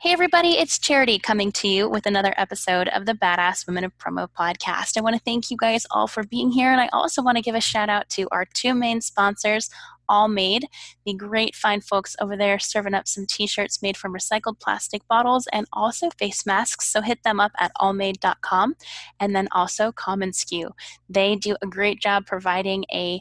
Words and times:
Hey, 0.00 0.12
everybody, 0.12 0.50
it's 0.50 0.78
Charity 0.78 1.18
coming 1.18 1.50
to 1.50 1.66
you 1.66 1.90
with 1.90 2.06
another 2.06 2.32
episode 2.36 2.86
of 2.86 3.04
the 3.04 3.14
Badass 3.14 3.66
Women 3.66 3.82
of 3.82 3.98
Promo 3.98 4.28
podcast. 4.28 4.96
I 4.96 5.00
want 5.00 5.16
to 5.16 5.22
thank 5.24 5.50
you 5.50 5.56
guys 5.56 5.86
all 5.90 6.06
for 6.06 6.22
being 6.22 6.52
here, 6.52 6.70
and 6.70 6.80
I 6.80 6.88
also 6.92 7.20
want 7.20 7.36
to 7.36 7.42
give 7.42 7.56
a 7.56 7.60
shout 7.60 7.88
out 7.88 8.08
to 8.10 8.28
our 8.30 8.44
two 8.54 8.74
main 8.74 9.00
sponsors, 9.00 9.68
Allmade, 10.08 10.62
the 11.04 11.14
great 11.14 11.56
fine 11.56 11.80
folks 11.80 12.14
over 12.20 12.36
there 12.36 12.60
serving 12.60 12.94
up 12.94 13.08
some 13.08 13.26
t 13.26 13.48
shirts 13.48 13.82
made 13.82 13.96
from 13.96 14.14
recycled 14.14 14.60
plastic 14.60 15.02
bottles 15.08 15.48
and 15.52 15.66
also 15.72 16.10
face 16.10 16.46
masks. 16.46 16.88
So 16.92 17.02
hit 17.02 17.24
them 17.24 17.40
up 17.40 17.50
at 17.58 17.72
allmade.com. 17.80 18.76
And 19.18 19.34
then 19.34 19.48
also 19.50 19.90
commonsku. 19.90 20.70
They 21.08 21.34
do 21.34 21.56
a 21.60 21.66
great 21.66 22.00
job 22.00 22.24
providing 22.24 22.84
a 22.92 23.20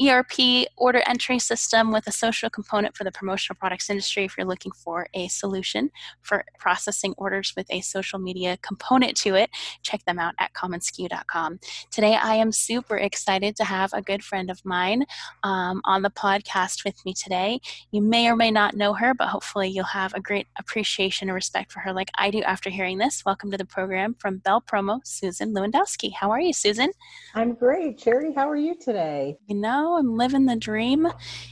ERP 0.00 0.66
order 0.76 1.02
entry 1.06 1.38
system 1.38 1.92
with 1.92 2.06
a 2.06 2.12
social 2.12 2.48
component 2.48 2.96
for 2.96 3.04
the 3.04 3.12
promotional 3.12 3.56
products 3.58 3.90
industry 3.90 4.24
if 4.24 4.36
you're 4.36 4.46
looking 4.46 4.72
for 4.72 5.06
a 5.14 5.28
solution 5.28 5.90
for 6.22 6.44
processing 6.58 7.14
orders 7.18 7.52
with 7.56 7.66
a 7.70 7.80
social 7.80 8.18
media 8.18 8.56
component 8.62 9.16
to 9.16 9.34
it. 9.34 9.50
Check 9.82 10.04
them 10.04 10.18
out 10.18 10.34
at 10.38 10.52
commonsku.com. 10.54 11.60
Today, 11.90 12.14
I 12.14 12.34
am 12.36 12.52
super 12.52 12.96
excited 12.96 13.56
to 13.56 13.64
have 13.64 13.92
a 13.92 14.02
good 14.02 14.24
friend 14.24 14.50
of 14.50 14.64
mine 14.64 15.04
um, 15.42 15.80
on 15.84 16.02
the 16.02 16.10
podcast 16.10 16.84
with 16.84 17.04
me 17.04 17.14
today. 17.14 17.60
You 17.90 18.00
may 18.02 18.28
or 18.28 18.36
may 18.36 18.50
not 18.50 18.74
know 18.74 18.94
her, 18.94 19.14
but 19.14 19.28
hopefully, 19.28 19.68
you'll 19.68 19.84
have 19.84 20.14
a 20.14 20.20
great 20.20 20.46
appreciation 20.58 21.28
and 21.28 21.34
respect 21.34 21.70
for 21.70 21.80
her 21.80 21.92
like 21.92 22.10
I 22.16 22.30
do 22.30 22.42
after 22.42 22.70
hearing 22.70 22.98
this. 22.98 23.22
Welcome 23.26 23.50
to 23.50 23.58
the 23.58 23.66
program 23.66 24.14
from 24.18 24.38
Bell 24.38 24.62
Promo, 24.62 25.00
Susan 25.04 25.54
Lewandowski. 25.54 26.12
How 26.12 26.30
are 26.30 26.40
you, 26.40 26.52
Susan? 26.52 26.90
I'm 27.34 27.54
great. 27.54 27.98
Charity, 27.98 28.32
how 28.34 28.48
are 28.48 28.56
you 28.56 28.74
today? 28.74 29.36
You 29.46 29.56
know, 29.56 29.91
I'm 29.96 30.16
living 30.16 30.46
the 30.46 30.56
dream 30.56 31.08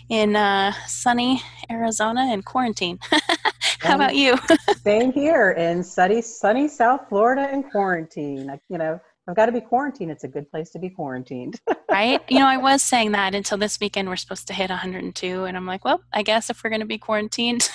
in 0.09 0.37
uh, 0.37 0.73
sunny 0.87 1.43
Arizona 1.71 2.33
in 2.33 2.43
quarantine. 2.43 2.99
How 3.81 3.95
about 3.95 4.15
you? 4.15 4.39
same 4.85 5.13
here 5.13 5.53
in 5.53 5.83
sunny, 5.83 6.23
sunny 6.23 6.69
South 6.69 7.09
Florida 7.09 7.51
in 7.53 7.63
quarantine. 7.63 8.59
You 8.69 8.79
know, 8.79 9.01
I've 9.29 9.37
got 9.37 9.47
to 9.47 9.53
be 9.53 9.61
quarantined. 9.61 10.11
It's 10.11 10.25
a 10.25 10.29
good 10.29 10.51
place 10.51 10.71
to 10.71 10.79
be 10.79 10.91
quarantined. 10.91 11.61
right? 11.91 12.21
You 12.29 12.41
know, 12.41 12.47
I 12.47 12.57
was 12.57 12.83
saying 12.83 13.13
that 13.13 13.35
until 13.35 13.59
this 13.59 13.79
weekend 13.81 14.09
we're 14.09 14.17
supposed 14.17 14.47
to 14.49 14.55
hit 14.55 14.71
102, 14.71 15.45
and 15.45 15.57
I'm 15.57 15.67
like, 15.67 15.85
well, 15.85 16.03
I 16.13 16.23
guess 16.23 16.51
if 16.51 16.63
we're 16.63 16.71
going 16.71 16.81
to 16.81 16.87
be 16.87 16.99
quarantined, 16.99 17.71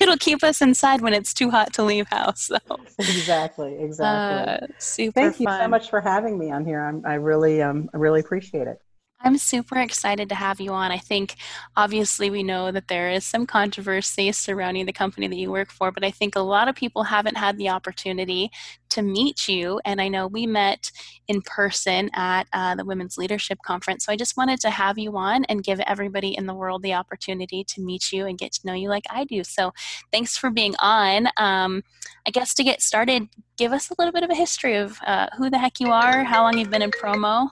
it'll 0.00 0.16
keep 0.16 0.42
us 0.42 0.60
inside 0.60 1.00
when 1.00 1.14
it's 1.14 1.32
too 1.32 1.50
hot 1.50 1.72
to 1.74 1.82
leave 1.82 2.08
house. 2.08 2.50
So. 2.52 2.58
Exactly, 2.98 3.78
exactly. 3.78 4.66
Uh, 4.66 4.72
super. 4.78 5.20
Thank 5.20 5.40
you 5.40 5.46
so 5.46 5.68
much 5.68 5.88
for 5.88 6.00
having 6.00 6.38
me 6.38 6.50
on 6.50 6.64
here. 6.64 6.80
I'm, 6.80 7.04
I 7.06 7.14
really, 7.14 7.62
um, 7.62 7.88
I 7.94 7.96
really 7.98 8.20
appreciate 8.20 8.66
it. 8.66 8.80
I'm 9.24 9.38
super 9.38 9.78
excited 9.78 10.28
to 10.30 10.34
have 10.34 10.60
you 10.60 10.72
on. 10.72 10.90
I 10.90 10.98
think 10.98 11.36
obviously 11.76 12.28
we 12.28 12.42
know 12.42 12.72
that 12.72 12.88
there 12.88 13.10
is 13.10 13.24
some 13.24 13.46
controversy 13.46 14.32
surrounding 14.32 14.86
the 14.86 14.92
company 14.92 15.28
that 15.28 15.36
you 15.36 15.50
work 15.50 15.70
for, 15.70 15.92
but 15.92 16.04
I 16.04 16.10
think 16.10 16.34
a 16.34 16.40
lot 16.40 16.66
of 16.66 16.74
people 16.74 17.04
haven't 17.04 17.36
had 17.36 17.56
the 17.56 17.68
opportunity 17.68 18.50
to 18.90 19.02
meet 19.02 19.48
you. 19.48 19.80
And 19.84 20.00
I 20.00 20.08
know 20.08 20.26
we 20.26 20.46
met 20.46 20.90
in 21.28 21.40
person 21.42 22.10
at 22.14 22.48
uh, 22.52 22.74
the 22.74 22.84
Women's 22.84 23.16
Leadership 23.16 23.58
Conference. 23.64 24.04
So 24.04 24.12
I 24.12 24.16
just 24.16 24.36
wanted 24.36 24.60
to 24.60 24.70
have 24.70 24.98
you 24.98 25.16
on 25.16 25.44
and 25.44 25.62
give 25.62 25.78
everybody 25.80 26.36
in 26.36 26.46
the 26.46 26.54
world 26.54 26.82
the 26.82 26.94
opportunity 26.94 27.64
to 27.68 27.80
meet 27.80 28.12
you 28.12 28.26
and 28.26 28.36
get 28.36 28.52
to 28.52 28.66
know 28.66 28.74
you 28.74 28.88
like 28.88 29.04
I 29.08 29.24
do. 29.24 29.44
So 29.44 29.72
thanks 30.10 30.36
for 30.36 30.50
being 30.50 30.74
on. 30.80 31.28
Um, 31.36 31.84
I 32.26 32.30
guess 32.32 32.54
to 32.54 32.64
get 32.64 32.82
started, 32.82 33.28
give 33.56 33.72
us 33.72 33.90
a 33.90 33.94
little 33.98 34.12
bit 34.12 34.24
of 34.24 34.30
a 34.30 34.34
history 34.34 34.76
of 34.76 34.98
uh, 35.06 35.28
who 35.38 35.48
the 35.48 35.58
heck 35.58 35.78
you 35.78 35.92
are, 35.92 36.24
how 36.24 36.42
long 36.42 36.58
you've 36.58 36.70
been 36.70 36.82
in 36.82 36.90
promo 36.90 37.50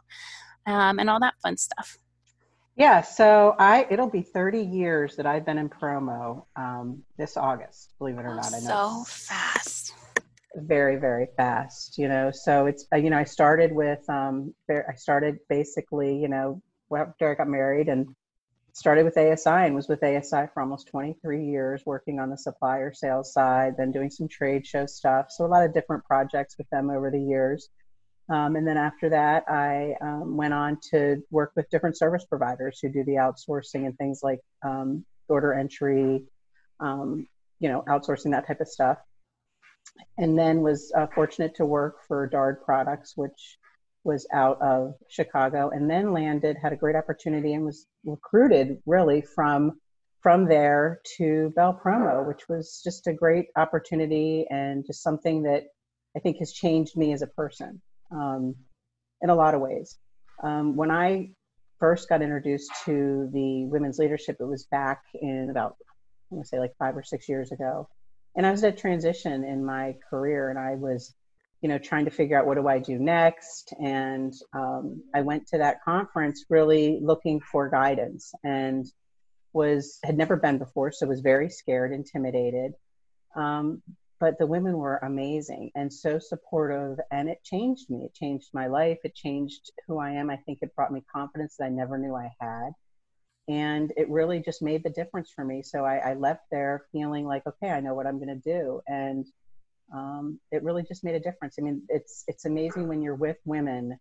um, 0.67 0.99
and 0.99 1.11
all 1.11 1.21
that 1.21 1.35
fun 1.43 1.57
stuff. 1.57 1.99
Yeah, 2.77 3.03
so 3.03 3.57
I 3.59 3.87
it'll 3.91 4.09
be 4.09 4.23
30 4.23 4.63
years 4.63 5.17
that 5.17 5.27
I've 5.27 5.45
been 5.45 5.59
in 5.59 5.69
promo 5.69 6.45
um, 6.57 7.03
this 7.19 7.37
August. 7.37 7.93
Believe 7.99 8.19
it 8.19 8.23
or 8.23 8.35
not, 8.35 8.55
I 8.55 8.61
know 8.61 9.03
so 9.03 9.05
fast. 9.07 9.95
Very, 10.55 10.97
very 10.97 11.27
fast. 11.37 11.99
You 11.99 12.09
know, 12.09 12.31
so 12.31 12.67
it's 12.67 12.87
uh, 12.93 12.97
you 12.97 13.11
know 13.11 13.19
I 13.19 13.25
started 13.25 13.73
with 13.73 14.09
um, 14.09 14.55
I 14.71 14.95
started 14.97 15.39
basically 15.49 16.17
you 16.17 16.29
know 16.29 16.63
after 16.97 17.31
I 17.31 17.35
got 17.35 17.49
married 17.49 17.89
and 17.89 18.15
started 18.73 19.05
with 19.05 19.19
ASI 19.19 19.51
and 19.67 19.75
was 19.75 19.89
with 19.89 20.03
ASI 20.03 20.47
for 20.53 20.61
almost 20.63 20.89
23 20.89 21.45
years, 21.45 21.83
working 21.85 22.19
on 22.19 22.31
the 22.31 22.39
supplier 22.39 22.93
sales 22.93 23.33
side, 23.33 23.75
then 23.77 23.93
doing 23.93 24.11
some 24.11 24.29
trade 24.29 24.67
show 24.67 24.87
stuff. 24.87 25.27
So 25.31 25.45
a 25.45 25.49
lot 25.49 25.65
of 25.65 25.75
different 25.75 26.05
projects 26.05 26.57
with 26.57 26.69
them 26.71 26.91
over 26.91 27.11
the 27.11 27.21
years. 27.21 27.69
Um, 28.31 28.55
and 28.55 28.67
then 28.67 28.77
after 28.77 29.09
that, 29.09 29.45
I 29.49 29.97
um, 30.01 30.37
went 30.37 30.55
on 30.55 30.79
to 30.93 31.17
work 31.33 31.51
with 31.57 31.69
different 31.69 31.99
service 31.99 32.25
providers 32.25 32.79
who 32.81 32.89
do 32.89 33.03
the 33.03 33.15
outsourcing 33.15 33.87
and 33.87 33.99
things 33.99 34.21
like 34.23 34.39
um, 34.63 35.05
order 35.29 35.53
entry, 35.53 36.23
um, 36.79 37.27
you 37.59 37.69
know, 37.69 37.83
outsourcing 37.89 38.31
that 38.31 38.47
type 38.47 38.61
of 38.61 38.69
stuff. 38.69 38.99
And 40.17 40.39
then 40.39 40.61
was 40.61 40.93
uh, 40.97 41.09
fortunate 41.13 41.57
to 41.57 41.67
work 41.67 41.97
for 42.07 42.29
Dard 42.29 42.63
Products, 42.65 43.17
which 43.17 43.59
was 44.05 44.29
out 44.33 44.63
of 44.63 44.95
Chicago, 45.09 45.71
and 45.71 45.91
then 45.91 46.13
landed, 46.13 46.57
had 46.57 46.73
a 46.73 46.77
great 46.77 46.95
opportunity, 46.95 47.55
and 47.55 47.65
was 47.65 47.87
recruited 48.05 48.79
really 48.87 49.23
from 49.23 49.73
from 50.23 50.47
there 50.47 51.01
to 51.17 51.51
Bell 51.57 51.79
Promo, 51.83 52.27
which 52.27 52.47
was 52.49 52.81
just 52.85 53.07
a 53.07 53.13
great 53.13 53.47
opportunity 53.57 54.47
and 54.51 54.85
just 54.87 55.03
something 55.03 55.43
that 55.45 55.65
I 56.15 56.21
think 56.21 56.37
has 56.39 56.53
changed 56.53 56.95
me 56.95 57.15
as 57.15 57.23
a 57.23 57.27
person 57.27 57.81
um, 58.11 58.55
in 59.23 59.31
a 59.31 59.35
lot 59.35 59.55
of 59.55 59.61
ways. 59.61 59.99
Um, 60.43 60.77
when 60.77 60.91
I 60.91 61.31
first 61.79 62.09
got 62.09 62.23
introduced 62.23 62.71
to 62.85 63.29
the 63.33 63.67
women's 63.67 63.99
leadership, 63.99 64.37
it 64.41 64.45
was 64.45 64.65
back 64.65 65.03
in 65.15 65.49
about, 65.51 65.77
I 65.81 66.35
want 66.35 66.45
to 66.45 66.49
say 66.49 66.59
like 66.59 66.73
five 66.79 66.97
or 66.97 67.03
six 67.03 67.29
years 67.29 67.53
ago. 67.53 67.89
And 68.37 68.47
I 68.47 68.51
was 68.51 68.63
at 68.63 68.75
a 68.75 68.77
transition 68.77 69.45
in 69.45 69.65
my 69.65 69.97
career 70.09 70.51
and 70.51 70.59
I 70.59 70.77
was, 70.77 71.15
you 71.63 71.69
know, 71.69 71.79
trying 71.79 72.05
to 72.05 72.11
figure 72.11 72.39
out 72.39 72.47
what 72.47 72.57
do 72.57 72.69
I 72.69 72.79
do 72.79 72.99
next. 72.99 73.75
And 73.83 74.33
um, 74.55 75.03
I 75.15 75.23
went 75.23 75.49
to 75.49 75.59
that 75.59 75.83
conference 75.83 76.45
really 76.49 77.01
looking 77.03 77.41
for 77.41 77.69
guidance 77.69 78.33
and 78.45 78.87
was, 79.53 79.99
had 80.05 80.17
never 80.17 80.37
been 80.37 80.59
before, 80.59 80.93
so 80.93 81.07
was 81.07 81.21
very 81.21 81.51
scared, 81.51 81.93
intimidated. 81.93 82.73
Um, 83.35 83.83
but 84.21 84.39
the 84.39 84.47
women 84.47 84.77
were 84.77 84.99
amazing 84.99 85.71
and 85.75 85.93
so 85.93 86.19
supportive 86.19 86.99
and 87.11 87.29
it 87.29 87.43
changed 87.43 87.89
me. 87.89 88.05
It 88.05 88.15
changed 88.15 88.51
my 88.53 88.67
life. 88.67 88.99
It 89.03 89.15
changed 89.15 89.73
who 89.89 89.99
i 89.99 90.11
am. 90.11 90.29
I 90.29 90.37
think 90.37 90.59
it 90.61 90.77
brought 90.77 90.93
me 90.93 91.03
confidence 91.13 91.57
that 91.59 91.65
i 91.65 91.69
never 91.71 91.99
knew 91.99 92.15
i 92.15 92.31
had. 92.39 92.73
And 93.49 93.93
it 93.97 94.09
really 94.11 94.41
just 94.41 94.63
made 94.63 94.85
the 94.85 94.91
difference 94.91 95.31
for 95.35 95.45
me. 95.45 95.63
So 95.63 95.85
i, 95.85 95.97
I 95.97 96.15
left 96.15 96.43
there 96.51 96.85
feeling 96.93 97.27
like 97.27 97.47
okay 97.47 97.71
i 97.71 97.81
know 97.81 97.95
what 97.95 98.07
i'm 98.07 98.19
going 98.23 98.41
to 98.41 98.51
do. 98.59 98.83
And 98.87 99.27
um, 99.93 100.39
it 100.53 100.63
really 100.63 100.85
just 100.85 101.03
made 101.03 101.17
a 101.17 101.21
difference. 101.21 101.57
I 101.59 101.63
mean 101.63 101.83
it's 101.89 102.25
it's 102.29 102.45
amazing 102.45 102.87
when 102.89 103.03
you're 103.03 103.15
with 103.17 103.39
women 103.47 103.99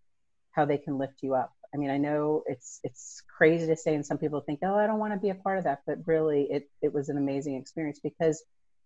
how 0.51 0.65
they 0.65 0.77
can 0.77 0.97
lift 0.97 1.23
you 1.23 1.33
up. 1.33 1.53
I 1.73 1.77
mean 1.77 1.91
i 1.91 1.97
know 1.97 2.43
it's 2.45 2.81
it's 2.83 3.23
crazy 3.37 3.67
to 3.67 3.77
say 3.77 3.95
and 3.95 4.05
some 4.05 4.17
people 4.17 4.41
think 4.41 4.59
oh 4.63 4.75
i 4.75 4.85
don't 4.85 4.99
want 4.99 5.13
to 5.13 5.19
be 5.19 5.29
a 5.29 5.35
part 5.35 5.59
of 5.59 5.63
that. 5.63 5.79
But 5.87 5.99
really 6.05 6.47
it 6.51 6.69
it 6.81 6.93
was 6.93 7.07
an 7.07 7.17
amazing 7.17 7.55
experience 7.55 8.01
because 8.03 8.43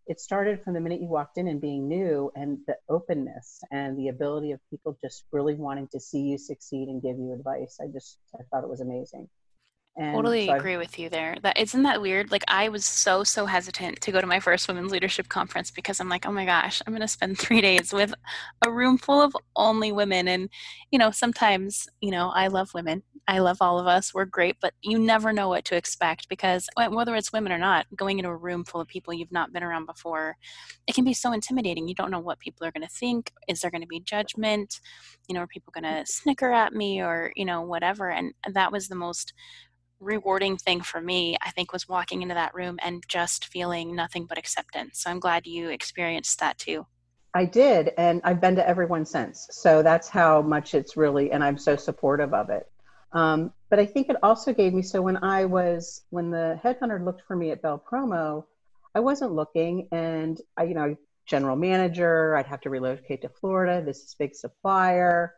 it 0.07 0.19
started 0.19 0.63
from 0.63 0.73
the 0.73 0.81
minute 0.81 1.01
you 1.01 1.07
walked 1.07 1.37
in 1.37 1.47
and 1.47 1.61
being 1.61 1.87
new 1.87 2.31
and 2.35 2.57
the 2.67 2.75
openness 2.89 3.61
and 3.71 3.97
the 3.97 4.09
ability 4.09 4.51
of 4.51 4.59
people 4.69 4.97
just 5.03 5.23
really 5.31 5.55
wanting 5.55 5.87
to 5.91 5.99
see 5.99 6.19
you 6.19 6.37
succeed 6.37 6.87
and 6.89 7.01
give 7.01 7.17
you 7.17 7.33
advice. 7.33 7.77
I 7.81 7.87
just 7.87 8.17
I 8.35 8.43
thought 8.49 8.63
it 8.63 8.69
was 8.69 8.81
amazing. 8.81 9.29
And 9.95 10.15
totally 10.15 10.47
so 10.47 10.53
agree 10.53 10.77
with 10.77 10.97
you 10.97 11.09
there. 11.09 11.37
That 11.43 11.57
isn't 11.57 11.83
that 11.83 12.01
weird. 12.01 12.31
Like 12.31 12.43
I 12.47 12.69
was 12.69 12.83
so 12.83 13.23
so 13.23 13.45
hesitant 13.45 14.01
to 14.01 14.11
go 14.11 14.19
to 14.19 14.27
my 14.27 14.39
first 14.39 14.67
women's 14.67 14.91
leadership 14.91 15.29
conference 15.29 15.69
because 15.69 15.99
I'm 15.99 16.09
like, 16.09 16.25
oh 16.25 16.31
my 16.31 16.45
gosh, 16.45 16.81
I'm 16.85 16.93
going 16.93 17.01
to 17.01 17.07
spend 17.07 17.37
three 17.39 17.61
days 17.61 17.93
with 17.93 18.13
a 18.65 18.71
room 18.71 18.97
full 18.97 19.21
of 19.21 19.35
only 19.55 19.91
women. 19.91 20.27
And 20.27 20.49
you 20.91 20.97
know, 20.99 21.11
sometimes 21.11 21.87
you 22.01 22.11
know, 22.11 22.29
I 22.29 22.47
love 22.47 22.73
women. 22.73 23.03
I 23.27 23.39
love 23.39 23.57
all 23.61 23.79
of 23.79 23.87
us. 23.87 24.13
We're 24.13 24.25
great, 24.25 24.57
but 24.61 24.73
you 24.81 24.99
never 24.99 25.31
know 25.31 25.47
what 25.47 25.63
to 25.65 25.77
expect 25.77 26.27
because 26.27 26.67
whether 26.75 27.15
it's 27.15 27.31
women 27.31 27.53
or 27.53 27.57
not, 27.57 27.85
going 27.95 28.19
into 28.19 28.29
a 28.29 28.35
room 28.35 28.65
full 28.65 28.81
of 28.81 28.87
people 28.87 29.13
you've 29.13 29.31
not 29.31 29.53
been 29.53 29.63
around 29.63 29.85
before, 29.85 30.35
it 30.87 30.95
can 30.95 31.05
be 31.05 31.13
so 31.13 31.31
intimidating. 31.31 31.87
You 31.87 31.95
don't 31.95 32.11
know 32.11 32.19
what 32.19 32.39
people 32.39 32.67
are 32.67 32.71
going 32.71 32.85
to 32.85 32.93
think. 32.93 33.31
Is 33.47 33.61
there 33.61 33.71
going 33.71 33.81
to 33.81 33.87
be 33.87 34.01
judgment? 34.01 34.81
You 35.27 35.35
know, 35.35 35.41
are 35.41 35.47
people 35.47 35.71
going 35.73 35.85
to 35.85 36.01
mm. 36.01 36.07
snicker 36.07 36.51
at 36.51 36.73
me 36.73 37.01
or 37.01 37.31
you 37.35 37.45
know 37.45 37.61
whatever? 37.61 38.09
And 38.09 38.33
that 38.51 38.71
was 38.71 38.89
the 38.89 38.95
most 38.95 39.33
rewarding 40.01 40.57
thing 40.57 40.81
for 40.81 40.99
me, 40.99 41.37
I 41.41 41.51
think, 41.51 41.71
was 41.71 41.87
walking 41.87 42.23
into 42.23 42.35
that 42.35 42.53
room 42.53 42.77
and 42.83 43.03
just 43.07 43.45
feeling 43.45 43.95
nothing 43.95 44.25
but 44.25 44.37
acceptance. 44.37 45.01
So 45.01 45.09
I'm 45.09 45.21
glad 45.21 45.47
you 45.47 45.69
experienced 45.69 46.39
that 46.41 46.57
too. 46.57 46.85
I 47.33 47.45
did, 47.45 47.91
and 47.97 48.21
I've 48.23 48.41
been 48.41 48.55
to 48.57 48.67
everyone 48.67 49.05
since. 49.05 49.47
So 49.49 49.81
that's 49.81 50.09
how 50.09 50.41
much 50.41 50.75
it's 50.75 50.97
really, 50.97 51.31
and 51.31 51.43
I'm 51.43 51.57
so 51.57 51.75
supportive 51.75 52.33
of 52.33 52.49
it. 52.49 52.69
Um, 53.13 53.53
but 53.69 53.79
I 53.79 53.85
think 53.85 54.09
it 54.09 54.17
also 54.23 54.53
gave 54.53 54.73
me 54.73 54.81
so 54.81 55.01
when 55.01 55.17
I 55.17 55.45
was 55.45 56.01
when 56.09 56.31
the 56.31 56.59
headhunter 56.63 57.03
looked 57.03 57.21
for 57.27 57.35
me 57.35 57.51
at 57.51 57.61
Bell 57.61 57.83
Promo, 57.89 58.45
I 58.95 58.99
wasn't 58.99 59.33
looking, 59.33 59.87
and 59.91 60.39
I, 60.57 60.63
you 60.63 60.73
know, 60.73 60.95
general 61.25 61.55
manager, 61.55 62.35
I'd 62.35 62.47
have 62.47 62.61
to 62.61 62.69
relocate 62.69 63.21
to 63.21 63.29
Florida. 63.29 63.83
This 63.83 64.03
is 64.03 64.15
big 64.17 64.35
supplier. 64.35 65.35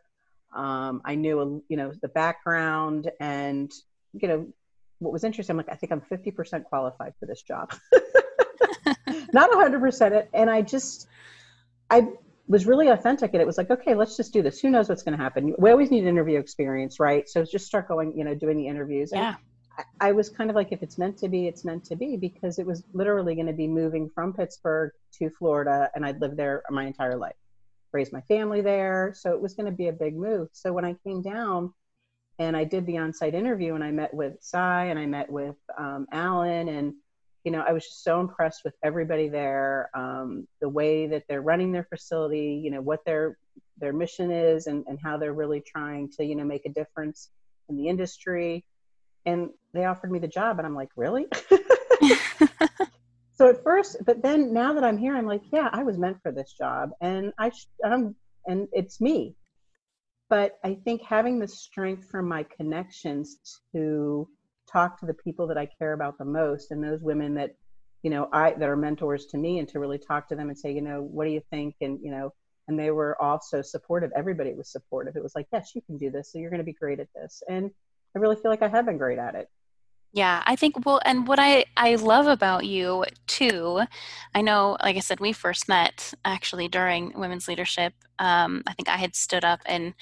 Um, 0.54 1.02
I 1.04 1.14
knew, 1.14 1.62
you 1.68 1.76
know, 1.76 1.92
the 2.00 2.08
background, 2.08 3.10
and 3.20 3.70
you 4.14 4.28
know, 4.28 4.46
what 4.98 5.12
was 5.12 5.24
interesting, 5.24 5.52
I'm 5.52 5.58
like, 5.58 5.68
I 5.68 5.74
think 5.74 5.92
I'm 5.92 6.00
50% 6.00 6.64
qualified 6.64 7.12
for 7.20 7.26
this 7.26 7.42
job. 7.42 7.74
not 9.32 9.50
100% 9.50 10.12
it, 10.12 10.30
and 10.32 10.48
i 10.48 10.62
just 10.62 11.08
i 11.90 12.08
was 12.48 12.66
really 12.66 12.88
authentic 12.88 13.32
and 13.32 13.40
it 13.40 13.46
was 13.46 13.58
like 13.58 13.70
okay 13.70 13.94
let's 13.94 14.16
just 14.16 14.32
do 14.32 14.42
this. 14.42 14.60
Who 14.60 14.70
knows 14.70 14.88
what's 14.88 15.02
going 15.02 15.16
to 15.16 15.22
happen? 15.22 15.54
We 15.58 15.70
always 15.70 15.90
need 15.90 16.04
interview 16.04 16.38
experience 16.38 17.00
right? 17.00 17.28
So 17.28 17.44
just 17.44 17.66
start 17.66 17.88
going 17.88 18.16
you 18.16 18.24
know 18.24 18.34
doing 18.34 18.56
the 18.56 18.66
interviews. 18.66 19.10
Yeah. 19.12 19.36
I, 19.78 20.08
I 20.08 20.12
was 20.12 20.28
kind 20.28 20.50
of 20.50 20.56
like 20.56 20.72
if 20.72 20.82
it's 20.82 20.98
meant 20.98 21.18
to 21.18 21.28
be 21.28 21.46
it's 21.48 21.64
meant 21.64 21.84
to 21.86 21.96
be 21.96 22.16
because 22.16 22.58
it 22.58 22.66
was 22.66 22.84
literally 22.92 23.34
going 23.34 23.46
to 23.48 23.52
be 23.52 23.66
moving 23.66 24.10
from 24.14 24.32
pittsburgh 24.32 24.92
to 25.14 25.30
florida 25.30 25.90
and 25.94 26.04
i'd 26.06 26.20
lived 26.20 26.36
there 26.36 26.62
my 26.70 26.84
entire 26.84 27.16
life. 27.16 27.36
Raised 27.92 28.12
my 28.12 28.22
family 28.22 28.60
there 28.60 29.12
so 29.16 29.32
it 29.32 29.40
was 29.40 29.54
going 29.54 29.66
to 29.66 29.76
be 29.76 29.88
a 29.88 29.92
big 29.92 30.16
move. 30.16 30.48
So 30.52 30.72
when 30.72 30.84
i 30.84 30.94
came 31.04 31.22
down 31.22 31.72
and 32.38 32.56
i 32.56 32.64
did 32.64 32.86
the 32.86 32.98
on-site 32.98 33.34
interview 33.34 33.74
and 33.74 33.82
i 33.82 33.90
met 33.90 34.12
with 34.12 34.34
Cy 34.40 34.86
and 34.86 34.98
i 34.98 35.06
met 35.06 35.30
with 35.30 35.56
um, 35.78 36.06
alan 36.12 36.68
and 36.68 36.94
you 37.46 37.52
know, 37.52 37.64
I 37.66 37.72
was 37.72 37.84
just 37.84 38.02
so 38.02 38.20
impressed 38.20 38.62
with 38.64 38.74
everybody 38.82 39.28
there, 39.28 39.88
um, 39.94 40.48
the 40.60 40.68
way 40.68 41.06
that 41.06 41.22
they're 41.28 41.40
running 41.40 41.70
their 41.70 41.84
facility, 41.84 42.60
you 42.62 42.72
know, 42.72 42.80
what 42.80 43.04
their 43.06 43.38
their 43.78 43.92
mission 43.92 44.32
is, 44.32 44.66
and, 44.66 44.84
and 44.88 44.98
how 45.00 45.16
they're 45.16 45.32
really 45.32 45.60
trying 45.60 46.10
to, 46.18 46.24
you 46.24 46.34
know, 46.34 46.42
make 46.42 46.66
a 46.66 46.70
difference 46.70 47.30
in 47.68 47.76
the 47.76 47.86
industry. 47.86 48.64
And 49.26 49.50
they 49.72 49.84
offered 49.84 50.10
me 50.10 50.18
the 50.18 50.26
job, 50.26 50.58
and 50.58 50.66
I'm 50.66 50.74
like, 50.74 50.88
really? 50.96 51.26
so 53.34 53.48
at 53.48 53.62
first, 53.62 53.98
but 54.04 54.22
then 54.22 54.52
now 54.52 54.72
that 54.72 54.82
I'm 54.82 54.98
here, 54.98 55.16
I'm 55.16 55.26
like, 55.26 55.42
yeah, 55.52 55.68
I 55.72 55.84
was 55.84 55.96
meant 55.98 56.20
for 56.24 56.32
this 56.32 56.52
job, 56.52 56.90
and 57.00 57.32
I, 57.38 57.52
I'm, 57.84 58.16
and 58.46 58.66
it's 58.72 59.00
me. 59.00 59.36
But 60.28 60.58
I 60.64 60.78
think 60.84 61.00
having 61.02 61.38
the 61.38 61.46
strength 61.46 62.10
from 62.10 62.26
my 62.26 62.42
connections 62.42 63.60
to 63.72 64.28
talk 64.70 64.98
to 65.00 65.06
the 65.06 65.14
people 65.14 65.46
that 65.48 65.58
I 65.58 65.66
care 65.66 65.92
about 65.92 66.18
the 66.18 66.24
most 66.24 66.70
and 66.70 66.82
those 66.82 67.00
women 67.00 67.34
that, 67.34 67.54
you 68.02 68.10
know, 68.10 68.28
I 68.32 68.52
that 68.52 68.68
are 68.68 68.76
mentors 68.76 69.26
to 69.26 69.38
me 69.38 69.58
and 69.58 69.68
to 69.68 69.78
really 69.78 69.98
talk 69.98 70.28
to 70.28 70.36
them 70.36 70.48
and 70.48 70.58
say, 70.58 70.72
you 70.72 70.82
know, 70.82 71.02
what 71.02 71.24
do 71.24 71.30
you 71.30 71.42
think? 71.50 71.76
And, 71.80 71.98
you 72.02 72.10
know, 72.10 72.32
and 72.68 72.78
they 72.78 72.90
were 72.90 73.20
also 73.22 73.62
supportive. 73.62 74.10
Everybody 74.16 74.54
was 74.54 74.70
supportive. 74.70 75.16
It 75.16 75.22
was 75.22 75.34
like, 75.34 75.46
yes, 75.52 75.72
you 75.74 75.82
can 75.82 75.98
do 75.98 76.10
this. 76.10 76.32
So 76.32 76.38
you're 76.38 76.50
going 76.50 76.58
to 76.58 76.64
be 76.64 76.72
great 76.72 77.00
at 77.00 77.08
this. 77.14 77.42
And 77.48 77.70
I 78.14 78.18
really 78.18 78.36
feel 78.36 78.50
like 78.50 78.62
I 78.62 78.68
have 78.68 78.86
been 78.86 78.98
great 78.98 79.18
at 79.18 79.34
it. 79.34 79.48
Yeah, 80.12 80.42
I 80.46 80.56
think 80.56 80.86
well, 80.86 81.00
and 81.04 81.28
what 81.28 81.38
I 81.38 81.66
I 81.76 81.96
love 81.96 82.26
about 82.26 82.64
you 82.64 83.04
too, 83.26 83.82
I 84.34 84.40
know, 84.40 84.78
like 84.82 84.96
I 84.96 85.00
said, 85.00 85.20
we 85.20 85.32
first 85.32 85.68
met 85.68 86.14
actually 86.24 86.68
during 86.68 87.12
women's 87.18 87.48
leadership. 87.48 87.92
Um, 88.18 88.62
I 88.66 88.72
think 88.72 88.88
I 88.88 88.96
had 88.96 89.14
stood 89.14 89.44
up 89.44 89.60
and 89.66 89.94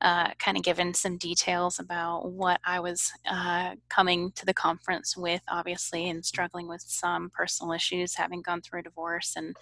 uh, 0.00 0.30
kind 0.38 0.56
of 0.56 0.62
given 0.62 0.94
some 0.94 1.18
details 1.18 1.78
about 1.78 2.30
what 2.30 2.60
I 2.64 2.80
was 2.80 3.12
uh, 3.30 3.74
coming 3.88 4.32
to 4.36 4.46
the 4.46 4.54
conference 4.54 5.16
with, 5.16 5.42
obviously, 5.48 6.08
and 6.08 6.24
struggling 6.24 6.68
with 6.68 6.82
some 6.86 7.30
personal 7.34 7.72
issues, 7.72 8.14
having 8.14 8.42
gone 8.42 8.62
through 8.62 8.80
a 8.80 8.84
divorce, 8.84 9.34
and 9.36 9.54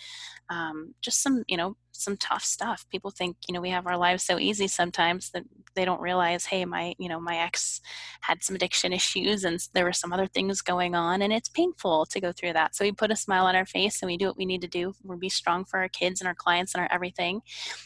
um, 0.49 0.95
just 1.03 1.23
some, 1.23 1.45
you 1.49 1.57
know, 1.57 1.77
some 1.93 2.17
tough 2.17 2.45
stuff. 2.45 2.87
People 2.91 3.11
think, 3.11 3.37
you 3.49 3.53
know, 3.53 3.61
we 3.61 3.71
have 3.71 3.87
our 3.87 3.97
lives 3.97 4.23
so 4.23 4.39
easy 4.39 4.69
sometimes 4.69 5.31
that 5.31 5.43
they 5.75 5.85
don't 5.85 6.01
realize, 6.01 6.47
hey, 6.47 6.65
my, 6.65 6.95
you 6.99 7.09
know, 7.09 7.19
my 7.21 7.37
ex 7.37 7.81
had 8.21 8.43
some 8.43 8.55
addiction 8.55 8.93
issues 8.93 9.45
and 9.45 9.59
there 9.75 9.85
were 9.85 9.93
some 9.93 10.13
other 10.13 10.27
things 10.27 10.63
going 10.63 10.95
on, 10.95 11.23
and 11.23 11.33
it's 11.33 11.49
painful 11.49 12.07
to 12.07 12.21
go 12.21 12.33
through 12.33 12.53
that. 12.53 12.77
So 12.77 12.85
we 12.85 12.93
put 12.93 13.11
a 13.11 13.17
smile 13.17 13.47
on 13.47 13.57
our 13.57 13.67
face 13.67 14.01
and 14.01 14.09
we 14.09 14.17
do 14.17 14.27
what 14.27 14.37
we 14.37 14.47
need 14.47 14.63
to 14.63 14.69
do. 14.69 14.95
We'll 15.03 15.19
be 15.19 15.29
strong 15.29 15.65
for 15.65 15.81
our 15.81 15.89
kids 15.89 16.21
and 16.21 16.29
our 16.29 16.35
clients 16.35 16.75
and 16.75 16.83
our 16.83 16.89
everything. 16.93 17.41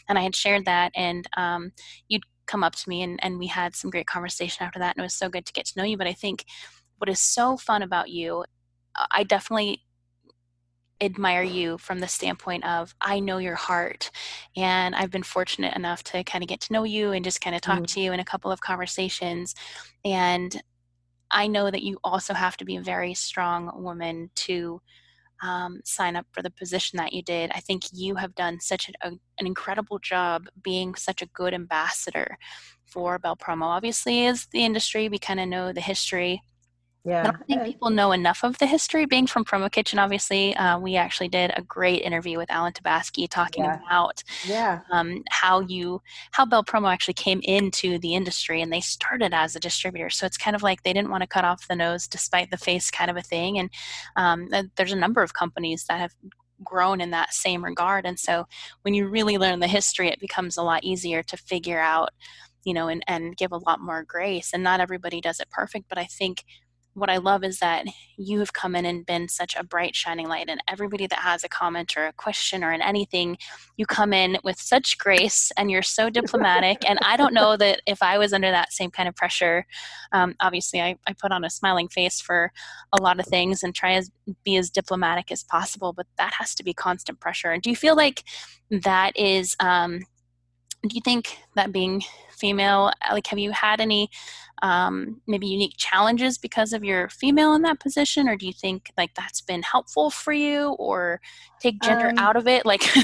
And 0.07 0.12
I 0.17 0.23
had 0.23 0.35
shared 0.35 0.65
that, 0.65 0.91
and 0.95 1.27
um, 1.37 1.71
you'd 2.07 2.23
come 2.45 2.63
up 2.63 2.75
to 2.75 2.89
me 2.89 3.01
and, 3.01 3.23
and 3.23 3.39
we 3.39 3.47
had 3.47 3.73
some 3.73 3.89
great 3.89 4.05
conversation 4.05 4.65
after 4.65 4.77
that 4.77 4.93
and 4.95 5.01
it 5.01 5.05
was 5.05 5.13
so 5.13 5.29
good 5.29 5.45
to 5.45 5.53
get 5.53 5.65
to 5.65 5.79
know 5.79 5.85
you 5.85 5.95
but 5.95 6.07
i 6.07 6.11
think 6.11 6.43
what 6.97 7.09
is 7.09 7.21
so 7.21 7.55
fun 7.55 7.81
about 7.81 8.09
you 8.09 8.43
i 9.11 9.23
definitely 9.23 9.81
admire 11.03 11.43
you 11.43 11.77
from 11.77 11.99
the 11.99 12.07
standpoint 12.07 12.65
of 12.65 12.95
I 13.01 13.19
know 13.19 13.37
your 13.37 13.55
heart. 13.55 14.09
And 14.55 14.95
I've 14.95 15.11
been 15.11 15.23
fortunate 15.23 15.75
enough 15.75 16.03
to 16.05 16.23
kind 16.23 16.43
of 16.43 16.47
get 16.47 16.61
to 16.61 16.73
know 16.73 16.83
you 16.83 17.11
and 17.11 17.25
just 17.25 17.41
kind 17.41 17.55
of 17.55 17.61
talk 17.61 17.77
mm-hmm. 17.77 17.85
to 17.85 17.99
you 17.99 18.13
in 18.13 18.19
a 18.19 18.25
couple 18.25 18.51
of 18.51 18.61
conversations. 18.61 19.53
And 20.05 20.61
I 21.29 21.47
know 21.47 21.69
that 21.69 21.83
you 21.83 21.99
also 22.03 22.33
have 22.33 22.57
to 22.57 22.65
be 22.65 22.75
a 22.75 22.81
very 22.81 23.13
strong 23.13 23.71
woman 23.83 24.29
to 24.35 24.81
um, 25.43 25.81
sign 25.83 26.15
up 26.15 26.25
for 26.31 26.41
the 26.41 26.49
position 26.49 26.97
that 26.97 27.13
you 27.13 27.21
did. 27.21 27.51
I 27.53 27.59
think 27.59 27.83
you 27.91 28.15
have 28.15 28.33
done 28.33 28.59
such 28.59 28.89
a, 29.01 29.07
an 29.07 29.19
incredible 29.39 29.99
job 29.99 30.47
being 30.63 30.95
such 30.95 31.21
a 31.21 31.27
good 31.27 31.53
ambassador 31.53 32.37
for 32.85 33.19
Bell 33.19 33.35
Promo. 33.35 33.65
Obviously, 33.65 34.25
as 34.25 34.47
the 34.51 34.63
industry, 34.63 35.09
we 35.09 35.19
kind 35.19 35.39
of 35.39 35.47
know 35.47 35.73
the 35.73 35.81
history 35.81 36.41
yeah. 37.05 37.19
I 37.19 37.23
don't 37.23 37.47
think 37.47 37.63
people 37.63 37.89
know 37.89 38.13
enough 38.13 38.43
of 38.43 38.57
the 38.59 38.65
history. 38.65 39.05
Being 39.05 39.27
from 39.27 39.43
Promo 39.43 39.69
Kitchen, 39.69 39.99
obviously, 39.99 40.55
uh, 40.55 40.79
we 40.79 40.95
actually 40.95 41.27
did 41.27 41.51
a 41.55 41.61
great 41.61 42.01
interview 42.01 42.37
with 42.37 42.49
Alan 42.49 42.71
Tabaski 42.71 43.27
talking 43.29 43.65
yeah. 43.65 43.79
about 43.85 44.23
yeah. 44.45 44.79
Um, 44.89 45.23
how 45.29 45.59
you 45.59 46.01
how 46.31 46.45
Bell 46.45 46.63
Promo 46.63 46.91
actually 46.91 47.15
came 47.15 47.41
into 47.43 47.99
the 47.99 48.15
industry, 48.15 48.61
and 48.61 48.71
they 48.71 48.79
started 48.79 49.33
as 49.33 49.55
a 49.55 49.59
distributor. 49.59 50.09
So 50.09 50.25
it's 50.25 50.37
kind 50.37 50.55
of 50.55 50.63
like 50.63 50.83
they 50.83 50.93
didn't 50.93 51.11
want 51.11 51.21
to 51.21 51.27
cut 51.27 51.43
off 51.43 51.67
the 51.67 51.75
nose 51.75 52.07
despite 52.07 52.51
the 52.51 52.57
face, 52.57 52.89
kind 52.89 53.11
of 53.11 53.17
a 53.17 53.21
thing. 53.21 53.59
And 53.59 53.69
um, 54.15 54.49
there's 54.77 54.93
a 54.93 54.97
number 54.97 55.21
of 55.21 55.33
companies 55.33 55.85
that 55.89 55.99
have 55.99 56.15
grown 56.63 57.01
in 57.01 57.11
that 57.11 57.33
same 57.33 57.65
regard. 57.65 58.05
And 58.05 58.17
so 58.17 58.45
when 58.83 58.93
you 58.93 59.07
really 59.07 59.37
learn 59.37 59.59
the 59.59 59.67
history, 59.67 60.07
it 60.07 60.21
becomes 60.21 60.55
a 60.55 60.63
lot 60.63 60.85
easier 60.85 61.21
to 61.23 61.35
figure 61.35 61.79
out 61.79 62.11
you 62.63 62.73
know 62.73 62.87
and, 62.87 63.03
and 63.07 63.35
give 63.35 63.51
a 63.51 63.57
lot 63.57 63.81
more 63.81 64.03
grace 64.03 64.51
and 64.53 64.63
not 64.63 64.79
everybody 64.79 65.19
does 65.19 65.41
it 65.41 65.49
perfect 65.49 65.89
but 65.89 65.97
i 65.97 66.05
think 66.05 66.45
what 66.95 67.09
I 67.09 67.17
love 67.17 67.43
is 67.43 67.59
that 67.59 67.85
you 68.17 68.39
have 68.39 68.53
come 68.53 68.75
in 68.75 68.85
and 68.85 69.05
been 69.05 69.27
such 69.27 69.55
a 69.55 69.63
bright, 69.63 69.95
shining 69.95 70.27
light. 70.27 70.49
And 70.49 70.61
everybody 70.67 71.07
that 71.07 71.19
has 71.19 71.43
a 71.43 71.49
comment 71.49 71.97
or 71.97 72.05
a 72.05 72.13
question 72.13 72.63
or 72.63 72.71
an 72.71 72.81
anything, 72.81 73.37
you 73.77 73.85
come 73.85 74.13
in 74.13 74.37
with 74.43 74.59
such 74.59 74.97
grace 74.97 75.51
and 75.57 75.71
you're 75.71 75.81
so 75.81 76.09
diplomatic. 76.09 76.87
and 76.87 76.99
I 77.03 77.17
don't 77.17 77.33
know 77.33 77.57
that 77.57 77.81
if 77.87 78.03
I 78.03 78.17
was 78.17 78.33
under 78.33 78.51
that 78.51 78.73
same 78.73 78.91
kind 78.91 79.09
of 79.09 79.15
pressure, 79.15 79.65
um, 80.11 80.35
obviously 80.39 80.81
I, 80.81 80.95
I 81.07 81.13
put 81.13 81.31
on 81.31 81.43
a 81.43 81.49
smiling 81.49 81.87
face 81.87 82.21
for 82.21 82.51
a 82.97 83.01
lot 83.01 83.19
of 83.19 83.25
things 83.25 83.63
and 83.63 83.73
try 83.73 83.93
as 83.93 84.11
be 84.43 84.57
as 84.57 84.69
diplomatic 84.69 85.31
as 85.31 85.43
possible. 85.43 85.93
But 85.93 86.07
that 86.17 86.33
has 86.33 86.53
to 86.55 86.63
be 86.63 86.73
constant 86.73 87.19
pressure. 87.19 87.51
And 87.51 87.61
do 87.61 87.69
you 87.69 87.75
feel 87.75 87.95
like 87.95 88.23
that 88.69 89.17
is? 89.17 89.55
Um, 89.59 90.01
do 90.87 90.95
you 90.95 91.01
think 91.01 91.37
that 91.55 91.71
being 91.71 92.03
female 92.31 92.91
like 93.11 93.27
have 93.27 93.39
you 93.39 93.51
had 93.51 93.79
any 93.79 94.09
um, 94.61 95.21
maybe 95.27 95.47
unique 95.47 95.75
challenges 95.77 96.37
because 96.37 96.71
of 96.71 96.85
your 96.85 97.09
female 97.09 97.53
in 97.53 97.63
that 97.63 97.81
position? 97.81 98.29
Or 98.29 98.37
do 98.37 98.45
you 98.47 98.53
think 98.53 98.91
like 98.97 99.13
that's 99.13 99.41
been 99.41 99.61
helpful 99.61 100.09
for 100.09 100.31
you 100.31 100.69
or 100.79 101.19
take 101.59 101.81
gender 101.81 102.09
um, 102.09 102.17
out 102.17 102.37
of 102.37 102.47
it? 102.47 102.65
Like 102.65 102.81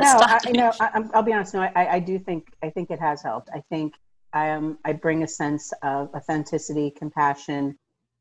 no 0.00 0.18
I, 0.20 0.38
you 0.46 0.52
know 0.52 0.72
I, 0.80 1.00
will 1.00 1.22
be 1.22 1.32
honest 1.32 1.54
no 1.54 1.60
I, 1.60 1.94
I 1.94 1.98
do 2.00 2.18
think 2.18 2.48
i 2.62 2.70
think 2.70 2.90
it 2.90 3.00
has 3.00 3.22
helped. 3.22 3.48
I 3.54 3.62
think 3.70 3.94
i 4.32 4.46
am 4.46 4.78
i 4.84 4.92
bring 4.92 5.22
a 5.22 5.28
sense 5.28 5.72
of 5.82 6.10
authenticity 6.14 6.90
compassion 6.90 7.78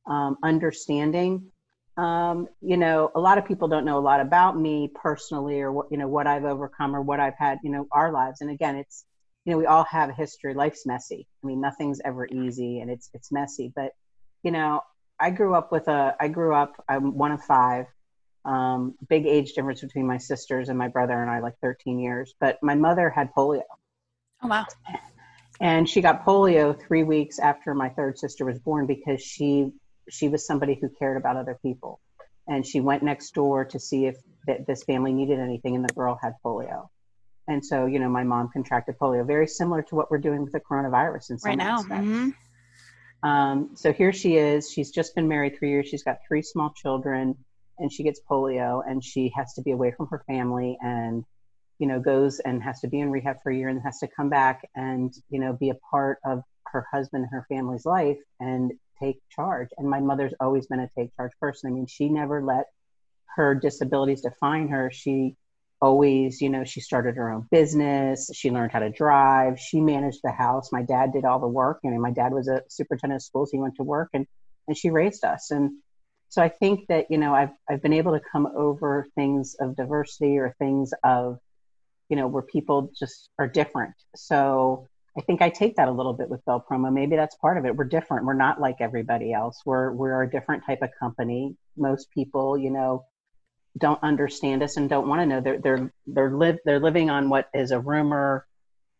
um, 0.07 0.37
understanding 0.43 1.50
um, 1.97 2.47
you 2.61 2.77
know, 2.77 3.11
a 3.15 3.19
lot 3.19 3.37
of 3.37 3.45
people 3.45 3.67
don't 3.67 3.85
know 3.85 3.97
a 3.97 3.99
lot 3.99 4.21
about 4.21 4.57
me 4.57 4.91
personally 4.93 5.61
or 5.61 5.71
what, 5.71 5.87
you 5.91 5.97
know, 5.97 6.07
what 6.07 6.27
I've 6.27 6.45
overcome 6.45 6.95
or 6.95 7.01
what 7.01 7.19
I've 7.19 7.37
had, 7.37 7.59
you 7.63 7.71
know, 7.71 7.87
our 7.91 8.11
lives. 8.11 8.41
And 8.41 8.49
again, 8.49 8.75
it's, 8.75 9.05
you 9.45 9.51
know, 9.51 9.57
we 9.57 9.65
all 9.65 9.83
have 9.83 10.09
a 10.09 10.13
history. 10.13 10.53
Life's 10.53 10.85
messy. 10.85 11.27
I 11.43 11.47
mean, 11.47 11.59
nothing's 11.59 11.99
ever 12.05 12.25
easy 12.27 12.79
and 12.79 12.89
it's, 12.89 13.09
it's 13.13 13.31
messy, 13.31 13.71
but 13.75 13.91
you 14.43 14.51
know, 14.51 14.81
I 15.19 15.29
grew 15.29 15.53
up 15.53 15.71
with 15.71 15.87
a, 15.87 16.15
I 16.19 16.27
grew 16.29 16.55
up, 16.55 16.83
I'm 16.87 17.15
one 17.17 17.31
of 17.31 17.43
five, 17.43 17.85
um, 18.45 18.95
big 19.07 19.27
age 19.27 19.53
difference 19.53 19.81
between 19.81 20.07
my 20.07 20.17
sisters 20.17 20.69
and 20.69 20.77
my 20.77 20.87
brother 20.87 21.21
and 21.21 21.29
I, 21.29 21.39
like 21.39 21.53
13 21.61 21.99
years, 21.99 22.33
but 22.39 22.57
my 22.63 22.73
mother 22.73 23.09
had 23.09 23.33
polio. 23.35 23.61
Oh, 24.41 24.47
wow. 24.47 24.65
And 25.59 25.87
she 25.87 26.01
got 26.01 26.25
polio 26.25 26.79
three 26.87 27.03
weeks 27.03 27.37
after 27.37 27.75
my 27.75 27.89
third 27.89 28.17
sister 28.17 28.45
was 28.45 28.57
born 28.57 28.87
because 28.87 29.21
she 29.21 29.71
she 30.11 30.27
was 30.27 30.45
somebody 30.45 30.77
who 30.79 30.89
cared 30.89 31.17
about 31.17 31.37
other 31.37 31.57
people. 31.61 31.99
And 32.47 32.65
she 32.65 32.81
went 32.81 33.01
next 33.01 33.33
door 33.33 33.65
to 33.65 33.79
see 33.79 34.05
if 34.05 34.17
th- 34.45 34.61
this 34.67 34.83
family 34.83 35.13
needed 35.13 35.39
anything, 35.39 35.75
and 35.75 35.87
the 35.87 35.93
girl 35.93 36.19
had 36.21 36.33
polio. 36.43 36.89
And 37.47 37.65
so, 37.65 37.85
you 37.85 37.99
know, 37.99 38.09
my 38.09 38.23
mom 38.23 38.49
contracted 38.51 38.97
polio, 38.99 39.25
very 39.25 39.47
similar 39.47 39.81
to 39.83 39.95
what 39.95 40.11
we're 40.11 40.17
doing 40.19 40.43
with 40.43 40.51
the 40.51 40.59
coronavirus 40.59 41.31
in 41.31 41.39
some 41.39 41.49
right 41.49 41.57
now. 41.57 41.81
Mm-hmm. 41.81 42.29
Um, 43.27 43.71
so 43.75 43.93
here 43.93 44.11
she 44.11 44.37
is. 44.37 44.71
She's 44.71 44.91
just 44.91 45.15
been 45.15 45.27
married 45.27 45.57
three 45.57 45.69
years. 45.69 45.87
She's 45.87 46.03
got 46.03 46.17
three 46.27 46.41
small 46.41 46.73
children, 46.75 47.37
and 47.77 47.91
she 47.91 48.03
gets 48.03 48.19
polio, 48.29 48.81
and 48.85 49.03
she 49.03 49.31
has 49.35 49.53
to 49.53 49.61
be 49.61 49.71
away 49.71 49.91
from 49.91 50.07
her 50.07 50.23
family, 50.27 50.77
and 50.81 51.23
you 51.79 51.87
know, 51.87 51.99
goes 51.99 52.39
and 52.39 52.61
has 52.61 52.79
to 52.81 52.87
be 52.87 52.99
in 52.99 53.09
rehab 53.09 53.37
for 53.41 53.51
a 53.51 53.55
year, 53.55 53.69
and 53.69 53.81
has 53.81 53.99
to 53.99 54.07
come 54.07 54.29
back 54.29 54.67
and 54.75 55.13
you 55.29 55.39
know, 55.39 55.53
be 55.53 55.69
a 55.69 55.77
part 55.89 56.19
of 56.25 56.43
her 56.65 56.85
husband 56.91 57.23
and 57.23 57.31
her 57.31 57.45
family's 57.47 57.85
life. 57.85 58.19
And 58.39 58.71
take 59.01 59.19
charge. 59.29 59.69
And 59.77 59.89
my 59.89 59.99
mother's 59.99 60.33
always 60.39 60.67
been 60.67 60.79
a 60.79 60.89
take 60.97 61.15
charge 61.15 61.31
person. 61.39 61.69
I 61.71 61.73
mean, 61.73 61.87
she 61.87 62.09
never 62.09 62.43
let 62.43 62.65
her 63.35 63.55
disabilities 63.55 64.21
define 64.21 64.67
her. 64.69 64.91
She 64.91 65.35
always, 65.81 66.41
you 66.41 66.49
know, 66.49 66.63
she 66.63 66.81
started 66.81 67.15
her 67.15 67.31
own 67.31 67.47
business. 67.51 68.29
She 68.33 68.51
learned 68.51 68.71
how 68.71 68.79
to 68.79 68.91
drive. 68.91 69.59
She 69.59 69.81
managed 69.81 70.19
the 70.23 70.31
house. 70.31 70.71
My 70.71 70.83
dad 70.83 71.11
did 71.13 71.25
all 71.25 71.39
the 71.39 71.47
work. 71.47 71.79
I 71.83 71.89
mean, 71.89 72.01
my 72.01 72.11
dad 72.11 72.33
was 72.33 72.47
a 72.47 72.61
superintendent 72.69 73.19
of 73.21 73.23
schools. 73.23 73.51
He 73.51 73.57
went 73.59 73.75
to 73.77 73.83
work 73.83 74.09
and, 74.13 74.27
and 74.67 74.77
she 74.77 74.89
raised 74.91 75.23
us. 75.25 75.51
And 75.51 75.71
So 76.29 76.41
I 76.41 76.49
think 76.49 76.87
that 76.87 77.07
you 77.09 77.17
know 77.17 77.33
I've 77.35 77.51
I've 77.69 77.81
been 77.81 77.93
able 77.93 78.13
to 78.13 78.21
come 78.31 78.47
over 78.55 79.07
things 79.15 79.55
of 79.59 79.75
diversity 79.75 80.37
or 80.37 80.55
things 80.59 80.93
of 81.03 81.39
you 82.09 82.15
know 82.17 82.27
where 82.27 82.43
people 82.43 82.91
just 82.97 83.29
are 83.37 83.47
different. 83.47 83.95
So 84.15 84.87
I 85.17 85.21
think 85.21 85.41
I 85.41 85.49
take 85.49 85.75
that 85.75 85.89
a 85.89 85.91
little 85.91 86.13
bit 86.13 86.29
with 86.29 86.43
Bell 86.45 86.63
Promo. 86.69 86.91
Maybe 86.91 87.15
that's 87.15 87.35
part 87.35 87.57
of 87.57 87.65
it. 87.65 87.75
We're 87.75 87.83
different. 87.85 88.25
We're 88.25 88.33
not 88.33 88.61
like 88.61 88.77
everybody 88.79 89.33
else. 89.33 89.61
We're 89.65 89.91
we're 89.91 90.23
a 90.23 90.29
different 90.29 90.63
type 90.65 90.81
of 90.81 90.89
company. 90.99 91.55
Most 91.75 92.11
people, 92.11 92.57
you 92.57 92.69
know, 92.69 93.05
don't 93.77 94.01
understand 94.03 94.63
us 94.63 94.77
and 94.77 94.89
don't 94.89 95.09
want 95.09 95.21
to 95.21 95.25
know. 95.25 95.41
They're 95.41 95.59
they're 95.59 95.93
they're 96.07 96.31
live 96.31 96.59
they're 96.63 96.79
living 96.79 97.09
on 97.09 97.29
what 97.29 97.49
is 97.53 97.71
a 97.71 97.79
rumor, 97.79 98.47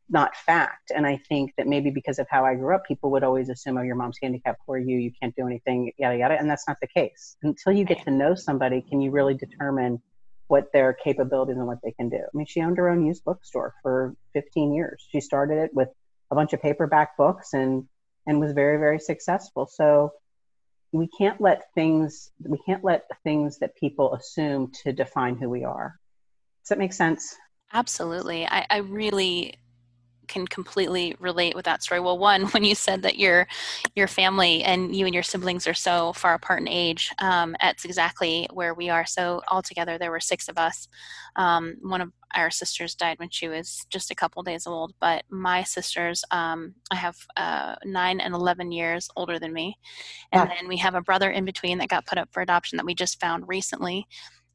not 0.10 0.36
fact. 0.36 0.92
And 0.94 1.08
I 1.08 1.18
think 1.30 1.54
that 1.58 1.66
maybe 1.66 1.92
because 1.92 2.20
of 2.20 2.28
how 2.30 2.44
I 2.46 2.56
grew 2.56 2.76
up, 2.76 2.86
people 2.86 3.12
would 3.12 3.24
always 3.24 3.48
assume, 3.48 3.78
oh, 3.78 3.82
your 3.82 3.96
mom's 3.96 4.18
handicapped, 4.22 4.60
poor 4.66 4.78
you, 4.78 4.98
you 4.98 5.12
can't 5.22 5.36
do 5.38 5.48
anything, 5.48 5.94
yada 5.98 6.18
yada. 6.18 6.38
And 6.38 6.50
that's 6.50 6.68
not 6.68 6.78
the 6.82 6.88
case. 6.88 7.38
Until 7.42 7.72
you 7.72 7.86
get 7.86 8.04
to 8.04 8.12
know 8.12 8.36
somebody, 8.36 8.82
can 8.82 9.00
you 9.00 9.12
really 9.12 9.34
determine 9.34 10.02
what 10.48 10.74
their 10.74 10.92
capabilities 10.92 11.56
and 11.56 11.68
what 11.68 11.80
they 11.82 11.94
can 11.94 12.10
do? 12.10 12.18
I 12.18 12.38
mean, 12.38 12.46
she 12.46 12.62
owned 12.62 12.78
her 12.78 12.90
own 12.90 13.06
used 13.06 13.24
bookstore 13.24 13.74
for 13.82 14.14
15 14.34 14.74
years. 14.74 15.08
She 15.10 15.22
started 15.22 15.58
it 15.60 15.74
with 15.74 15.88
a 16.32 16.36
bunch 16.36 16.54
of 16.54 16.62
paperback 16.62 17.18
books 17.18 17.54
and 17.54 17.88
and 18.26 18.40
was 18.40 18.54
very 18.54 18.78
very 18.78 19.00
successful. 19.00 19.68
So 19.68 20.14
we 20.92 21.08
can't 21.18 21.40
let 21.40 21.74
things 21.76 22.32
we 22.44 22.60
can't 22.66 22.84
let 22.84 23.06
things 23.24 23.60
that 23.60 23.76
people 23.76 24.14
assume 24.14 24.72
to 24.84 24.92
define 24.92 25.36
who 25.36 25.50
we 25.50 25.64
are. 25.64 25.96
Does 26.64 26.70
that 26.70 26.80
make 26.80 26.94
sense? 26.94 27.36
Absolutely. 27.74 28.46
I, 28.46 28.66
I 28.70 28.78
really 28.78 29.56
can 30.32 30.48
completely 30.48 31.16
relate 31.20 31.56
with 31.56 31.66
that 31.66 31.84
story. 31.84 32.00
Well, 32.00 32.18
one, 32.18 32.44
when 32.54 32.64
you 32.64 32.76
said 32.76 33.02
that 33.04 33.20
your 33.20 33.48
your 33.96 34.08
family 34.08 34.64
and 34.64 34.96
you 34.96 35.06
and 35.06 35.14
your 35.14 35.24
siblings 35.24 35.68
are 35.68 35.74
so 35.74 36.14
far 36.14 36.34
apart 36.34 36.62
in 36.62 36.68
age, 36.68 37.12
um, 37.20 37.56
that's 37.62 37.86
exactly 37.86 38.48
where 38.54 38.74
we 38.74 38.90
are. 38.90 39.06
So 39.06 39.42
altogether, 39.52 39.98
there 39.98 40.12
were 40.12 40.20
six 40.20 40.48
of 40.48 40.58
us. 40.58 40.88
Um, 41.36 41.76
one 41.82 42.02
of 42.02 42.12
our 42.36 42.50
sisters 42.50 42.96
died 42.96 43.20
when 43.20 43.30
she 43.30 43.48
was 43.50 43.86
just 43.90 44.10
a 44.10 44.16
couple 44.16 44.42
days 44.42 44.66
old, 44.66 44.94
but 45.02 45.24
my 45.30 45.64
sisters, 45.64 46.24
um, 46.32 46.76
I 46.90 46.96
have 46.96 47.18
uh, 47.36 47.76
nine 47.86 48.22
and 48.22 48.34
eleven 48.34 48.72
years 48.72 49.10
older 49.16 49.38
than 49.38 49.54
me, 49.54 49.78
and 50.32 50.50
then 50.50 50.68
we 50.68 50.78
have 50.78 50.96
a 50.96 51.02
brother 51.02 51.30
in 51.30 51.46
between 51.46 51.78
that 51.80 51.90
got 51.90 52.06
put 52.06 52.18
up 52.18 52.30
for 52.32 52.42
adoption 52.42 52.78
that 52.78 52.86
we 52.86 52.96
just 52.96 53.20
found 53.20 53.48
recently 53.48 54.08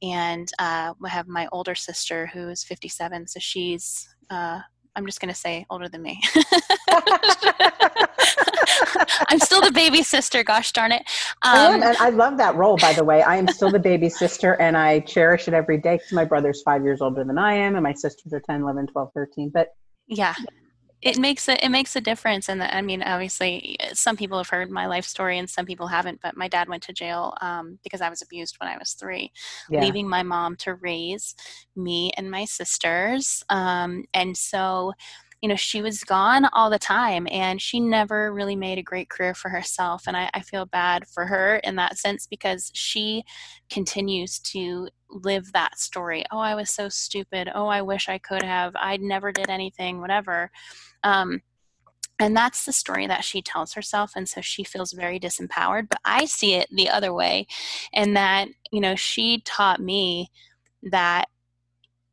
and 0.02 0.50
uh, 0.58 0.92
we 1.00 1.08
have 1.08 1.26
my 1.26 1.48
older 1.52 1.74
sister 1.74 2.26
who 2.26 2.48
is 2.50 2.62
57 2.62 3.26
so 3.26 3.40
she's 3.40 4.06
uh, 4.30 4.60
I'm 4.96 5.04
just 5.06 5.20
going 5.20 5.28
to 5.28 5.38
say 5.38 5.66
older 5.68 5.88
than 5.88 6.02
me. 6.02 6.20
I'm 9.28 9.38
still 9.38 9.60
the 9.60 9.72
baby 9.72 10.02
sister, 10.02 10.42
gosh 10.42 10.72
darn 10.72 10.90
it. 10.90 11.02
Um, 11.42 11.82
and 11.82 11.96
I 11.98 12.08
love 12.08 12.38
that 12.38 12.56
role, 12.56 12.78
by 12.78 12.94
the 12.94 13.04
way. 13.04 13.22
I 13.22 13.36
am 13.36 13.46
still 13.48 13.70
the 13.70 13.78
baby 13.78 14.08
sister, 14.08 14.54
and 14.54 14.76
I 14.76 15.00
cherish 15.00 15.48
it 15.48 15.54
every 15.54 15.78
day 15.78 15.96
because 15.96 16.12
my 16.12 16.24
brother's 16.24 16.62
five 16.62 16.82
years 16.82 17.02
older 17.02 17.24
than 17.24 17.36
I 17.38 17.52
am, 17.54 17.74
and 17.76 17.82
my 17.82 17.92
sisters 17.92 18.32
are 18.32 18.40
10, 18.40 18.62
11, 18.62 18.86
12, 18.88 19.10
13. 19.14 19.50
But 19.50 19.68
yeah, 20.06 20.34
it 21.02 21.18
makes 21.18 21.48
a, 21.48 21.64
it 21.64 21.68
makes 21.68 21.94
a 21.94 22.00
difference 22.00 22.48
and 22.48 22.62
i 22.62 22.80
mean 22.80 23.02
obviously 23.02 23.76
some 23.92 24.16
people 24.16 24.38
have 24.38 24.48
heard 24.48 24.70
my 24.70 24.86
life 24.86 25.04
story 25.04 25.38
and 25.38 25.48
some 25.48 25.66
people 25.66 25.86
haven't 25.86 26.20
but 26.22 26.36
my 26.36 26.48
dad 26.48 26.68
went 26.68 26.82
to 26.82 26.92
jail 26.92 27.34
um, 27.40 27.78
because 27.82 28.00
i 28.00 28.08
was 28.08 28.22
abused 28.22 28.56
when 28.58 28.68
i 28.68 28.76
was 28.78 28.92
three 28.92 29.30
yeah. 29.68 29.80
leaving 29.80 30.08
my 30.08 30.22
mom 30.22 30.56
to 30.56 30.74
raise 30.74 31.34
me 31.74 32.10
and 32.16 32.30
my 32.30 32.44
sisters 32.44 33.44
um, 33.50 34.04
and 34.14 34.36
so 34.36 34.92
you 35.42 35.48
know, 35.48 35.56
she 35.56 35.82
was 35.82 36.02
gone 36.02 36.46
all 36.52 36.70
the 36.70 36.78
time 36.78 37.26
and 37.30 37.60
she 37.60 37.78
never 37.78 38.32
really 38.32 38.56
made 38.56 38.78
a 38.78 38.82
great 38.82 39.10
career 39.10 39.34
for 39.34 39.48
herself. 39.48 40.04
And 40.06 40.16
I, 40.16 40.30
I 40.32 40.40
feel 40.40 40.66
bad 40.66 41.06
for 41.06 41.26
her 41.26 41.56
in 41.56 41.76
that 41.76 41.98
sense 41.98 42.26
because 42.26 42.70
she 42.74 43.22
continues 43.68 44.38
to 44.40 44.88
live 45.10 45.52
that 45.52 45.78
story. 45.78 46.24
Oh, 46.30 46.38
I 46.38 46.54
was 46.54 46.70
so 46.70 46.88
stupid. 46.88 47.50
Oh, 47.54 47.66
I 47.66 47.82
wish 47.82 48.08
I 48.08 48.18
could 48.18 48.42
have. 48.42 48.72
I 48.76 48.96
never 48.96 49.30
did 49.30 49.50
anything, 49.50 50.00
whatever. 50.00 50.50
Um, 51.04 51.42
and 52.18 52.34
that's 52.34 52.64
the 52.64 52.72
story 52.72 53.06
that 53.06 53.24
she 53.24 53.42
tells 53.42 53.74
herself 53.74 54.12
and 54.16 54.28
so 54.28 54.40
she 54.40 54.64
feels 54.64 54.92
very 54.92 55.20
disempowered 55.20 55.86
but 55.88 56.00
i 56.04 56.24
see 56.24 56.54
it 56.54 56.66
the 56.72 56.88
other 56.88 57.12
way 57.12 57.46
and 57.92 58.16
that 58.16 58.48
you 58.70 58.80
know 58.80 58.94
she 58.94 59.42
taught 59.42 59.80
me 59.80 60.30
that 60.82 61.26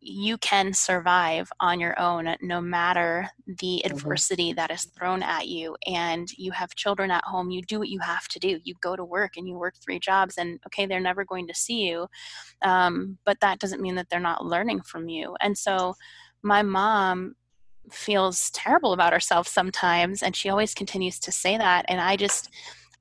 you 0.05 0.38
can 0.39 0.74
survive 0.74 1.50
on 1.62 1.79
your 1.79 1.98
own 2.00 2.36
no 2.41 2.60
matter 2.60 3.27
the 3.48 3.81
mm-hmm. 3.83 3.93
adversity 3.93 4.51
that 4.51 4.69
is 4.69 4.86
thrown 4.86 5.24
at 5.24 5.48
you 5.48 5.75
and 5.88 6.27
you 6.38 6.51
have 6.51 6.75
children 6.75 7.10
at 7.10 7.24
home 7.24 7.50
you 7.50 7.62
do 7.62 7.79
what 7.79 7.89
you 7.89 8.00
have 8.00 8.27
to 8.27 8.38
do 8.39 8.60
you 8.63 8.74
go 8.81 8.95
to 8.95 9.05
work 9.05 9.38
and 9.38 9.48
you 9.48 9.57
work 9.57 9.75
three 9.81 10.00
jobs 10.00 10.38
and 10.38 10.60
okay 10.65 10.86
they're 10.86 11.00
never 11.00 11.24
going 11.24 11.48
to 11.48 11.53
see 11.53 11.88
you 11.88 12.07
um, 12.63 13.17
but 13.25 13.39
that 13.39 13.60
doesn't 13.60 13.81
mean 13.81 13.95
that 13.95 14.10
they're 14.10 14.19
not 14.19 14.45
learning 14.45 14.81
from 14.81 15.07
you 15.07 15.36
and 15.41 15.57
so 15.57 15.95
my 16.41 16.62
mom 16.62 17.33
feels 17.91 18.50
terrible 18.51 18.93
about 18.93 19.13
herself 19.13 19.48
sometimes 19.48 20.22
and 20.22 20.36
she 20.36 20.50
always 20.50 20.74
continues 20.74 21.19
to 21.19 21.31
say 21.31 21.57
that 21.57 21.86
and 21.88 22.00
i 22.00 22.15
just 22.15 22.50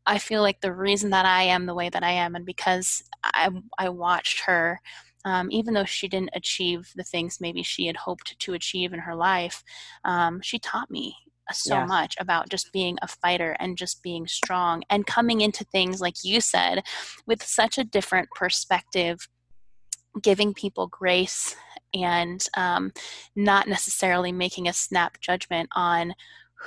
i 0.07 0.19
feel 0.19 0.43
like 0.43 0.61
the 0.61 0.73
reason 0.73 1.11
that 1.11 1.27
i 1.27 1.43
am 1.43 1.67
the 1.67 1.75
way 1.75 1.89
that 1.89 2.03
i 2.03 2.11
am 2.11 2.35
and 2.35 2.45
because 2.45 3.03
i 3.23 3.49
i 3.79 3.89
watched 3.89 4.41
her 4.41 4.81
um, 5.25 5.51
even 5.51 5.75
though 5.75 5.85
she 5.85 6.09
didn't 6.09 6.31
achieve 6.35 6.91
the 6.97 7.05
things 7.05 7.39
maybe 7.41 7.63
she 7.63 7.87
had 7.87 7.97
hoped 7.97 8.39
to 8.39 8.55
achieve 8.55 8.93
in 8.93 9.01
her 9.01 9.15
life, 9.15 9.63
um, 10.05 10.41
she 10.43 10.59
taught 10.59 10.91
me 10.91 11.15
so 11.51 11.75
yes. 11.75 11.89
much 11.89 12.15
about 12.19 12.49
just 12.49 12.73
being 12.73 12.99
a 13.03 13.09
fighter 13.09 13.57
and 13.59 13.77
just 13.77 14.03
being 14.03 14.27
strong 14.27 14.83
and 14.91 15.07
coming 15.07 15.41
into 15.41 15.65
things, 15.65 16.01
like 16.01 16.25
you 16.25 16.41
said, 16.41 16.83
with 17.27 17.43
such 17.43 17.79
a 17.79 17.85
different 17.85 18.29
perspective, 18.35 19.29
giving 20.23 20.55
people 20.55 20.87
grace 20.87 21.57
and 21.95 22.47
um, 22.57 22.93
not 23.37 23.69
necessarily 23.69 24.33
making 24.33 24.69
a 24.69 24.73
snap 24.73 25.21
judgment 25.21 25.69
on 25.75 26.15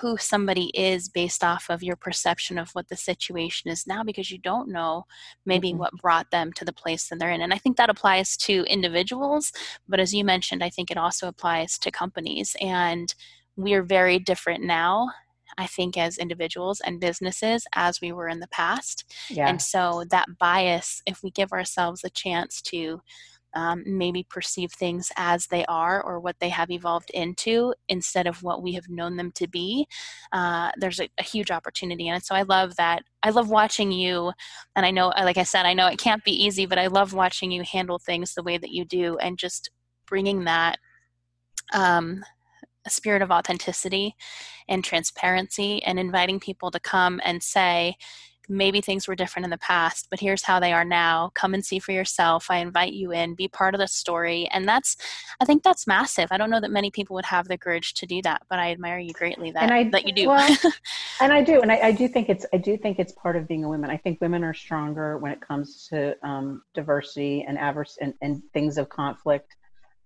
who 0.01 0.17
somebody 0.17 0.71
is 0.73 1.07
based 1.07 1.43
off 1.43 1.69
of 1.69 1.81
your 1.81 1.95
perception 1.95 2.57
of 2.57 2.69
what 2.71 2.89
the 2.89 2.95
situation 2.95 3.71
is 3.71 3.87
now 3.87 4.03
because 4.03 4.29
you 4.29 4.37
don't 4.37 4.69
know 4.69 5.05
maybe 5.45 5.69
mm-hmm. 5.69 5.79
what 5.79 5.93
brought 6.01 6.29
them 6.31 6.51
to 6.53 6.65
the 6.65 6.73
place 6.73 7.07
that 7.07 7.19
they're 7.19 7.31
in. 7.31 7.41
And 7.41 7.53
I 7.53 7.57
think 7.57 7.77
that 7.77 7.89
applies 7.89 8.35
to 8.37 8.65
individuals, 8.69 9.51
but 9.87 9.99
as 9.99 10.13
you 10.13 10.25
mentioned, 10.25 10.63
I 10.63 10.69
think 10.69 10.91
it 10.91 10.97
also 10.97 11.27
applies 11.27 11.77
to 11.79 11.91
companies. 11.91 12.55
And 12.59 13.13
we 13.55 13.73
are 13.73 13.83
very 13.83 14.19
different 14.19 14.63
now 14.63 15.11
I 15.57 15.67
think, 15.67 15.97
as 15.97 16.17
individuals 16.17 16.81
and 16.81 16.99
businesses 16.99 17.65
as 17.73 18.01
we 18.01 18.11
were 18.11 18.27
in 18.27 18.39
the 18.39 18.47
past. 18.47 19.13
Yeah. 19.29 19.47
And 19.47 19.61
so 19.61 20.03
that 20.09 20.37
bias, 20.37 21.01
if 21.05 21.23
we 21.23 21.31
give 21.31 21.51
ourselves 21.51 22.03
a 22.03 22.09
chance 22.09 22.61
to 22.63 23.01
um, 23.55 23.83
maybe 23.85 24.25
perceive 24.29 24.71
things 24.71 25.11
as 25.17 25.47
they 25.47 25.65
are 25.65 26.03
or 26.03 26.19
what 26.19 26.35
they 26.39 26.49
have 26.49 26.69
evolved 26.69 27.09
into 27.11 27.73
instead 27.89 28.27
of 28.27 28.43
what 28.43 28.61
we 28.61 28.73
have 28.73 28.89
known 28.89 29.15
them 29.15 29.31
to 29.31 29.47
be 29.47 29.87
uh, 30.33 30.71
there's 30.77 30.99
a, 30.99 31.09
a, 31.17 31.23
huge 31.23 31.51
opportunity. 31.51 32.07
And 32.09 32.23
so 32.23 32.35
i 32.35 32.43
love 32.43 32.75
that 32.75 33.03
i 33.23 33.29
love 33.29 33.49
watching 33.49 33.91
you 33.91 34.31
and 34.75 34.85
i 34.85 34.91
know 34.91 35.07
like 35.07 35.37
i 35.37 35.43
said 35.43 35.65
i 35.65 35.73
know 35.73 35.87
it 35.87 35.97
can't 35.97 36.23
be 36.23 36.31
easy 36.31 36.65
but 36.65 36.77
i 36.77 36.87
love 36.87 37.13
watching 37.13 37.51
you 37.51 37.63
handle 37.63 37.99
things 37.99 38.33
the 38.33 38.43
way 38.43 38.57
that 38.57 38.71
you 38.71 38.85
do 38.85 39.17
and 39.17 39.37
just 39.37 39.71
bringing 40.07 40.43
that 40.43 40.77
um, 41.73 42.23
spirit 42.87 43.21
of 43.21 43.31
authenticity 43.31 44.15
and 44.67 44.83
transparency 44.83 45.83
and 45.83 45.99
inviting 45.99 46.39
people 46.39 46.71
to 46.71 46.79
come 46.79 47.19
and 47.23 47.41
say 47.41 47.95
maybe 48.47 48.81
things 48.81 49.07
were 49.07 49.15
different 49.15 49.45
in 49.45 49.49
the 49.49 49.57
past, 49.57 50.07
but 50.09 50.19
here's 50.19 50.43
how 50.43 50.59
they 50.59 50.73
are 50.73 50.85
now. 50.85 51.31
Come 51.33 51.53
and 51.53 51.65
see 51.65 51.79
for 51.79 51.91
yourself. 51.91 52.49
I 52.49 52.57
invite 52.57 52.93
you 52.93 53.11
in, 53.11 53.35
be 53.35 53.47
part 53.47 53.73
of 53.73 53.79
the 53.79 53.87
story. 53.87 54.47
And 54.51 54.67
that's, 54.67 54.97
I 55.39 55.45
think 55.45 55.63
that's 55.63 55.87
massive. 55.87 56.27
I 56.31 56.37
don't 56.37 56.49
know 56.49 56.59
that 56.59 56.71
many 56.71 56.91
people 56.91 57.15
would 57.15 57.25
have 57.25 57.47
the 57.47 57.57
courage 57.57 57.93
to 57.95 58.05
do 58.05 58.21
that, 58.23 58.43
but 58.49 58.59
I 58.59 58.71
admire 58.71 58.99
you 58.99 59.13
greatly 59.13 59.51
that, 59.51 59.63
and 59.63 59.71
I, 59.71 59.89
that 59.89 60.05
you 60.05 60.13
do. 60.13 60.27
Well, 60.27 60.57
and 61.21 61.33
I 61.33 61.41
do. 61.41 61.61
And 61.61 61.71
I, 61.71 61.79
I, 61.79 61.91
do 61.91 62.07
think 62.07 62.29
it's, 62.29 62.45
I 62.53 62.57
do 62.57 62.77
think 62.77 62.99
it's 62.99 63.13
part 63.13 63.35
of 63.35 63.47
being 63.47 63.63
a 63.63 63.69
woman. 63.69 63.89
I 63.89 63.97
think 63.97 64.21
women 64.21 64.43
are 64.43 64.53
stronger 64.53 65.17
when 65.17 65.31
it 65.31 65.41
comes 65.41 65.87
to 65.89 66.15
um, 66.25 66.63
diversity 66.73 67.45
and 67.47 67.57
adverse 67.57 67.97
and, 68.01 68.13
and 68.21 68.41
things 68.53 68.77
of 68.77 68.89
conflict. 68.89 69.55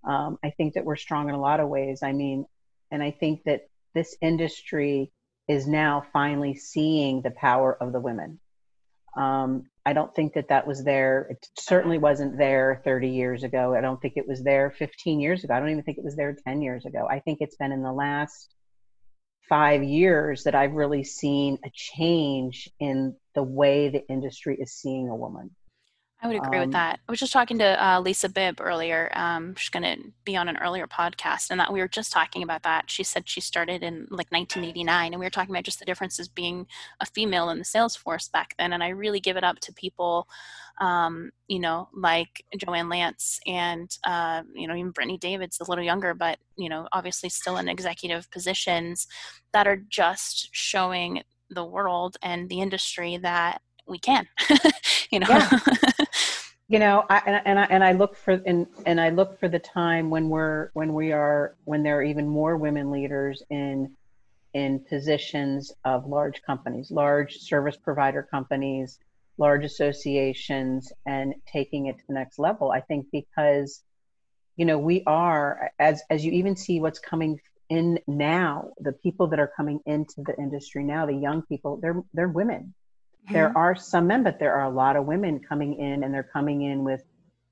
Um, 0.07 0.37
I 0.43 0.51
think 0.51 0.73
that 0.75 0.85
we're 0.85 0.95
strong 0.95 1.29
in 1.29 1.35
a 1.35 1.39
lot 1.39 1.59
of 1.59 1.69
ways. 1.69 2.03
I 2.03 2.13
mean, 2.13 2.45
and 2.91 3.03
I 3.03 3.11
think 3.11 3.43
that 3.43 3.69
this 3.93 4.15
industry 4.21 5.11
is 5.49 5.67
now 5.67 6.05
finally 6.13 6.55
seeing 6.55 7.21
the 7.21 7.31
power 7.31 7.75
of 7.81 7.91
the 7.91 7.99
women. 7.99 8.39
Um, 9.17 9.65
I 9.83 9.93
don't 9.93 10.13
think 10.15 10.33
that 10.35 10.49
that 10.49 10.67
was 10.67 10.83
there. 10.83 11.27
It 11.31 11.47
certainly 11.57 11.97
wasn't 11.97 12.37
there 12.37 12.81
30 12.85 13.09
years 13.09 13.43
ago. 13.43 13.73
I 13.75 13.81
don't 13.81 13.99
think 13.99 14.13
it 14.15 14.27
was 14.27 14.43
there 14.43 14.69
15 14.69 15.19
years 15.19 15.43
ago. 15.43 15.55
I 15.55 15.59
don't 15.59 15.71
even 15.71 15.83
think 15.83 15.97
it 15.97 16.03
was 16.03 16.15
there 16.15 16.37
10 16.47 16.61
years 16.61 16.85
ago. 16.85 17.07
I 17.09 17.19
think 17.19 17.39
it's 17.41 17.55
been 17.55 17.71
in 17.71 17.81
the 17.81 17.91
last 17.91 18.53
five 19.49 19.83
years 19.83 20.43
that 20.43 20.53
I've 20.53 20.73
really 20.73 21.03
seen 21.03 21.57
a 21.65 21.71
change 21.73 22.69
in 22.79 23.15
the 23.33 23.41
way 23.41 23.89
the 23.89 24.07
industry 24.07 24.55
is 24.61 24.73
seeing 24.73 25.09
a 25.09 25.15
woman. 25.15 25.49
I 26.21 26.27
would 26.27 26.35
agree 26.35 26.57
um, 26.57 26.65
with 26.65 26.73
that. 26.73 26.99
I 27.07 27.11
was 27.11 27.19
just 27.19 27.31
talking 27.31 27.57
to 27.59 27.85
uh, 27.85 28.01
Lisa 28.01 28.27
Bibb 28.27 28.59
earlier. 28.59 29.09
Um, 29.13 29.55
she's 29.55 29.69
going 29.69 29.83
to 29.83 30.11
be 30.25 30.35
on 30.35 30.49
an 30.49 30.57
earlier 30.57 30.85
podcast, 30.85 31.49
and 31.49 31.59
that 31.61 31.71
we 31.71 31.79
were 31.79 31.87
just 31.87 32.11
talking 32.11 32.43
about 32.43 32.63
that. 32.63 32.91
She 32.91 33.03
said 33.03 33.29
she 33.29 33.39
started 33.39 33.83
in 33.83 34.01
like 34.09 34.29
1989, 34.31 35.13
and 35.13 35.19
we 35.19 35.25
were 35.25 35.29
talking 35.29 35.55
about 35.55 35.63
just 35.63 35.79
the 35.79 35.85
differences 35.85 36.27
being 36.27 36.67
a 36.99 37.05
female 37.05 37.49
in 37.51 37.59
the 37.59 37.63
sales 37.63 37.95
force 37.95 38.27
back 38.27 38.53
then. 38.59 38.73
And 38.73 38.83
I 38.83 38.89
really 38.89 39.21
give 39.21 39.37
it 39.37 39.45
up 39.45 39.59
to 39.61 39.73
people, 39.73 40.27
um, 40.81 41.31
you 41.47 41.59
know, 41.59 41.87
like 41.93 42.43
Joanne 42.57 42.89
Lance 42.89 43.39
and 43.47 43.89
uh, 44.03 44.43
you 44.53 44.67
know 44.67 44.75
even 44.75 44.91
Brittany 44.91 45.17
David's 45.17 45.61
a 45.61 45.69
little 45.69 45.85
younger, 45.85 46.13
but 46.13 46.37
you 46.57 46.67
know 46.67 46.89
obviously 46.91 47.29
still 47.29 47.55
in 47.57 47.69
executive 47.69 48.29
positions 48.29 49.07
that 49.53 49.67
are 49.67 49.81
just 49.87 50.49
showing 50.51 51.23
the 51.49 51.65
world 51.65 52.17
and 52.21 52.49
the 52.49 52.59
industry 52.61 53.17
that 53.17 53.61
we 53.87 53.97
can 53.97 54.27
you 55.11 55.19
know 55.19 55.25
yeah. 55.27 55.49
You 56.69 56.79
know 56.79 57.05
I, 57.09 57.21
and, 57.25 57.41
and 57.45 57.59
I 57.59 57.63
and 57.65 57.83
I 57.83 57.91
look 57.91 58.15
for 58.15 58.41
and 58.45 58.67
and 58.85 59.01
I 59.01 59.09
look 59.09 59.39
for 59.39 59.49
the 59.49 59.59
time 59.59 60.09
when 60.09 60.29
we're 60.29 60.69
when 60.73 60.93
we 60.93 61.11
are 61.11 61.55
when 61.65 61.83
there 61.83 61.97
are 61.97 62.03
even 62.03 62.27
more 62.27 62.55
women 62.55 62.91
leaders 62.91 63.43
in 63.49 63.95
in 64.53 64.79
positions 64.79 65.73
of 65.83 66.07
large 66.07 66.41
companies 66.43 66.89
large 66.91 67.39
service 67.39 67.75
provider 67.75 68.23
companies 68.23 68.99
large 69.39 69.63
associations 69.63 70.91
and 71.05 71.33
taking 71.51 71.87
it 71.87 71.97
to 71.97 72.03
the 72.07 72.13
next 72.13 72.37
level. 72.37 72.71
I 72.71 72.81
think 72.81 73.07
because 73.11 73.81
you 74.57 74.65
know 74.65 74.77
we 74.77 75.03
are 75.07 75.71
as 75.79 76.03
as 76.09 76.23
you 76.23 76.33
even 76.33 76.55
see 76.55 76.79
what's 76.79 76.99
coming 76.99 77.39
in 77.69 77.99
now 78.07 78.69
the 78.79 78.91
people 78.91 79.27
that 79.27 79.39
are 79.39 79.51
coming 79.55 79.79
into 79.85 80.21
the 80.25 80.35
industry 80.37 80.83
now 80.83 81.05
the 81.05 81.13
young 81.13 81.43
people 81.43 81.77
they're 81.81 82.03
they're 82.13 82.27
women 82.27 82.73
mm-hmm. 83.25 83.33
there 83.33 83.57
are 83.57 83.75
some 83.75 84.07
men 84.07 84.23
but 84.23 84.39
there 84.39 84.53
are 84.53 84.65
a 84.65 84.69
lot 84.69 84.95
of 84.95 85.05
women 85.05 85.39
coming 85.39 85.75
in 85.79 86.03
and 86.03 86.13
they're 86.13 86.23
coming 86.23 86.61
in 86.63 86.83
with 86.83 87.03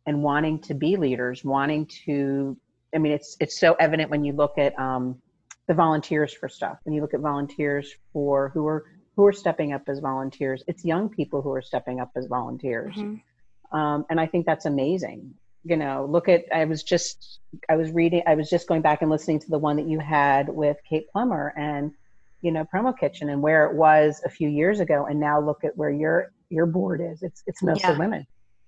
and 0.06 0.24
wanting 0.24 0.60
to 0.60 0.74
be 0.74 0.96
leaders 0.96 1.44
wanting 1.44 1.86
to 1.86 2.58
i 2.94 2.98
mean 2.98 3.12
it's 3.12 3.38
it's 3.40 3.60
so 3.60 3.74
evident 3.80 4.10
when 4.10 4.24
you 4.24 4.34
look 4.34 4.58
at 4.58 4.78
um, 4.80 5.22
the 5.68 5.74
volunteers 5.74 6.34
for 6.34 6.48
stuff 6.50 6.78
when 6.84 6.94
you 6.94 7.02
look 7.02 7.14
at 7.14 7.20
volunteers 7.20 7.94
for 8.14 8.50
who 8.50 8.66
are 8.68 8.86
who 9.16 9.26
are 9.26 9.34
stepping 9.34 9.74
up 9.74 9.84
as 9.88 10.00
volunteers 10.00 10.64
it's 10.68 10.86
young 10.86 11.10
people 11.10 11.42
who 11.42 11.52
are 11.52 11.62
stepping 11.62 12.00
up 12.00 12.12
as 12.16 12.26
volunteers 12.28 12.96
mm-hmm. 12.96 13.78
um, 13.78 14.06
and 14.10 14.20
i 14.20 14.26
think 14.26 14.46
that's 14.46 14.66
amazing 14.66 15.34
you 15.64 15.76
know 15.76 16.08
look 16.10 16.30
at 16.30 16.46
i 16.54 16.64
was 16.66 16.84
just 16.84 17.40
i 17.70 17.76
was 17.76 17.92
reading 17.92 18.22
i 18.26 18.36
was 18.36 18.50
just 18.50 18.68
going 18.68 18.82
back 18.82 19.02
and 19.02 19.12
listening 19.12 19.40
to 19.40 19.50
the 19.50 19.58
one 19.58 19.76
that 19.76 19.88
you 19.88 20.00
had 20.00 20.48
with 20.48 20.78
kate 20.88 21.10
plummer 21.12 21.54
and 21.58 21.92
you 22.42 22.52
know 22.52 22.66
promo 22.74 22.98
kitchen 22.98 23.30
and 23.30 23.42
where 23.42 23.66
it 23.66 23.76
was 23.76 24.22
a 24.26 24.30
few 24.30 24.50
years 24.50 24.80
ago 24.80 25.06
and 25.10 25.20
now 25.20 25.40
look 25.40 25.64
at 25.64 25.76
where 25.76 25.92
your 25.92 26.32
your 26.50 26.66
board 26.66 27.02
is. 27.02 27.24
It's 27.24 27.44
it's 27.48 27.64
mostly 27.64 27.90
yeah. 27.90 27.98
women. 27.98 28.28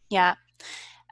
Yeah. 0.10 0.36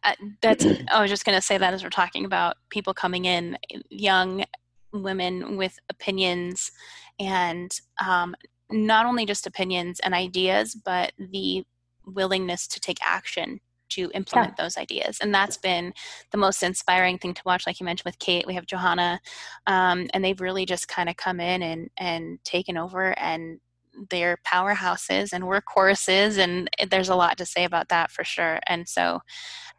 Uh, 0.04 0.14
that's 0.42 0.64
i 0.92 1.02
was 1.02 1.10
just 1.10 1.26
going 1.26 1.36
to 1.36 1.42
say 1.42 1.58
that 1.58 1.74
as 1.74 1.84
we're 1.84 1.90
talking 1.90 2.24
about 2.24 2.56
people 2.70 2.94
coming 2.94 3.26
in 3.26 3.58
young 3.90 4.46
women 4.94 5.58
with 5.58 5.80
opinions 5.90 6.72
and 7.20 7.82
um, 8.06 8.36
not 8.70 9.08
only 9.08 9.26
just 9.26 9.48
opinions 9.48 10.00
and 10.02 10.14
ideas 10.14 10.76
but 10.76 11.14
the 11.18 11.66
willingness 12.06 12.68
to 12.68 12.80
take 12.80 13.00
action 13.02 13.60
to 13.90 14.12
implement 14.14 14.56
yeah. 14.58 14.64
those 14.64 14.78
ideas. 14.78 15.20
And 15.22 15.34
that's 15.34 15.58
been 15.58 15.94
the 16.32 16.38
most 16.38 16.64
inspiring 16.64 17.18
thing 17.18 17.34
to 17.34 17.42
watch. 17.46 17.66
Like 17.66 17.80
you 17.80 17.86
mentioned 17.86 18.06
with 18.06 18.20
Kate, 18.20 18.46
we 18.48 18.54
have 18.56 18.66
Johanna, 18.66 19.20
um, 19.68 20.08
and 20.14 20.24
they've 20.24 20.42
really 20.42 20.66
just 20.66 20.88
kind 20.88 21.10
of 21.10 21.16
come 21.18 21.40
in 21.40 21.62
and, 21.62 21.90
and 21.98 22.40
taken 22.44 22.78
over 22.78 23.18
and 23.20 23.60
they're 24.10 24.38
powerhouses 24.46 25.34
and 25.34 25.44
workhorses 25.44 26.38
and 26.38 26.70
there's 26.90 27.10
a 27.10 27.16
lot 27.16 27.38
to 27.38 27.46
say 27.46 27.64
about 27.64 27.90
that 27.90 28.12
for 28.12 28.24
sure 28.24 28.60
and 28.68 28.88
so 28.88 29.20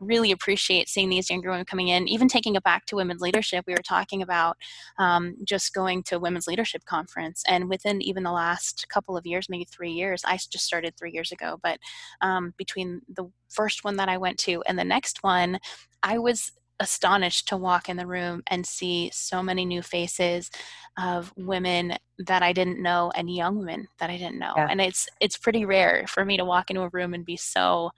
really 0.00 0.30
appreciate 0.30 0.88
seeing 0.88 1.08
these 1.08 1.30
younger 1.30 1.50
women 1.50 1.64
coming 1.64 1.88
in, 1.88 2.08
even 2.08 2.28
taking 2.28 2.54
it 2.54 2.62
back 2.62 2.87
to 2.87 2.96
women's 2.96 3.20
leadership. 3.20 3.64
We 3.66 3.75
were 3.75 3.82
talking 3.82 4.22
about 4.22 4.56
um, 4.98 5.37
just 5.44 5.75
going 5.75 6.02
to 6.04 6.18
women's 6.18 6.46
leadership 6.46 6.84
conference, 6.84 7.42
and 7.48 7.68
within 7.68 8.00
even 8.02 8.22
the 8.22 8.32
last 8.32 8.88
couple 8.88 9.16
of 9.16 9.26
years, 9.26 9.48
maybe 9.48 9.64
three 9.64 9.90
years, 9.90 10.22
I 10.25 10.37
just 10.37 10.64
started 10.64 10.96
three 10.96 11.12
years 11.12 11.32
ago, 11.32 11.58
but 11.62 11.78
um, 12.20 12.54
between 12.56 13.02
the 13.08 13.30
first 13.48 13.84
one 13.84 13.96
that 13.96 14.08
I 14.08 14.18
went 14.18 14.38
to 14.40 14.62
and 14.66 14.78
the 14.78 14.84
next 14.84 15.22
one, 15.22 15.58
I 16.02 16.18
was 16.18 16.52
astonished 16.80 17.49
to 17.49 17.56
walk 17.56 17.88
in 17.88 17.97
the 17.97 18.06
room 18.06 18.42
and 18.47 18.64
see 18.64 19.11
so 19.12 19.42
many 19.42 19.64
new 19.64 19.83
faces 19.83 20.50
of 20.98 21.33
women 21.37 21.96
that 22.26 22.42
I 22.42 22.53
didn't 22.53 22.83
know 22.83 23.11
and 23.14 23.33
young 23.33 23.59
women 23.59 23.88
that 23.98 24.11
I 24.11 24.16
didn't 24.16 24.38
know. 24.38 24.53
Yeah. 24.57 24.68
And 24.70 24.81
it's 24.81 25.09
it's 25.20 25.37
pretty 25.37 25.64
rare 25.64 26.07
for 26.07 26.24
me 26.24 26.37
to 26.37 26.44
walk 26.44 26.70
into 26.70 26.83
a 26.83 26.88
room 26.88 27.14
and 27.14 27.24
be 27.24 27.37
so 27.37 27.90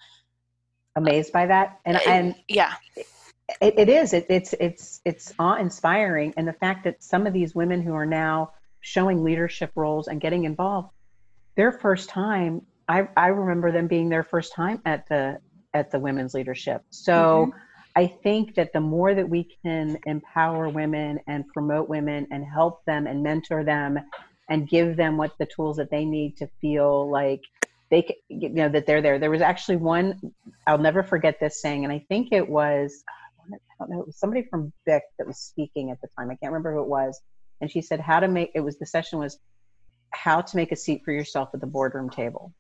amazed 0.97 1.33
by 1.33 1.47
that 1.47 1.79
and 1.85 1.97
it, 1.97 2.07
and 2.07 2.35
yeah 2.49 2.75
it, 3.61 3.79
it 3.79 3.89
is 3.89 4.13
it, 4.13 4.27
it's 4.29 4.55
it's 4.61 5.01
it's 5.05 5.33
awe 5.39 5.57
inspiring 5.57 6.35
and 6.37 6.47
the 6.47 6.53
fact 6.53 6.85
that 6.85 7.03
some 7.03 7.27
of 7.27 7.33
these 7.33 7.55
women 7.55 7.81
who 7.81 7.95
are 7.95 8.07
now 8.07 8.53
showing 8.81 9.23
leadership 9.23 9.71
roles 9.77 10.09
and 10.09 10.21
getting 10.21 10.45
involved 10.45 10.91
their 11.57 11.73
first 11.73 12.09
time 12.09 12.63
i 12.89 13.07
i 13.17 13.29
remember 13.29 13.71
them 13.71 13.87
being 13.87 14.09
their 14.09 14.25
first 14.25 14.53
time 14.53 14.81
at 14.85 15.09
the 15.09 15.39
at 15.75 15.91
the 15.91 15.99
women's 15.99 16.35
leadership 16.35 16.83
so 16.91 17.13
mm-hmm. 17.47 17.59
I 17.97 18.07
think 18.07 18.55
that 18.55 18.73
the 18.73 18.81
more 18.81 19.15
that 19.15 19.29
we 19.29 19.49
can 19.65 19.99
empower 20.07 20.69
women 20.69 21.19
and 21.27 21.47
promote 21.49 21.89
women 21.89 22.27
and 22.31 22.45
help 22.45 22.85
them 22.85 23.07
and 23.07 23.23
mentor 23.23 23.65
them 23.65 23.99
and 24.49 24.69
give 24.69 24.97
them 24.97 25.17
what 25.17 25.33
the 25.39 25.47
tools 25.47 25.77
that 25.77 25.91
they 25.91 26.05
need 26.05 26.37
to 26.37 26.47
feel 26.61 27.09
like 27.11 27.41
they 27.91 28.17
you 28.29 28.49
know 28.49 28.69
that 28.69 28.87
they're 28.87 29.03
there. 29.03 29.19
There 29.19 29.31
was 29.31 29.41
actually 29.41 29.77
one 29.77 30.21
i'll 30.67 30.79
never 30.79 31.03
forget 31.03 31.39
this 31.41 31.61
saying 31.61 31.85
and 31.85 31.93
i 31.93 32.05
think 32.09 32.29
it 32.33 32.49
was 32.49 33.03
i 33.53 33.57
don't 33.79 33.91
know 33.91 34.01
it 34.01 34.07
was 34.07 34.19
somebody 34.19 34.47
from 34.49 34.73
bic 34.87 35.03
that 35.19 35.27
was 35.27 35.39
speaking 35.39 35.91
at 35.91 36.01
the 36.01 36.09
time. 36.17 36.31
I 36.31 36.37
can't 36.37 36.53
remember 36.53 36.73
who 36.75 36.83
it 36.83 36.89
was. 36.89 37.21
And 37.61 37.71
she 37.71 37.83
said 37.83 38.01
how 38.01 38.21
to 38.21 38.29
make 38.29 38.51
it 38.55 38.61
was 38.61 38.79
the 38.79 38.87
session 38.87 39.19
was 39.19 39.39
how 40.13 40.41
to 40.41 40.57
make 40.57 40.73
a 40.73 40.77
seat 40.77 41.03
for 41.05 41.13
yourself 41.13 41.51
at 41.55 41.61
the 41.61 41.67
boardroom 41.67 42.11
table 42.11 42.53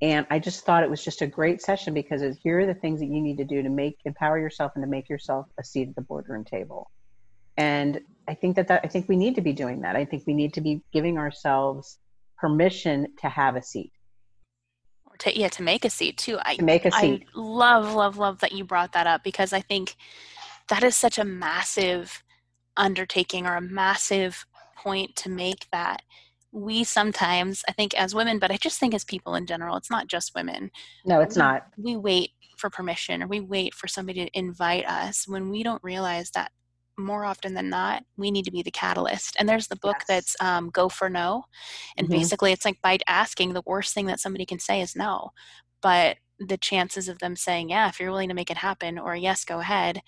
and 0.00 0.26
i 0.30 0.38
just 0.38 0.64
thought 0.64 0.82
it 0.82 0.90
was 0.90 1.04
just 1.04 1.22
a 1.22 1.26
great 1.26 1.60
session 1.60 1.94
because 1.94 2.22
here 2.42 2.60
are 2.60 2.66
the 2.66 2.74
things 2.74 3.00
that 3.00 3.06
you 3.06 3.20
need 3.20 3.38
to 3.38 3.44
do 3.44 3.62
to 3.62 3.68
make 3.68 3.98
empower 4.04 4.38
yourself 4.38 4.72
and 4.74 4.82
to 4.82 4.88
make 4.88 5.08
yourself 5.08 5.46
a 5.58 5.64
seat 5.64 5.88
at 5.88 5.94
the 5.94 6.02
boardroom 6.02 6.44
table 6.44 6.90
and 7.56 8.00
i 8.28 8.34
think 8.34 8.56
that, 8.56 8.68
that 8.68 8.80
i 8.84 8.88
think 8.88 9.08
we 9.08 9.16
need 9.16 9.34
to 9.34 9.40
be 9.40 9.52
doing 9.52 9.80
that 9.80 9.96
i 9.96 10.04
think 10.04 10.24
we 10.26 10.34
need 10.34 10.52
to 10.54 10.60
be 10.60 10.82
giving 10.92 11.18
ourselves 11.18 11.98
permission 12.38 13.08
to 13.20 13.28
have 13.28 13.56
a 13.56 13.62
seat. 13.62 13.92
To, 15.20 15.38
yeah, 15.38 15.48
to 15.48 15.62
make 15.62 15.84
a 15.84 15.90
seat 15.90 16.16
too. 16.16 16.38
I, 16.42 16.56
to 16.56 16.64
make 16.64 16.84
a 16.84 16.92
seat. 16.92 17.24
I 17.34 17.38
love, 17.38 17.94
love, 17.94 18.18
love 18.18 18.38
that 18.40 18.52
you 18.52 18.64
brought 18.64 18.92
that 18.92 19.06
up 19.06 19.24
because 19.24 19.52
I 19.52 19.60
think 19.60 19.96
that 20.68 20.84
is 20.84 20.96
such 20.96 21.18
a 21.18 21.24
massive 21.24 22.22
undertaking 22.76 23.46
or 23.46 23.56
a 23.56 23.60
massive 23.60 24.46
point 24.76 25.16
to 25.16 25.28
make 25.28 25.66
that 25.72 26.02
we 26.58 26.84
sometimes, 26.84 27.62
I 27.68 27.72
think 27.72 27.94
as 27.94 28.14
women, 28.14 28.38
but 28.38 28.50
I 28.50 28.56
just 28.56 28.78
think 28.78 28.94
as 28.94 29.04
people 29.04 29.34
in 29.34 29.46
general, 29.46 29.76
it's 29.76 29.90
not 29.90 30.08
just 30.08 30.34
women. 30.34 30.70
No, 31.04 31.20
it's 31.20 31.36
we, 31.36 31.42
not. 31.42 31.66
We 31.76 31.96
wait 31.96 32.30
for 32.56 32.70
permission 32.70 33.22
or 33.22 33.26
we 33.26 33.40
wait 33.40 33.74
for 33.74 33.88
somebody 33.88 34.24
to 34.24 34.38
invite 34.38 34.86
us 34.86 35.26
when 35.26 35.48
we 35.50 35.62
don't 35.62 35.82
realize 35.82 36.30
that 36.32 36.50
more 36.98 37.24
often 37.24 37.54
than 37.54 37.70
not, 37.70 38.02
we 38.16 38.30
need 38.30 38.44
to 38.44 38.50
be 38.50 38.62
the 38.62 38.70
catalyst. 38.70 39.36
And 39.38 39.48
there's 39.48 39.68
the 39.68 39.76
book 39.76 39.96
yes. 40.00 40.06
that's 40.08 40.36
um, 40.40 40.70
Go 40.70 40.88
for 40.88 41.08
No. 41.08 41.44
And 41.96 42.08
mm-hmm. 42.08 42.16
basically, 42.16 42.52
it's 42.52 42.64
like 42.64 42.82
by 42.82 42.98
asking, 43.06 43.52
the 43.52 43.62
worst 43.64 43.94
thing 43.94 44.06
that 44.06 44.20
somebody 44.20 44.44
can 44.44 44.58
say 44.58 44.80
is 44.80 44.96
no. 44.96 45.30
But 45.80 46.16
the 46.40 46.56
chances 46.56 47.08
of 47.08 47.20
them 47.20 47.36
saying, 47.36 47.70
yeah, 47.70 47.88
if 47.88 48.00
you're 48.00 48.10
willing 48.10 48.28
to 48.30 48.34
make 48.34 48.50
it 48.50 48.56
happen, 48.56 48.98
or 48.98 49.14
yes, 49.14 49.44
go 49.44 49.60
ahead, 49.60 50.02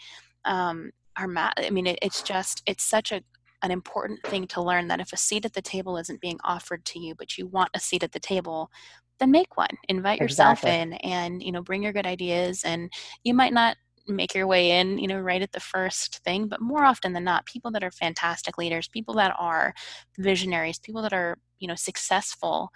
um, 0.45 0.91
are, 1.17 1.29
ma- 1.29 1.53
I 1.57 1.71
mean, 1.71 1.87
it, 1.87 1.99
it's 2.03 2.23
just, 2.23 2.63
it's 2.67 2.83
such 2.83 3.13
a, 3.13 3.23
an 3.63 3.71
important 3.71 4.23
thing 4.25 4.47
to 4.49 4.63
learn 4.63 4.89
that 4.89 5.01
if 5.01 5.13
a 5.13 5.17
seat 5.17 5.45
at 5.45 5.53
the 5.53 5.63
table 5.63 5.97
isn't 5.97 6.21
being 6.21 6.39
offered 6.45 6.85
to 6.87 6.99
you, 6.99 7.15
but 7.15 7.37
you 7.37 7.47
want 7.47 7.71
a 7.75 7.81
seat 7.81 8.03
at 8.03 8.13
the 8.13 8.21
table, 8.21 8.71
then 9.19 9.31
make 9.31 9.57
one. 9.57 9.77
Invite 9.89 10.21
yourself 10.21 10.65
exactly. 10.65 10.81
in 10.81 10.93
and, 11.13 11.43
you 11.43 11.53
know, 11.53 11.63
bring 11.63 11.83
your 11.83 11.93
good 11.93 12.07
ideas. 12.07 12.63
And 12.65 12.91
you 13.23 13.35
might 13.35 13.53
not 13.53 13.77
make 14.09 14.35
your 14.35 14.47
way 14.47 14.73
in, 14.81 14.99
you 14.99 15.07
know, 15.07 15.21
right 15.21 15.43
at 15.43 15.53
the 15.53 15.61
first 15.61 16.21
thing. 16.25 16.49
But 16.49 16.61
more 16.61 16.85
often 16.85 17.13
than 17.13 17.25
not, 17.25 17.47
people 17.47 17.71
that 17.73 17.85
are 17.85 17.91
fantastic 17.91 18.57
leaders, 18.59 18.89
people 18.89 19.15
that 19.15 19.35
are 19.39 19.75
visionaries, 20.19 20.79
people 20.79 21.03
that 21.03 21.13
are, 21.13 21.39
you 21.59 21.69
know, 21.69 21.75
successful 21.75 22.71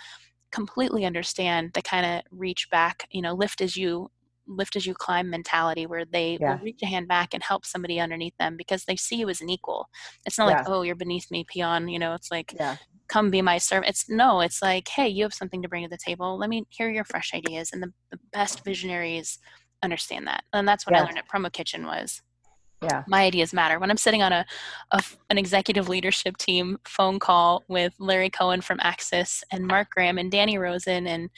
completely 0.53 1.05
understand 1.05 1.73
the 1.75 1.83
kind 1.83 2.07
of 2.07 2.23
reach 2.31 2.69
back, 2.71 3.09
you 3.11 3.21
know, 3.21 3.35
lift 3.35 3.61
as 3.61 3.77
you 3.77 4.11
lift 4.47 4.77
as 4.77 4.87
you 4.87 4.95
climb 4.95 5.31
mentality 5.31 5.87
where 5.87 6.05
they 6.05 6.39
yeah. 6.41 6.57
will 6.57 6.65
reach 6.65 6.83
a 6.83 6.87
hand 6.87 7.09
back 7.09 7.35
and 7.35 7.43
help 7.43 7.65
somebody 7.65 8.01
underneath 8.01 8.37
them 8.39 8.57
because 8.57 8.85
they 8.85 8.97
see 8.97 9.17
you 9.17 9.29
as 9.29 9.41
an 9.41 9.51
equal. 9.51 9.89
It's 10.27 10.39
not 10.39 10.51
yeah. 10.51 10.59
like, 10.59 10.69
oh, 10.69 10.83
you're 10.83 10.95
beneath 10.95 11.31
me, 11.31 11.45
peon, 11.49 11.89
you 11.89 11.99
know, 11.99 12.15
it's 12.15 12.31
like 12.31 12.55
yeah. 12.59 12.77
come 13.09 13.31
be 13.31 13.43
my 13.43 13.59
servant. 13.59 13.91
It's 13.91 14.09
no, 14.09 14.41
it's 14.41 14.63
like, 14.63 14.89
hey, 14.89 15.09
you 15.09 15.25
have 15.25 15.35
something 15.35 15.63
to 15.63 15.69
bring 15.69 15.85
to 15.85 15.91
the 15.91 15.97
table. 15.97 16.39
Let 16.39 16.51
me 16.51 16.65
hear 16.71 16.91
your 16.91 17.05
fresh 17.05 17.33
ideas. 17.35 17.71
And 17.73 17.83
the, 17.83 17.93
the 18.11 18.19
best 18.33 18.65
visionaries 18.65 19.39
understand 19.83 20.27
that. 20.27 20.45
And 20.53 20.67
that's 20.67 20.87
what 20.87 20.97
I 20.97 21.01
learned 21.01 21.19
at 21.19 21.29
Promo 21.29 21.53
Kitchen 21.53 21.87
was. 21.87 22.23
Yeah 22.85 23.03
my 23.07 23.23
ideas 23.25 23.53
matter 23.53 23.79
when 23.79 23.91
i'm 23.91 23.97
sitting 23.97 24.23
on 24.23 24.33
a, 24.33 24.45
a, 24.93 25.03
an 25.31 25.39
executive 25.39 25.89
leadership 25.89 26.37
team 26.37 26.79
phone 26.87 27.19
call 27.19 27.63
with 27.69 27.95
larry 27.99 28.31
cohen 28.31 28.61
from 28.61 28.79
axis 28.83 29.43
and 29.51 29.67
mark 29.67 29.91
graham 29.91 30.19
and 30.19 30.31
danny 30.31 30.59
rosen 30.59 31.07
and 31.07 31.31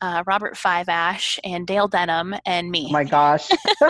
uh, 0.00 0.22
Robert 0.26 0.56
Five 0.56 0.88
Ash 0.88 1.38
and 1.44 1.66
Dale 1.66 1.88
Denham 1.88 2.34
and 2.46 2.70
me. 2.70 2.86
Oh 2.88 2.92
my 2.92 3.04
gosh. 3.04 3.50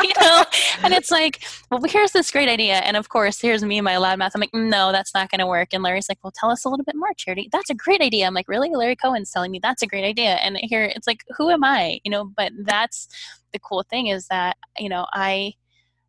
you 0.00 0.12
know, 0.20 0.44
and 0.82 0.94
it's 0.94 1.10
like, 1.10 1.44
well, 1.70 1.80
here's 1.86 2.12
this 2.12 2.30
great 2.30 2.48
idea. 2.48 2.76
And 2.76 2.96
of 2.96 3.08
course, 3.08 3.40
here's 3.40 3.62
me, 3.62 3.78
and 3.78 3.84
my 3.84 3.98
loud 3.98 4.18
mouth. 4.18 4.32
I'm 4.34 4.40
like, 4.40 4.54
no, 4.54 4.92
that's 4.92 5.14
not 5.14 5.30
going 5.30 5.40
to 5.40 5.46
work. 5.46 5.68
And 5.72 5.82
Larry's 5.82 6.08
like, 6.08 6.18
well, 6.22 6.32
tell 6.34 6.50
us 6.50 6.64
a 6.64 6.68
little 6.68 6.84
bit 6.84 6.96
more, 6.96 7.12
Charity. 7.16 7.48
That's 7.52 7.70
a 7.70 7.74
great 7.74 8.00
idea. 8.00 8.26
I'm 8.26 8.34
like, 8.34 8.48
really? 8.48 8.70
Larry 8.70 8.96
Cohen's 8.96 9.30
telling 9.30 9.50
me 9.50 9.58
that's 9.62 9.82
a 9.82 9.86
great 9.86 10.04
idea. 10.04 10.36
And 10.36 10.58
here 10.62 10.84
it's 10.84 11.06
like, 11.06 11.24
who 11.36 11.50
am 11.50 11.64
I? 11.64 12.00
You 12.04 12.10
know, 12.10 12.24
but 12.36 12.52
that's 12.64 13.08
the 13.52 13.58
cool 13.58 13.84
thing 13.88 14.06
is 14.08 14.26
that, 14.28 14.56
you 14.78 14.88
know, 14.88 15.06
I, 15.12 15.54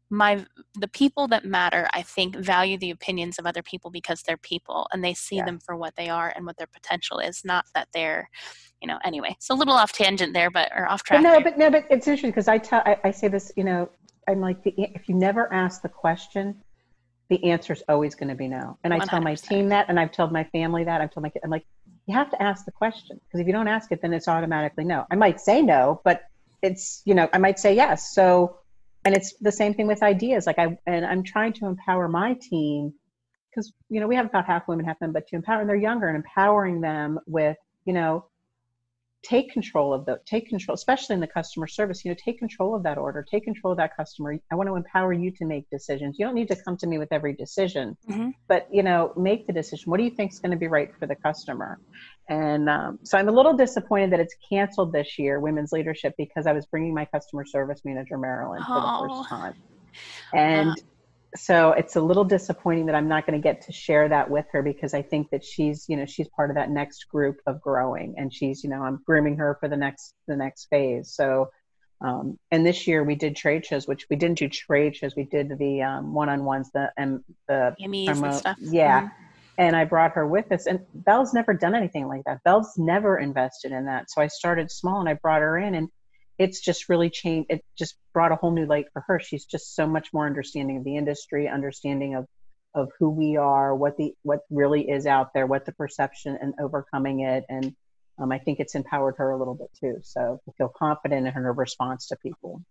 my 0.09 0.43
the 0.75 0.87
people 0.87 1.27
that 1.27 1.45
matter 1.45 1.87
i 1.93 2.01
think 2.01 2.35
value 2.35 2.77
the 2.77 2.89
opinions 2.89 3.37
of 3.37 3.45
other 3.45 3.61
people 3.61 3.91
because 3.91 4.23
they're 4.23 4.37
people 4.37 4.87
and 4.91 5.03
they 5.03 5.13
see 5.13 5.37
yeah. 5.37 5.45
them 5.45 5.59
for 5.59 5.75
what 5.75 5.95
they 5.95 6.09
are 6.09 6.33
and 6.35 6.45
what 6.45 6.57
their 6.57 6.67
potential 6.67 7.19
is 7.19 7.43
not 7.45 7.65
that 7.75 7.87
they're 7.93 8.27
you 8.81 8.87
know, 8.87 8.97
anyway, 9.03 9.29
it's 9.31 9.49
a 9.49 9.53
little 9.53 9.73
off 9.73 9.91
tangent 9.91 10.33
there, 10.33 10.49
but 10.49 10.71
or 10.75 10.89
off 10.89 11.03
track. 11.03 11.21
But 11.21 11.29
no, 11.29 11.41
but 11.41 11.57
no, 11.57 11.69
but 11.69 11.85
it's 11.89 12.07
interesting 12.07 12.29
because 12.29 12.47
I 12.47 12.57
tell, 12.57 12.81
I, 12.85 12.97
I, 13.03 13.11
say 13.11 13.27
this, 13.27 13.51
you 13.57 13.63
know, 13.63 13.89
I'm 14.27 14.39
like, 14.39 14.63
the, 14.63 14.73
if 14.77 15.09
you 15.09 15.15
never 15.15 15.51
ask 15.53 15.81
the 15.81 15.89
question, 15.89 16.55
the 17.29 17.43
answer 17.43 17.73
is 17.73 17.83
always 17.89 18.15
going 18.15 18.29
to 18.29 18.35
be 18.35 18.47
no. 18.47 18.77
And 18.83 18.93
I 18.93 18.99
100%. 18.99 19.09
tell 19.09 19.21
my 19.21 19.35
team 19.35 19.69
that, 19.69 19.87
and 19.89 19.99
I've 19.99 20.11
told 20.11 20.31
my 20.31 20.45
family 20.45 20.83
that. 20.85 21.01
I've 21.01 21.11
told 21.11 21.23
my, 21.23 21.29
kid 21.29 21.41
I'm 21.43 21.49
like, 21.49 21.65
you 22.07 22.15
have 22.15 22.29
to 22.31 22.41
ask 22.41 22.65
the 22.65 22.71
question 22.71 23.19
because 23.25 23.39
if 23.39 23.47
you 23.47 23.53
don't 23.53 23.67
ask 23.67 23.91
it, 23.91 24.01
then 24.01 24.13
it's 24.13 24.27
automatically 24.27 24.85
no. 24.85 25.05
I 25.11 25.15
might 25.15 25.39
say 25.39 25.61
no, 25.61 26.01
but 26.03 26.23
it's, 26.61 27.01
you 27.05 27.13
know, 27.13 27.29
I 27.33 27.37
might 27.37 27.59
say 27.59 27.75
yes. 27.75 28.13
So, 28.13 28.58
and 29.05 29.15
it's 29.15 29.33
the 29.39 29.51
same 29.51 29.73
thing 29.73 29.87
with 29.87 30.03
ideas. 30.03 30.45
Like 30.45 30.59
I, 30.59 30.77
and 30.85 31.05
I'm 31.05 31.23
trying 31.23 31.53
to 31.53 31.65
empower 31.65 32.07
my 32.07 32.37
team 32.41 32.93
because, 33.49 33.73
you 33.89 33.99
know, 33.99 34.07
we 34.07 34.15
have 34.15 34.27
about 34.27 34.45
half 34.45 34.67
women, 34.67 34.85
half 34.85 34.99
men, 35.01 35.11
but 35.11 35.27
to 35.27 35.35
empower, 35.35 35.61
and 35.61 35.69
they're 35.69 35.75
younger 35.75 36.07
and 36.07 36.17
empowering 36.17 36.81
them 36.81 37.19
with, 37.25 37.57
you 37.85 37.93
know, 37.93 38.25
take 39.21 39.51
control 39.51 39.93
of 39.93 40.05
the 40.05 40.19
take 40.25 40.47
control 40.47 40.73
especially 40.73 41.13
in 41.13 41.19
the 41.19 41.27
customer 41.27 41.67
service 41.67 42.05
you 42.05 42.11
know 42.11 42.15
take 42.23 42.39
control 42.39 42.73
of 42.73 42.83
that 42.83 42.97
order 42.97 43.25
take 43.29 43.43
control 43.43 43.71
of 43.71 43.77
that 43.77 43.95
customer 43.95 44.37
i 44.49 44.55
want 44.55 44.69
to 44.69 44.75
empower 44.75 45.11
you 45.11 45.29
to 45.29 45.45
make 45.45 45.69
decisions 45.69 46.17
you 46.17 46.25
don't 46.25 46.35
need 46.35 46.47
to 46.47 46.55
come 46.55 46.77
to 46.77 46.87
me 46.87 46.97
with 46.97 47.11
every 47.11 47.33
decision 47.33 47.97
mm-hmm. 48.09 48.29
but 48.47 48.67
you 48.71 48.81
know 48.81 49.11
make 49.17 49.45
the 49.45 49.51
decision 49.51 49.89
what 49.91 49.97
do 49.97 50.03
you 50.03 50.09
think 50.09 50.31
is 50.31 50.39
going 50.39 50.51
to 50.51 50.57
be 50.57 50.67
right 50.67 50.91
for 50.97 51.05
the 51.05 51.15
customer 51.15 51.79
and 52.29 52.69
um, 52.69 52.99
so 53.03 53.17
i'm 53.17 53.27
a 53.27 53.31
little 53.31 53.53
disappointed 53.53 54.11
that 54.11 54.19
it's 54.19 54.35
canceled 54.47 54.93
this 54.93 55.19
year 55.19 55.39
women's 55.39 55.71
leadership 55.71 56.13
because 56.17 56.47
i 56.47 56.53
was 56.53 56.65
bringing 56.67 56.93
my 56.93 57.05
customer 57.05 57.45
service 57.45 57.81
manager 57.83 58.17
marilyn 58.17 58.63
for 58.63 58.75
the 58.75 59.13
first 59.13 59.29
time 59.29 59.53
and 60.33 60.81
so 61.35 61.71
it's 61.71 61.95
a 61.95 62.01
little 62.01 62.23
disappointing 62.23 62.87
that 62.87 62.95
I'm 62.95 63.07
not 63.07 63.25
going 63.25 63.39
to 63.39 63.43
get 63.43 63.61
to 63.63 63.71
share 63.71 64.09
that 64.09 64.29
with 64.29 64.45
her 64.51 64.63
because 64.63 64.93
I 64.93 65.01
think 65.01 65.29
that 65.29 65.45
she's, 65.45 65.85
you 65.87 65.95
know, 65.95 66.05
she's 66.05 66.27
part 66.29 66.49
of 66.49 66.55
that 66.55 66.71
next 66.71 67.07
group 67.07 67.37
of 67.45 67.61
growing 67.61 68.15
and 68.17 68.33
she's, 68.33 68.63
you 68.63 68.69
know, 68.69 68.81
I'm 68.81 69.01
grooming 69.05 69.37
her 69.37 69.57
for 69.59 69.69
the 69.69 69.77
next, 69.77 70.15
the 70.27 70.35
next 70.35 70.67
phase. 70.69 71.11
So, 71.13 71.49
um, 72.01 72.39
and 72.49 72.65
this 72.65 72.87
year 72.87 73.03
we 73.03 73.15
did 73.15 73.35
trade 73.35 73.65
shows, 73.65 73.87
which 73.87 74.07
we 74.09 74.15
didn't 74.15 74.39
do 74.39 74.49
trade 74.49 74.95
shows. 74.95 75.15
We 75.15 75.25
did 75.25 75.57
the 75.59 75.83
um, 75.83 76.13
one-on-ones, 76.13 76.71
the, 76.73 76.91
and 76.97 77.23
the, 77.47 77.75
and 78.23 78.35
stuff. 78.35 78.57
Yeah. 78.59 79.01
Mm-hmm. 79.01 79.25
And 79.59 79.75
I 79.75 79.83
brought 79.83 80.13
her 80.13 80.25
with 80.25 80.51
us 80.51 80.65
and 80.65 80.79
Belle's 80.93 81.33
never 81.33 81.53
done 81.53 81.75
anything 81.75 82.07
like 82.07 82.23
that. 82.25 82.43
Belle's 82.43 82.73
never 82.77 83.19
invested 83.19 83.71
in 83.71 83.85
that. 83.85 84.09
So 84.09 84.21
I 84.21 84.27
started 84.27 84.71
small 84.71 85.01
and 85.01 85.09
I 85.09 85.13
brought 85.13 85.41
her 85.41 85.57
in 85.59 85.75
and 85.75 85.89
it's 86.39 86.61
just 86.61 86.89
really 86.89 87.09
changed 87.09 87.51
it 87.51 87.63
just 87.77 87.95
brought 88.13 88.31
a 88.31 88.35
whole 88.35 88.51
new 88.51 88.65
light 88.65 88.85
for 88.93 89.03
her 89.05 89.19
she's 89.19 89.45
just 89.45 89.75
so 89.75 89.85
much 89.85 90.07
more 90.13 90.25
understanding 90.25 90.77
of 90.77 90.83
the 90.83 90.95
industry 90.95 91.47
understanding 91.47 92.15
of 92.15 92.25
of 92.73 92.89
who 92.97 93.09
we 93.09 93.35
are 93.35 93.75
what 93.75 93.97
the 93.97 94.13
what 94.23 94.39
really 94.49 94.89
is 94.89 95.05
out 95.05 95.33
there 95.33 95.45
what 95.45 95.65
the 95.65 95.71
perception 95.73 96.37
and 96.41 96.53
overcoming 96.59 97.19
it 97.19 97.43
and 97.49 97.75
um, 98.19 98.31
i 98.31 98.39
think 98.39 98.59
it's 98.59 98.75
empowered 98.75 99.15
her 99.17 99.31
a 99.31 99.37
little 99.37 99.55
bit 99.55 99.69
too 99.79 99.99
so 100.01 100.39
I 100.47 100.51
feel 100.57 100.69
confident 100.69 101.27
in 101.27 101.33
her 101.33 101.51
response 101.51 102.07
to 102.07 102.15
people 102.15 102.61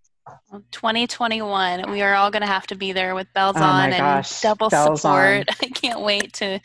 2021 0.71 1.91
we 1.91 2.03
are 2.03 2.15
all 2.15 2.31
going 2.31 2.43
to 2.43 2.49
have 2.49 2.67
to 2.67 2.75
be 2.75 2.93
there 2.93 3.15
with 3.15 3.33
bells 3.35 3.57
oh 3.57 3.63
on 3.63 3.93
and 3.93 4.27
double 4.43 4.69
bells 4.69 5.03
support 5.03 5.49
on. 5.49 5.57
i 5.63 5.67
can't 5.69 6.01
wait 6.01 6.33
to 6.33 6.59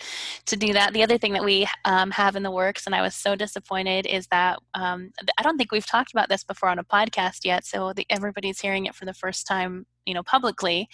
to 0.46 0.56
do 0.56 0.74
that 0.74 0.94
the 0.94 1.04
other 1.04 1.18
thing 1.18 1.34
that 1.34 1.44
we 1.44 1.68
um, 1.86 2.12
have 2.12 2.36
in 2.36 2.44
the 2.44 2.52
works 2.52 2.86
and 2.86 2.96
i 2.96 3.02
was 3.02 3.16
so 3.16 3.36
disappointed 3.36 4.06
is 4.06 4.28
that 4.28 4.60
um, 4.74 5.12
i 5.38 5.44
don't 5.44 5.58
think 5.58 5.72
we've 5.72 5.88
talked 5.88 6.12
about 6.12 6.30
this 6.30 6.44
before 6.44 6.70
on 6.70 6.80
a 6.80 6.84
podcast 6.84 7.40
yet 7.44 7.66
so 7.66 7.94
the, 7.94 8.06
everybody's 8.10 8.60
hearing 8.60 8.86
it 8.86 8.96
for 8.96 9.06
the 9.06 9.14
first 9.14 9.46
time 9.46 9.86
you 10.06 10.14
know 10.14 10.24
publicly 10.24 10.88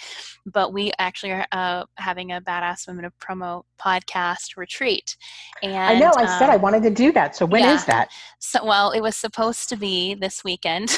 but 0.45 0.73
we 0.73 0.91
actually 0.99 1.31
are 1.31 1.45
uh, 1.51 1.83
having 1.95 2.31
a 2.31 2.41
badass 2.41 2.87
women 2.87 3.05
of 3.05 3.17
promo 3.19 3.63
podcast 3.79 4.57
retreat 4.57 5.15
and 5.63 5.75
i 5.75 5.97
know 5.97 6.11
i 6.17 6.23
um, 6.23 6.39
said 6.39 6.49
i 6.49 6.55
wanted 6.55 6.83
to 6.83 6.89
do 6.89 7.11
that 7.11 7.35
so 7.35 7.45
when 7.45 7.63
yeah. 7.63 7.73
is 7.73 7.85
that 7.85 8.09
so 8.39 8.63
well 8.65 8.91
it 8.91 9.01
was 9.01 9.15
supposed 9.15 9.69
to 9.69 9.75
be 9.75 10.13
this 10.15 10.43
weekend 10.43 10.97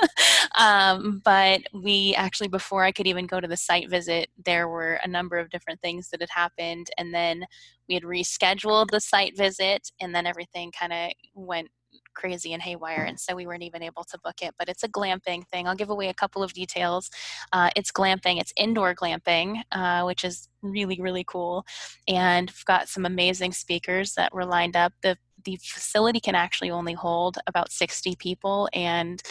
um, 0.58 1.20
but 1.24 1.60
we 1.72 2.14
actually 2.16 2.48
before 2.48 2.84
i 2.84 2.92
could 2.92 3.06
even 3.06 3.26
go 3.26 3.40
to 3.40 3.48
the 3.48 3.56
site 3.56 3.88
visit 3.88 4.28
there 4.44 4.68
were 4.68 4.98
a 5.04 5.08
number 5.08 5.38
of 5.38 5.50
different 5.50 5.80
things 5.80 6.08
that 6.10 6.20
had 6.20 6.30
happened 6.30 6.88
and 6.98 7.14
then 7.14 7.44
we 7.88 7.94
had 7.94 8.02
rescheduled 8.02 8.90
the 8.90 9.00
site 9.00 9.36
visit 9.36 9.90
and 10.00 10.14
then 10.14 10.26
everything 10.26 10.72
kind 10.72 10.92
of 10.92 11.12
went 11.34 11.68
crazy 12.16 12.52
and 12.52 12.62
haywire, 12.62 13.04
and 13.04 13.20
so 13.20 13.36
we 13.36 13.46
weren't 13.46 13.62
even 13.62 13.82
able 13.82 14.04
to 14.04 14.18
book 14.24 14.42
it. 14.42 14.54
But 14.58 14.68
it's 14.68 14.82
a 14.82 14.88
glamping 14.88 15.46
thing. 15.48 15.68
I'll 15.68 15.76
give 15.76 15.90
away 15.90 16.08
a 16.08 16.14
couple 16.14 16.42
of 16.42 16.52
details. 16.52 17.10
Uh, 17.52 17.70
it's 17.76 17.92
glamping. 17.92 18.40
It's 18.40 18.52
indoor 18.56 18.94
glamping, 18.94 19.62
uh, 19.72 20.02
which 20.02 20.24
is 20.24 20.48
really 20.62 21.00
really 21.00 21.24
cool, 21.24 21.64
and 22.08 22.50
we've 22.50 22.64
got 22.64 22.88
some 22.88 23.06
amazing 23.06 23.52
speakers 23.52 24.14
that 24.14 24.34
were 24.34 24.44
lined 24.44 24.76
up. 24.76 24.92
The 25.02 25.16
the 25.46 25.56
facility 25.62 26.20
can 26.20 26.34
actually 26.34 26.70
only 26.70 26.92
hold 26.92 27.38
about 27.46 27.70
60 27.70 28.16
people 28.16 28.68
and 28.74 29.22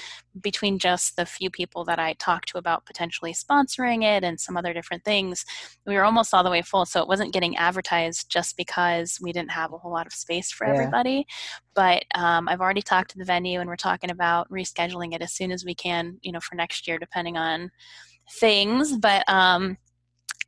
between 0.42 0.80
just 0.80 1.16
the 1.18 1.26
few 1.26 1.50
people 1.50 1.84
that 1.84 2.00
i 2.00 2.14
talked 2.14 2.48
to 2.50 2.58
about 2.58 2.86
potentially 2.86 3.34
sponsoring 3.34 4.04
it 4.04 4.24
and 4.24 4.40
some 4.40 4.58
other 4.58 4.74
different 4.74 5.04
things 5.04 5.46
we 5.86 5.94
were 5.94 6.06
almost 6.06 6.34
all 6.34 6.44
the 6.44 6.50
way 6.50 6.62
full 6.62 6.86
so 6.86 7.02
it 7.02 7.08
wasn't 7.08 7.34
getting 7.34 7.56
advertised 7.58 8.32
just 8.32 8.56
because 8.58 9.20
we 9.22 9.32
didn't 9.32 9.52
have 9.52 9.74
a 9.74 9.78
whole 9.78 9.92
lot 9.92 10.08
of 10.08 10.14
space 10.14 10.52
for 10.52 10.66
yeah. 10.66 10.74
everybody 10.74 11.26
but 11.76 12.04
um, 12.16 12.48
i've 12.48 12.62
already 12.62 12.82
talked 12.82 13.12
to 13.12 13.18
the 13.18 13.26
venue 13.26 13.60
and 13.60 13.70
we're 13.70 13.76
talking 13.76 14.10
about 14.10 14.50
rescheduling 14.50 15.14
it 15.14 15.22
as 15.22 15.34
soon 15.34 15.52
as 15.52 15.66
we 15.66 15.76
can 15.76 16.18
you 16.22 16.32
know 16.32 16.40
for 16.40 16.56
next 16.56 16.88
year 16.88 16.98
depending 16.98 17.38
on 17.38 17.70
things 18.40 18.98
but 18.98 19.28
um, 19.30 19.78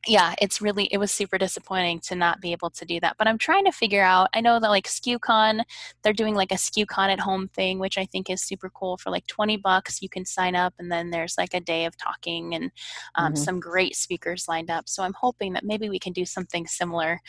yeah, 0.05 0.35
it's 0.41 0.61
really 0.61 0.85
it 0.85 0.97
was 0.97 1.11
super 1.11 1.37
disappointing 1.37 1.99
to 2.01 2.15
not 2.15 2.39
be 2.39 2.51
able 2.51 2.69
to 2.69 2.85
do 2.85 2.99
that. 2.99 3.15
But 3.17 3.27
I'm 3.27 3.37
trying 3.37 3.65
to 3.65 3.71
figure 3.71 4.03
out. 4.03 4.29
I 4.33 4.41
know 4.41 4.59
that 4.59 4.69
like 4.69 4.87
SKUCon, 4.87 5.63
they're 6.03 6.13
doing 6.13 6.35
like 6.35 6.51
a 6.51 6.55
SKUCon 6.55 7.09
at 7.09 7.19
home 7.19 7.47
thing, 7.49 7.79
which 7.79 7.97
I 7.97 8.05
think 8.05 8.29
is 8.29 8.41
super 8.41 8.69
cool. 8.69 8.97
For 8.97 9.09
like 9.09 9.27
20 9.27 9.57
bucks, 9.57 10.01
you 10.01 10.09
can 10.09 10.25
sign 10.25 10.55
up, 10.55 10.73
and 10.79 10.91
then 10.91 11.09
there's 11.09 11.37
like 11.37 11.53
a 11.53 11.59
day 11.59 11.85
of 11.85 11.97
talking 11.97 12.53
and 12.55 12.71
um, 13.15 13.33
mm-hmm. 13.33 13.43
some 13.43 13.59
great 13.59 13.95
speakers 13.95 14.47
lined 14.47 14.69
up. 14.69 14.87
So 14.87 15.03
I'm 15.03 15.15
hoping 15.19 15.53
that 15.53 15.65
maybe 15.65 15.89
we 15.89 15.99
can 15.99 16.13
do 16.13 16.25
something 16.25 16.67
similar. 16.67 17.19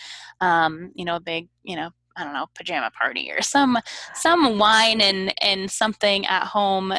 Um, 0.40 0.92
you 0.94 1.04
know, 1.04 1.16
a 1.16 1.20
big 1.20 1.48
you 1.62 1.76
know 1.76 1.90
I 2.18 2.24
don't 2.24 2.33
know 2.33 2.46
pajama 2.54 2.90
party 2.90 3.31
or 3.31 3.42
some 3.42 3.78
some 4.14 4.59
wine 4.59 5.00
and 5.00 5.33
and 5.40 5.70
something 5.70 6.26
at 6.26 6.44
home. 6.44 6.92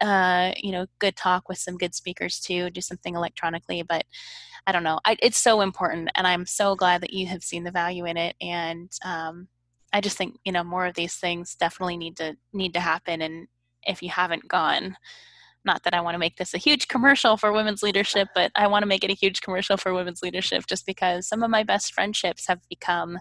Uh, 0.00 0.52
you 0.56 0.72
know, 0.72 0.86
good 0.98 1.14
talk 1.14 1.48
with 1.48 1.58
some 1.58 1.76
good 1.76 1.94
speakers 1.94 2.40
too. 2.40 2.70
Do 2.70 2.80
something 2.80 3.14
electronically, 3.14 3.82
but 3.82 4.04
I 4.66 4.72
don't 4.72 4.84
know. 4.84 4.98
I, 5.04 5.16
it's 5.20 5.36
so 5.36 5.60
important, 5.60 6.10
and 6.14 6.26
I'm 6.26 6.46
so 6.46 6.74
glad 6.74 7.02
that 7.02 7.12
you 7.12 7.26
have 7.26 7.42
seen 7.42 7.64
the 7.64 7.70
value 7.70 8.06
in 8.06 8.16
it. 8.16 8.34
And 8.40 8.90
um, 9.04 9.48
I 9.92 10.00
just 10.00 10.16
think 10.16 10.36
you 10.44 10.52
know 10.52 10.64
more 10.64 10.86
of 10.86 10.94
these 10.94 11.16
things 11.16 11.54
definitely 11.54 11.96
need 11.96 12.16
to 12.16 12.36
need 12.52 12.72
to 12.74 12.80
happen. 12.80 13.20
And 13.20 13.48
if 13.82 14.02
you 14.02 14.08
haven't 14.08 14.48
gone, 14.48 14.96
not 15.64 15.82
that 15.84 15.94
I 15.94 16.00
want 16.00 16.14
to 16.14 16.18
make 16.18 16.36
this 16.36 16.54
a 16.54 16.58
huge 16.58 16.88
commercial 16.88 17.36
for 17.36 17.52
women's 17.52 17.82
leadership, 17.82 18.28
but 18.34 18.50
I 18.54 18.66
want 18.66 18.82
to 18.82 18.86
make 18.86 19.04
it 19.04 19.10
a 19.10 19.14
huge 19.14 19.42
commercial 19.42 19.76
for 19.76 19.92
women's 19.92 20.22
leadership 20.22 20.66
just 20.66 20.86
because 20.86 21.28
some 21.28 21.42
of 21.42 21.50
my 21.50 21.62
best 21.62 21.92
friendships 21.92 22.46
have 22.48 22.60
become, 22.68 23.18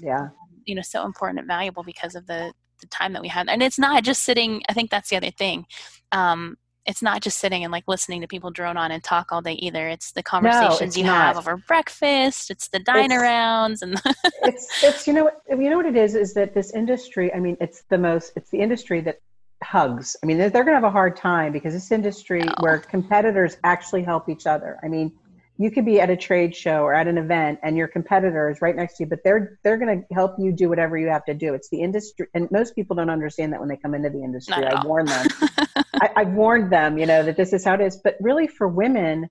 yeah, 0.00 0.28
you 0.64 0.74
know, 0.74 0.82
so 0.82 1.04
important 1.04 1.38
and 1.38 1.48
valuable 1.48 1.82
because 1.82 2.14
of 2.14 2.26
the 2.26 2.52
the 2.80 2.86
time 2.86 3.12
that 3.12 3.22
we 3.22 3.28
had. 3.28 3.48
And 3.48 3.62
it's 3.62 3.78
not 3.78 4.04
just 4.04 4.22
sitting. 4.22 4.62
I 4.68 4.72
think 4.72 4.90
that's 4.90 5.10
the 5.10 5.16
other 5.16 5.30
thing. 5.30 5.66
Um, 6.12 6.56
it's 6.86 7.02
not 7.02 7.20
just 7.20 7.38
sitting 7.38 7.62
and 7.62 7.70
like 7.70 7.84
listening 7.86 8.22
to 8.22 8.26
people 8.26 8.50
drone 8.50 8.76
on 8.76 8.90
and 8.90 9.04
talk 9.04 9.28
all 9.30 9.42
day 9.42 9.52
either. 9.52 9.88
It's 9.88 10.12
the 10.12 10.22
conversations 10.22 10.96
no, 10.96 11.00
you 11.00 11.06
not. 11.06 11.36
have 11.36 11.36
over 11.36 11.56
breakfast. 11.56 12.50
It's 12.50 12.68
the 12.68 12.78
dine 12.78 13.10
arounds 13.10 13.82
and 13.82 14.00
it's 14.42 14.82
it's 14.82 15.06
you 15.06 15.12
know 15.12 15.30
you 15.48 15.68
know 15.68 15.76
what 15.76 15.86
it 15.86 15.96
is 15.96 16.14
is 16.14 16.34
that 16.34 16.54
this 16.54 16.72
industry. 16.72 17.32
I 17.34 17.38
mean, 17.38 17.56
it's 17.60 17.82
the 17.90 17.98
most. 17.98 18.32
It's 18.34 18.50
the 18.50 18.60
industry 18.60 19.00
that 19.02 19.20
hugs. 19.62 20.16
I 20.22 20.26
mean, 20.26 20.38
they're, 20.38 20.50
they're 20.50 20.64
going 20.64 20.72
to 20.72 20.80
have 20.80 20.84
a 20.84 20.90
hard 20.90 21.16
time 21.16 21.52
because 21.52 21.74
this 21.74 21.92
industry 21.92 22.42
oh. 22.48 22.54
where 22.60 22.78
competitors 22.78 23.58
actually 23.62 24.02
help 24.02 24.28
each 24.28 24.46
other. 24.46 24.78
I 24.82 24.88
mean, 24.88 25.12
you 25.60 25.70
could 25.70 25.84
be 25.84 26.00
at 26.00 26.08
a 26.08 26.16
trade 26.16 26.56
show 26.56 26.84
or 26.84 26.94
at 26.94 27.06
an 27.06 27.18
event 27.18 27.58
and 27.62 27.76
your 27.76 27.86
competitor 27.86 28.48
is 28.48 28.62
right 28.62 28.74
next 28.74 28.96
to 28.96 29.02
you 29.04 29.06
but 29.06 29.18
they're 29.22 29.58
they're 29.62 29.76
going 29.76 30.00
to 30.00 30.14
help 30.14 30.32
you 30.38 30.52
do 30.52 30.70
whatever 30.70 30.96
you 30.96 31.08
have 31.08 31.24
to 31.26 31.34
do. 31.34 31.52
It's 31.52 31.68
the 31.68 31.82
industry 31.82 32.26
and 32.32 32.50
most 32.50 32.74
people 32.74 32.96
don't 32.96 33.10
understand 33.10 33.52
that 33.52 33.60
when 33.60 33.68
they 33.68 33.76
come 33.76 33.94
into 33.94 34.08
the 34.08 34.24
industry. 34.24 34.64
I 34.64 34.82
warn 34.84 35.04
them. 35.04 35.26
I, 35.94 36.10
I 36.16 36.24
warned 36.24 36.72
them 36.72 36.96
you 36.96 37.04
know 37.04 37.22
that 37.22 37.36
this 37.36 37.52
is 37.52 37.62
how 37.62 37.74
it 37.74 37.82
is. 37.82 37.98
But 38.02 38.16
really 38.20 38.48
for 38.48 38.68
women 38.68 39.28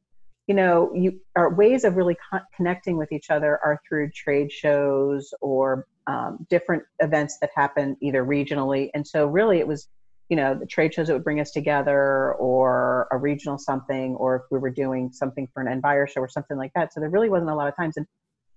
you 0.50 0.56
know, 0.56 0.92
you 0.96 1.22
are 1.36 1.54
ways 1.54 1.84
of 1.84 1.96
really 1.96 2.18
co- 2.32 2.40
connecting 2.56 2.98
with 2.98 3.12
each 3.12 3.30
other 3.30 3.60
are 3.64 3.80
through 3.88 4.10
trade 4.10 4.52
shows 4.52 5.32
or 5.42 5.86
um, 6.08 6.48
different 6.50 6.82
events 7.02 7.38
that 7.42 7.52
happen 7.56 7.96
either 8.02 8.26
regionally. 8.26 8.90
And 8.96 9.08
so, 9.08 9.28
really, 9.28 9.60
it 9.60 9.68
was, 9.68 9.88
you 10.30 10.36
know, 10.36 10.54
the 10.54 10.66
trade 10.66 10.94
shows 10.94 11.08
that 11.08 11.14
would 11.14 11.24
bring 11.24 11.40
us 11.40 11.52
together, 11.52 12.34
or 12.34 13.08
a 13.12 13.18
regional 13.18 13.58
something, 13.58 14.16
or 14.16 14.36
if 14.38 14.44
we 14.52 14.60
were 14.60 14.70
doing 14.70 15.12
something 15.12 15.48
for 15.54 15.62
an 15.62 15.68
Envire 15.68 16.08
show 16.08 16.22
or 16.22 16.30
something 16.30 16.58
like 16.58 16.72
that. 16.76 16.94
So 16.94 17.00
there 17.00 17.10
really 17.10 17.30
wasn't 17.30 17.50
a 17.50 17.56
lot 17.56 17.68
of 17.68 17.76
times. 17.76 17.98
And 17.98 18.06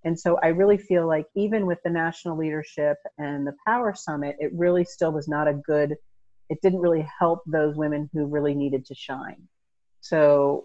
and 0.04 0.18
so 0.18 0.38
I 0.42 0.48
really 0.48 0.78
feel 0.78 1.06
like 1.06 1.26
even 1.36 1.64
with 1.64 1.78
the 1.84 1.90
national 1.90 2.36
leadership 2.36 2.96
and 3.18 3.46
the 3.46 3.54
Power 3.66 3.94
Summit, 3.94 4.36
it 4.40 4.50
really 4.52 4.84
still 4.84 5.12
was 5.12 5.28
not 5.28 5.48
a 5.48 5.54
good. 5.54 5.96
It 6.48 6.58
didn't 6.60 6.80
really 6.80 7.08
help 7.18 7.40
those 7.46 7.76
women 7.76 8.10
who 8.12 8.26
really 8.26 8.54
needed 8.54 8.84
to 8.86 8.94
shine. 8.94 9.48
So 10.00 10.64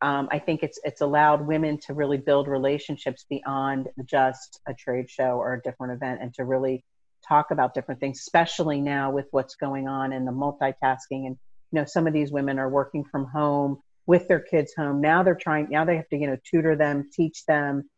um, 0.00 0.28
I 0.30 0.38
think 0.38 0.62
it's 0.62 0.78
it's 0.84 1.02
allowed 1.02 1.46
women 1.46 1.78
to 1.86 1.94
really 1.94 2.16
build 2.16 2.48
relationships 2.48 3.26
beyond 3.28 3.88
just 4.06 4.60
a 4.66 4.72
trade 4.72 5.10
show 5.10 5.32
or 5.32 5.54
a 5.54 5.62
different 5.62 5.92
event, 5.92 6.20
and 6.22 6.32
to 6.34 6.44
really 6.44 6.84
talk 7.30 7.50
about 7.50 7.74
different 7.74 8.00
things, 8.00 8.18
especially 8.18 8.80
now 8.80 9.10
with 9.10 9.26
what's 9.30 9.54
going 9.54 9.88
on 9.88 10.12
and 10.12 10.26
the 10.26 10.32
multitasking. 10.32 11.26
And 11.26 11.36
you 11.72 11.80
know, 11.80 11.84
some 11.86 12.06
of 12.06 12.12
these 12.12 12.32
women 12.32 12.58
are 12.58 12.68
working 12.68 13.04
from 13.04 13.26
home 13.26 13.78
with 14.06 14.26
their 14.28 14.40
kids 14.40 14.74
home. 14.76 15.00
Now 15.00 15.22
they're 15.22 15.34
trying. 15.36 15.68
Now 15.70 15.84
they 15.84 15.96
have 15.96 16.08
to 16.08 16.16
you 16.16 16.26
know 16.26 16.36
tutor 16.44 16.76
them, 16.76 17.08
teach 17.12 17.44
them, 17.46 17.88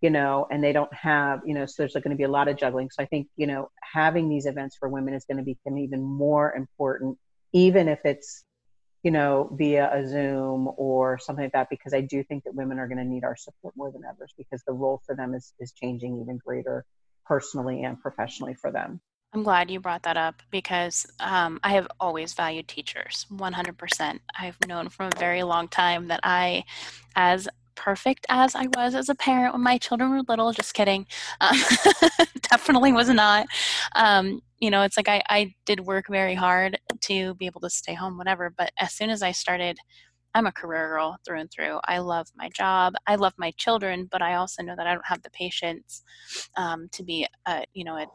you 0.00 0.10
know, 0.10 0.46
and 0.50 0.64
they 0.64 0.72
don't 0.72 0.92
have 0.94 1.40
you 1.44 1.54
know. 1.54 1.66
So 1.66 1.74
there's 1.78 1.92
going 1.92 2.10
to 2.10 2.16
be 2.16 2.24
a 2.24 2.28
lot 2.28 2.48
of 2.48 2.56
juggling. 2.56 2.88
So 2.90 3.02
I 3.02 3.06
think 3.06 3.28
you 3.36 3.46
know 3.46 3.68
having 3.82 4.28
these 4.28 4.46
events 4.46 4.76
for 4.78 4.88
women 4.88 5.14
is 5.14 5.24
going 5.26 5.38
to 5.38 5.44
become 5.44 5.78
even 5.78 6.02
more 6.02 6.54
important, 6.54 7.18
even 7.52 7.88
if 7.88 8.00
it's 8.04 8.44
you 9.04 9.12
know, 9.12 9.48
via 9.56 9.88
a 9.94 10.06
Zoom 10.06 10.68
or 10.76 11.18
something 11.18 11.44
like 11.44 11.52
that, 11.52 11.68
because 11.70 11.94
I 11.94 12.00
do 12.00 12.24
think 12.24 12.42
that 12.44 12.54
women 12.54 12.80
are 12.80 12.88
going 12.88 12.98
to 12.98 13.04
need 13.04 13.22
our 13.22 13.36
support 13.36 13.74
more 13.76 13.92
than 13.92 14.02
ever 14.04 14.26
because 14.36 14.62
the 14.66 14.72
role 14.72 15.00
for 15.06 15.14
them 15.14 15.34
is, 15.34 15.52
is 15.60 15.72
changing 15.72 16.20
even 16.20 16.38
greater 16.44 16.84
personally 17.28 17.84
and 17.84 18.00
professionally 18.00 18.54
for 18.54 18.72
them. 18.72 19.00
I'm 19.34 19.42
glad 19.42 19.70
you 19.70 19.78
brought 19.78 20.04
that 20.04 20.16
up 20.16 20.42
because 20.50 21.06
um, 21.20 21.60
I 21.62 21.72
have 21.72 21.86
always 22.00 22.32
valued 22.32 22.66
teachers 22.66 23.26
100%. 23.30 24.18
I've 24.38 24.56
known 24.66 24.88
from 24.88 25.10
a 25.14 25.18
very 25.18 25.42
long 25.42 25.68
time 25.68 26.08
that 26.08 26.20
I, 26.22 26.64
as 27.14 27.46
perfect 27.78 28.26
as 28.28 28.56
I 28.56 28.66
was 28.74 28.94
as 28.94 29.08
a 29.08 29.14
parent 29.14 29.52
when 29.54 29.62
my 29.62 29.78
children 29.78 30.10
were 30.10 30.22
little. 30.28 30.52
Just 30.52 30.74
kidding. 30.74 31.06
Um, 31.40 31.56
definitely 32.50 32.92
was 32.92 33.08
not. 33.10 33.46
Um, 33.94 34.40
you 34.58 34.70
know, 34.70 34.82
it's 34.82 34.96
like 34.96 35.08
I, 35.08 35.22
I 35.28 35.54
did 35.66 35.80
work 35.80 36.06
very 36.08 36.34
hard 36.34 36.78
to 37.02 37.34
be 37.34 37.46
able 37.46 37.60
to 37.60 37.70
stay 37.70 37.94
home, 37.94 38.16
whatever. 38.18 38.52
But 38.56 38.72
as 38.80 38.92
soon 38.92 39.10
as 39.10 39.22
I 39.22 39.32
started, 39.32 39.78
I'm 40.38 40.46
a 40.46 40.52
career 40.52 40.88
girl 40.88 41.18
through 41.26 41.40
and 41.40 41.50
through. 41.50 41.80
I 41.84 41.98
love 41.98 42.28
my 42.36 42.48
job. 42.50 42.94
I 43.08 43.16
love 43.16 43.34
my 43.38 43.50
children, 43.56 44.08
but 44.08 44.22
I 44.22 44.34
also 44.34 44.62
know 44.62 44.76
that 44.76 44.86
I 44.86 44.94
don't 44.94 45.06
have 45.06 45.20
the 45.22 45.30
patience 45.30 46.04
um, 46.56 46.88
to 46.92 47.02
be, 47.02 47.26
a, 47.46 47.64
you 47.74 47.82
know, 47.82 47.96
a, 47.96 48.06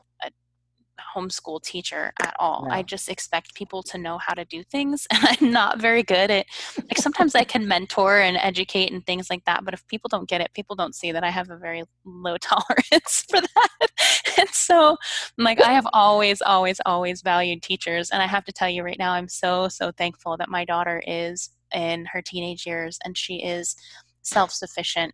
homeschool 1.15 1.61
teacher 1.63 2.13
at 2.21 2.35
all. 2.39 2.67
I 2.69 2.83
just 2.83 3.09
expect 3.09 3.55
people 3.55 3.81
to 3.83 3.97
know 3.97 4.19
how 4.19 4.33
to 4.33 4.45
do 4.45 4.63
things 4.63 5.07
and 5.11 5.23
I'm 5.23 5.51
not 5.51 5.79
very 5.79 6.03
good 6.03 6.29
at 6.29 6.45
like 6.77 6.97
sometimes 6.97 7.35
I 7.35 7.43
can 7.53 7.67
mentor 7.67 8.19
and 8.19 8.37
educate 8.37 8.91
and 8.91 9.05
things 9.05 9.29
like 9.29 9.43
that, 9.45 9.65
but 9.65 9.73
if 9.73 9.85
people 9.87 10.07
don't 10.07 10.29
get 10.29 10.39
it, 10.39 10.53
people 10.53 10.75
don't 10.75 10.95
see 10.95 11.11
that 11.11 11.23
I 11.23 11.29
have 11.29 11.49
a 11.49 11.57
very 11.57 11.83
low 12.05 12.37
tolerance 12.41 13.25
for 13.29 13.41
that. 13.41 13.89
And 14.37 14.49
so 14.49 14.97
like 15.37 15.61
I 15.61 15.73
have 15.73 15.87
always 15.93 16.41
always 16.41 16.79
always 16.85 17.21
valued 17.21 17.63
teachers 17.63 18.11
and 18.11 18.21
I 18.21 18.27
have 18.27 18.45
to 18.45 18.53
tell 18.53 18.69
you 18.69 18.83
right 18.83 18.99
now 18.99 19.13
I'm 19.13 19.27
so 19.27 19.67
so 19.67 19.91
thankful 19.91 20.37
that 20.37 20.49
my 20.49 20.63
daughter 20.65 21.01
is 21.05 21.49
in 21.73 22.05
her 22.05 22.21
teenage 22.21 22.65
years 22.65 22.99
and 23.03 23.17
she 23.17 23.35
is 23.35 23.75
self-sufficient 24.21 25.13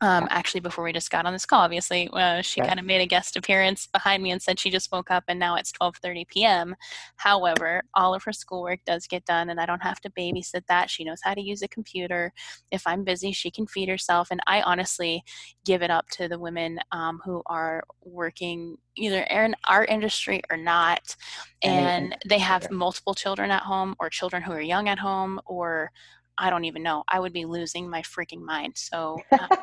um, 0.00 0.26
actually 0.30 0.60
before 0.60 0.84
we 0.84 0.92
just 0.92 1.10
got 1.10 1.26
on 1.26 1.32
this 1.32 1.46
call 1.46 1.62
obviously 1.62 2.08
uh, 2.12 2.42
she 2.42 2.60
kind 2.60 2.78
of 2.78 2.86
made 2.86 3.00
a 3.00 3.06
guest 3.06 3.36
appearance 3.36 3.86
behind 3.86 4.22
me 4.22 4.30
and 4.30 4.42
said 4.42 4.58
she 4.58 4.70
just 4.70 4.92
woke 4.92 5.10
up 5.10 5.24
and 5.28 5.38
now 5.38 5.56
it's 5.56 5.72
12.30 5.72 6.28
p.m 6.28 6.74
however 7.16 7.82
all 7.94 8.14
of 8.14 8.22
her 8.22 8.32
schoolwork 8.32 8.80
does 8.86 9.06
get 9.06 9.24
done 9.24 9.50
and 9.50 9.60
i 9.60 9.66
don't 9.66 9.82
have 9.82 10.00
to 10.00 10.10
babysit 10.10 10.62
that. 10.68 10.90
She 10.90 11.04
knows 11.04 11.20
how 11.22 11.34
to 11.34 11.40
use 11.40 11.62
a 11.62 11.68
computer. 11.68 12.32
If 12.70 12.86
i'm 12.86 13.04
busy 13.04 13.32
she 13.32 13.50
can 13.50 13.66
feed 13.66 13.88
herself 13.88 14.28
and 14.30 14.40
i 14.46 14.62
honestly 14.62 15.22
give 15.64 15.82
it 15.82 15.90
up 15.90 16.08
to 16.08 16.28
the 16.28 16.38
women 16.38 16.78
um, 16.92 17.20
who 17.24 17.42
are 17.46 17.82
working 18.04 18.76
either 18.96 19.22
in 19.22 19.54
our 19.68 19.84
industry 19.84 20.40
or 20.50 20.56
not. 20.56 21.16
And 21.62 22.16
they 22.28 22.38
have 22.38 22.70
multiple 22.70 23.14
children 23.14 23.50
at 23.50 23.62
home 23.62 23.94
or 23.98 24.08
children 24.08 24.42
who 24.42 24.52
are 24.52 24.60
young 24.60 24.88
at 24.88 24.98
home 24.98 25.40
or 25.44 25.90
I 26.38 26.50
don't 26.50 26.64
even 26.64 26.82
know. 26.82 27.04
I 27.08 27.20
would 27.20 27.32
be 27.32 27.44
losing 27.44 27.88
my 27.88 28.02
freaking 28.02 28.42
mind. 28.42 28.74
So, 28.76 29.18
uh, 29.32 29.46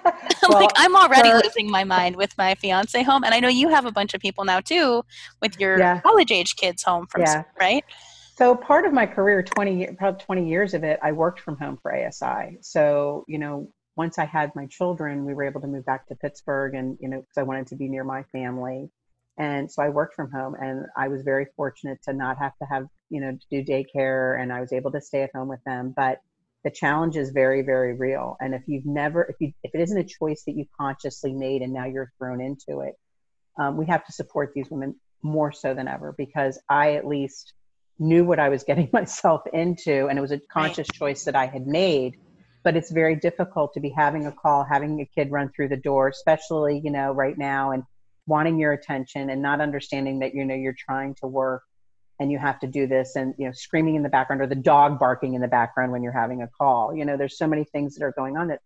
well, 0.50 0.62
like, 0.62 0.70
I'm 0.76 0.96
already 0.96 1.30
for, 1.30 1.42
losing 1.44 1.70
my 1.70 1.84
mind 1.84 2.16
with 2.16 2.38
my 2.38 2.56
fiance 2.56 3.02
home, 3.04 3.24
and 3.24 3.34
I 3.34 3.40
know 3.40 3.48
you 3.48 3.70
have 3.70 3.86
a 3.86 3.92
bunch 3.92 4.14
of 4.14 4.22
people 4.22 4.46
now 4.46 4.60
too 4.60 5.04
with 5.42 5.60
your 5.60 5.78
yeah. 5.78 6.02
college 6.02 6.32
age 6.32 6.56
kids 6.56 6.84
home 6.84 7.08
from 7.08 7.22
yeah. 7.22 7.32
school, 7.32 7.46
right? 7.60 7.84
So, 8.36 8.56
part 8.56 8.86
of 8.86 8.94
my 8.94 9.06
career, 9.06 9.44
twenty 9.44 9.88
probably 9.98 10.24
twenty 10.24 10.50
years 10.50 10.74
of 10.74 10.84
it, 10.84 11.00
I 11.04 11.12
worked 11.12 11.40
from 11.40 11.58
home 11.58 11.78
for 11.82 11.96
ASI. 11.96 12.58
So, 12.62 13.26
you 13.28 13.38
know, 13.38 13.72
once 13.96 14.18
I 14.18 14.26
had 14.26 14.52
my 14.56 14.66
children, 14.66 15.26
we 15.26 15.34
were 15.34 15.44
able 15.44 15.62
to 15.62 15.68
move 15.68 15.86
back 15.86 16.08
to 16.08 16.16
Pittsburgh, 16.16 16.74
and 16.74 16.98
you 17.00 17.10
know, 17.10 17.22
because 17.22 17.38
I 17.38 17.44
wanted 17.44 17.68
to 17.68 17.76
be 17.76 17.88
near 17.88 18.04
my 18.04 18.24
family, 18.32 18.90
and 19.38 19.72
so 19.72 19.84
I 19.84 19.90
worked 19.90 20.16
from 20.16 20.32
home, 20.32 20.56
and 20.56 20.86
I 20.98 21.08
was 21.08 21.22
very 21.22 21.46
fortunate 21.56 22.00
to 22.04 22.14
not 22.14 22.38
have 22.40 22.58
to 22.58 22.66
have 22.66 22.88
you 23.10 23.22
know 23.22 23.38
to 23.38 23.64
do 23.64 23.72
daycare, 23.72 24.42
and 24.42 24.52
I 24.52 24.62
was 24.62 24.74
able 24.74 24.92
to 24.92 25.02
stay 25.02 25.22
at 25.22 25.32
home 25.36 25.48
with 25.48 25.64
them, 25.66 25.94
but 25.96 26.20
the 26.64 26.72
challenge 26.72 27.18
is 27.18 27.32
very 27.32 27.62
very 27.62 27.94
real 27.96 28.38
and 28.40 28.54
if 28.54 28.62
you've 28.68 28.86
never 28.86 29.24
if 29.24 29.36
you 29.40 29.52
if 29.64 29.74
it 29.74 29.82
isn't 29.82 29.98
a 29.98 30.04
choice 30.04 30.44
that 30.46 30.56
you 30.56 30.66
consciously 30.80 31.34
made 31.34 31.62
and 31.62 31.74
now 31.74 31.86
you're 31.86 32.12
thrown 32.18 32.42
into 32.42 32.82
it 32.82 32.96
um, 33.60 33.78
we 33.78 33.86
have 33.86 34.06
to 34.06 34.12
support 34.12 34.52
these 34.56 34.70
women 34.70 34.96
more 35.22 35.52
so 35.52 35.74
than 35.74 35.88
ever 35.88 36.14
because 36.18 36.60
i 36.70 36.94
at 36.94 37.06
least 37.06 37.54
knew 38.00 38.24
what 38.24 38.40
i 38.40 38.50
was 38.50 38.64
getting 38.68 38.90
myself 38.94 39.42
into 39.54 40.08
and 40.08 40.18
it 40.18 40.22
was 40.22 40.32
a 40.32 40.40
conscious 40.52 40.88
right. 40.94 41.00
choice 41.00 41.26
that 41.26 41.36
i 41.36 41.46
had 41.46 41.68
made 41.68 42.16
but 42.64 42.78
it's 42.78 42.92
very 42.92 43.16
difficult 43.18 43.74
to 43.74 43.82
be 43.82 43.90
having 43.90 44.26
a 44.26 44.32
call 44.32 44.64
having 44.64 45.00
a 45.02 45.06
kid 45.06 45.32
run 45.32 45.50
through 45.56 45.68
the 45.68 45.78
door 45.78 46.08
especially 46.08 46.82
you 46.84 46.92
know 46.92 47.12
right 47.12 47.38
now 47.38 47.72
and 47.72 47.84
wanting 48.26 48.58
your 48.58 48.72
attention 48.72 49.30
and 49.30 49.42
not 49.42 49.60
understanding 49.60 50.20
that 50.20 50.34
you 50.34 50.46
know 50.46 50.56
you're 50.56 50.76
trying 50.78 51.14
to 51.16 51.28
work 51.28 51.64
and 52.20 52.32
you 52.32 52.38
have 52.38 52.60
to 52.60 52.68
do 52.68 52.88
this 52.88 53.16
and 53.16 53.34
you 53.38 53.46
know 53.46 53.52
screaming 53.52 53.96
in 53.96 54.04
the 54.04 54.10
background 54.10 54.42
or 54.42 54.48
the 54.48 54.56
dog 54.56 55.00
barking 55.00 55.34
in 55.34 55.42
the 55.42 55.48
background 55.48 55.92
when 55.92 56.04
you're 56.04 56.12
having 56.12 56.42
a 56.42 56.48
call. 56.48 56.96
You 56.96 57.06
know 57.06 57.18
there's 57.18 57.38
so 57.38 57.48
many 57.48 57.64
things 57.64 57.96
that 57.96 58.04
are 58.04 58.14
going 58.14 58.38
on 58.38 58.48
that 58.48 58.60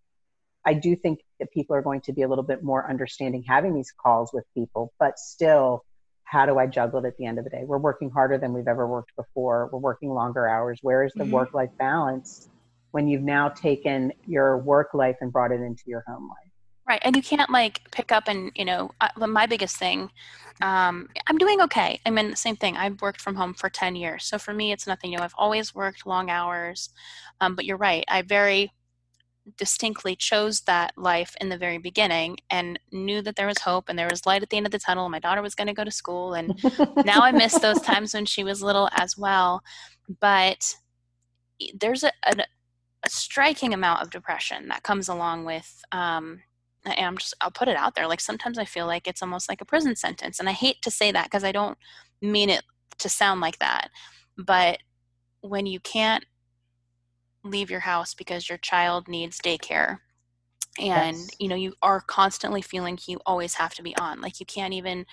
i 0.65 0.73
do 0.73 0.95
think 0.95 1.19
that 1.39 1.51
people 1.51 1.75
are 1.75 1.81
going 1.81 2.01
to 2.01 2.13
be 2.13 2.23
a 2.23 2.27
little 2.27 2.43
bit 2.43 2.63
more 2.63 2.89
understanding 2.89 3.43
having 3.43 3.73
these 3.75 3.91
calls 3.91 4.31
with 4.33 4.43
people 4.53 4.91
but 4.99 5.17
still 5.17 5.85
how 6.27 6.45
do 6.45 6.57
i 6.57 6.67
juggle 6.67 7.03
it 7.03 7.07
at 7.07 7.17
the 7.17 7.25
end 7.25 7.37
of 7.37 7.45
the 7.45 7.49
day? 7.49 7.63
We're 7.63 7.77
working 7.77 8.09
harder 8.09 8.37
than 8.37 8.51
we've 8.51 8.67
ever 8.67 8.85
worked 8.85 9.15
before. 9.15 9.69
We're 9.71 9.79
working 9.79 10.09
longer 10.09 10.47
hours. 10.47 10.79
Where 10.81 11.03
is 11.05 11.13
the 11.13 11.23
mm-hmm. 11.23 11.31
work 11.31 11.53
life 11.53 11.69
balance 11.79 12.49
when 12.91 13.07
you've 13.07 13.23
now 13.23 13.49
taken 13.49 14.11
your 14.25 14.57
work 14.57 14.93
life 14.93 15.15
and 15.21 15.31
brought 15.31 15.51
it 15.51 15.61
into 15.61 15.83
your 15.85 16.03
home 16.05 16.27
life 16.27 16.46
Right, 16.87 17.01
and 17.03 17.17
you 17.17 17.21
can't 17.21 17.49
like 17.49 17.81
pick 17.91 18.13
up 18.13 18.29
and 18.29 18.51
you 18.55 18.63
know 18.63 18.91
uh, 19.01 19.27
my 19.27 19.45
biggest 19.45 19.75
thing. 19.75 20.09
Um, 20.61 21.09
I'm 21.27 21.37
doing 21.37 21.61
okay. 21.61 21.99
I 22.05 22.09
mean, 22.09 22.31
the 22.31 22.37
same 22.37 22.55
thing. 22.55 22.77
I've 22.77 23.01
worked 23.01 23.19
from 23.19 23.35
home 23.35 23.53
for 23.53 23.69
ten 23.69 23.95
years, 23.95 24.23
so 24.23 24.37
for 24.37 24.53
me, 24.53 24.71
it's 24.71 24.87
nothing 24.87 25.11
new. 25.11 25.19
I've 25.19 25.35
always 25.37 25.75
worked 25.75 26.05
long 26.05 26.29
hours, 26.29 26.89
um, 27.41 27.55
but 27.55 27.65
you're 27.65 27.77
right. 27.77 28.05
I 28.07 28.21
very 28.21 28.71
distinctly 29.57 30.15
chose 30.15 30.61
that 30.61 30.91
life 30.97 31.35
in 31.39 31.49
the 31.49 31.57
very 31.57 31.77
beginning 31.77 32.37
and 32.49 32.79
knew 32.91 33.21
that 33.21 33.35
there 33.35 33.47
was 33.47 33.59
hope 33.59 33.85
and 33.87 33.97
there 33.97 34.09
was 34.09 34.25
light 34.25 34.43
at 34.43 34.49
the 34.49 34.57
end 34.57 34.65
of 34.65 34.71
the 34.71 34.79
tunnel. 34.79 35.09
My 35.09 35.19
daughter 35.19 35.41
was 35.41 35.55
going 35.55 35.67
to 35.67 35.73
go 35.73 35.83
to 35.83 35.91
school, 35.91 36.33
and 36.35 36.57
now 37.05 37.21
I 37.21 37.31
miss 37.31 37.59
those 37.59 37.81
times 37.81 38.13
when 38.13 38.25
she 38.25 38.43
was 38.45 38.63
little 38.63 38.89
as 38.93 39.17
well. 39.17 39.61
But 40.21 40.75
there's 41.73 42.03
a, 42.03 42.11
a, 42.23 42.45
a 43.03 43.09
striking 43.09 43.73
amount 43.73 44.01
of 44.01 44.09
depression 44.09 44.69
that 44.69 44.83
comes 44.83 45.09
along 45.09 45.45
with 45.45 45.81
um, 45.91 46.41
I'm 46.87 47.17
just 47.17 47.33
I'll 47.41 47.51
put 47.51 47.67
it 47.67 47.77
out 47.77 47.95
there. 47.95 48.07
Like 48.07 48.21
sometimes 48.21 48.57
I 48.57 48.65
feel 48.65 48.87
like 48.87 49.07
it's 49.07 49.21
almost 49.21 49.49
like 49.49 49.61
a 49.61 49.65
prison 49.65 49.95
sentence, 49.95 50.39
and 50.39 50.49
I 50.49 50.53
hate 50.53 50.81
to 50.83 50.91
say 50.91 51.11
that 51.11 51.25
because 51.25 51.43
I 51.43 51.51
don't 51.51 51.77
mean 52.21 52.49
it 52.49 52.63
to 52.99 53.09
sound 53.09 53.41
like 53.41 53.59
that. 53.59 53.89
But 54.37 54.79
when 55.41 55.65
you 55.65 55.79
can't 55.79 56.25
leave 57.43 57.69
your 57.69 57.81
house 57.81 58.13
because 58.13 58.49
your 58.49 58.57
child 58.57 59.07
needs 59.07 59.39
daycare 59.39 59.99
and 60.79 61.17
yes. 61.17 61.29
you 61.39 61.47
know 61.47 61.55
you 61.55 61.73
are 61.81 62.01
constantly 62.01 62.61
feeling 62.61 62.97
you 63.07 63.19
always 63.25 63.53
have 63.53 63.73
to 63.73 63.83
be 63.83 63.95
on 63.97 64.21
like 64.21 64.39
you 64.39 64.45
can't 64.45 64.73
even 64.73 65.05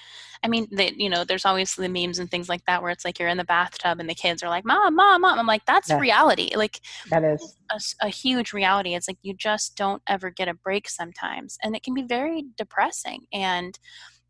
i 0.43 0.49
mean 0.49 0.67
that 0.71 0.97
you 0.97 1.09
know 1.09 1.25
there's 1.25 1.45
always 1.45 1.75
the 1.75 1.89
memes 1.89 2.19
and 2.19 2.31
things 2.31 2.49
like 2.49 2.65
that 2.67 2.83
where 2.83 2.91
it's 2.91 3.05
like 3.05 3.19
you're 3.19 3.29
in 3.29 3.37
the 3.37 3.45
bathtub 3.45 4.01
and 4.01 4.09
the 4.09 4.15
kids 4.15 4.43
are 4.43 4.49
like 4.49 4.65
mom 4.65 4.95
mom 4.95 5.25
mom. 5.25 5.39
I'm 5.39 5.47
like 5.47 5.65
that's 5.67 5.91
reality. 5.91 6.51
Like 6.55 6.81
that 7.11 7.25
is. 7.25 7.57
a, 7.71 8.07
a, 8.07 8.09
huge 8.09 8.53
reality. 8.53 8.95
It's 8.95 9.09
like 9.09 9.19
you 9.23 9.35
just 9.35 9.77
don't 9.77 10.03
ever 10.07 10.31
get 10.31 10.49
a 10.49 10.55
break 10.55 10.89
sometimes 10.89 11.59
and 11.63 11.75
it 11.75 11.83
can 11.83 11.95
be 11.95 12.03
very 12.03 12.45
depressing. 12.57 13.27
And 13.33 13.79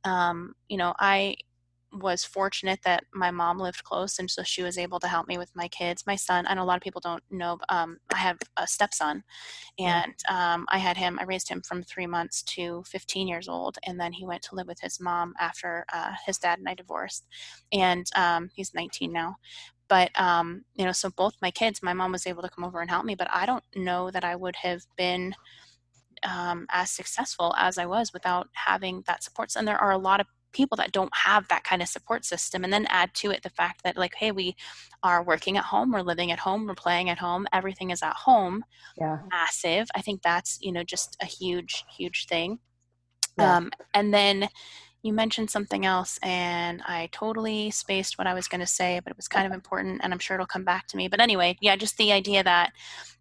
um 0.04 0.54
you 0.68 0.76
know 0.76 0.92
i 0.98 1.34
was 1.94 2.24
fortunate 2.24 2.80
that 2.84 3.04
my 3.14 3.30
mom 3.30 3.58
lived 3.58 3.84
close 3.84 4.18
and 4.18 4.30
so 4.30 4.42
she 4.42 4.62
was 4.62 4.78
able 4.78 5.00
to 5.00 5.08
help 5.08 5.28
me 5.28 5.38
with 5.38 5.50
my 5.54 5.68
kids. 5.68 6.04
My 6.06 6.16
son 6.16 6.44
i 6.48 6.54
know 6.54 6.62
a 6.62 6.64
lot 6.64 6.76
of 6.76 6.82
people 6.82 7.00
don't 7.00 7.22
know 7.30 7.58
um, 7.68 7.98
i 8.12 8.16
have 8.16 8.38
a 8.56 8.66
stepson 8.66 9.22
and 9.78 10.14
um, 10.28 10.66
i 10.70 10.78
had 10.78 10.96
him 10.96 11.18
i 11.20 11.24
raised 11.24 11.48
him 11.48 11.62
from 11.62 11.82
three 11.82 12.06
months 12.06 12.42
to 12.42 12.82
15 12.86 13.28
years 13.28 13.48
old 13.48 13.78
and 13.84 13.98
then 13.98 14.12
he 14.12 14.26
went 14.26 14.42
to 14.42 14.54
live 14.54 14.66
with 14.66 14.80
his 14.80 15.00
mom 15.00 15.34
after 15.40 15.84
uh, 15.92 16.12
his 16.26 16.38
dad 16.38 16.58
and 16.58 16.68
i 16.68 16.74
divorced 16.74 17.26
and 17.72 18.06
um, 18.16 18.50
he's 18.54 18.74
19 18.74 19.12
now. 19.12 19.36
But 19.88 20.18
um, 20.20 20.64
you 20.74 20.84
know 20.84 20.92
so 20.92 21.10
both 21.10 21.34
my 21.42 21.50
kids 21.50 21.82
my 21.82 21.92
mom 21.92 22.12
was 22.12 22.26
able 22.26 22.42
to 22.42 22.50
come 22.50 22.64
over 22.64 22.80
and 22.80 22.90
help 22.90 23.04
me 23.04 23.14
but 23.14 23.28
i 23.30 23.46
don't 23.46 23.64
know 23.76 24.10
that 24.10 24.24
i 24.24 24.34
would 24.36 24.56
have 24.56 24.82
been 24.96 25.34
um, 26.24 26.66
as 26.70 26.90
successful 26.90 27.54
as 27.58 27.78
i 27.78 27.86
was 27.86 28.12
without 28.12 28.48
having 28.52 29.02
that 29.06 29.22
support. 29.22 29.52
And 29.56 29.66
there 29.68 29.78
are 29.80 29.92
a 29.92 29.98
lot 29.98 30.20
of 30.20 30.26
people 30.54 30.76
that 30.76 30.92
don't 30.92 31.14
have 31.14 31.46
that 31.48 31.64
kind 31.64 31.82
of 31.82 31.88
support 31.88 32.24
system 32.24 32.64
and 32.64 32.72
then 32.72 32.86
add 32.88 33.12
to 33.14 33.30
it 33.30 33.42
the 33.42 33.50
fact 33.50 33.82
that 33.84 33.96
like 33.96 34.14
hey 34.16 34.30
we 34.30 34.56
are 35.02 35.22
working 35.22 35.56
at 35.58 35.64
home 35.64 35.92
we're 35.92 36.00
living 36.00 36.30
at 36.30 36.38
home 36.38 36.66
we're 36.66 36.74
playing 36.74 37.10
at 37.10 37.18
home 37.18 37.46
everything 37.52 37.90
is 37.90 38.02
at 38.02 38.14
home 38.14 38.64
yeah 38.96 39.18
massive 39.30 39.86
i 39.94 40.00
think 40.00 40.22
that's 40.22 40.58
you 40.62 40.72
know 40.72 40.82
just 40.82 41.16
a 41.20 41.26
huge 41.26 41.84
huge 41.94 42.26
thing 42.26 42.58
yeah. 43.38 43.56
um, 43.56 43.70
and 43.92 44.14
then 44.14 44.48
you 45.04 45.12
mentioned 45.12 45.50
something 45.50 45.84
else 45.84 46.18
and 46.22 46.80
I 46.86 47.10
totally 47.12 47.70
spaced 47.70 48.16
what 48.16 48.26
I 48.26 48.32
was 48.32 48.48
going 48.48 48.62
to 48.62 48.66
say, 48.66 49.00
but 49.04 49.10
it 49.10 49.18
was 49.18 49.28
kind 49.28 49.46
of 49.46 49.52
important 49.52 50.00
and 50.02 50.14
I'm 50.14 50.18
sure 50.18 50.34
it'll 50.34 50.46
come 50.46 50.64
back 50.64 50.86
to 50.88 50.96
me. 50.96 51.08
But 51.08 51.20
anyway, 51.20 51.58
yeah, 51.60 51.76
just 51.76 51.98
the 51.98 52.10
idea 52.10 52.42
that 52.42 52.72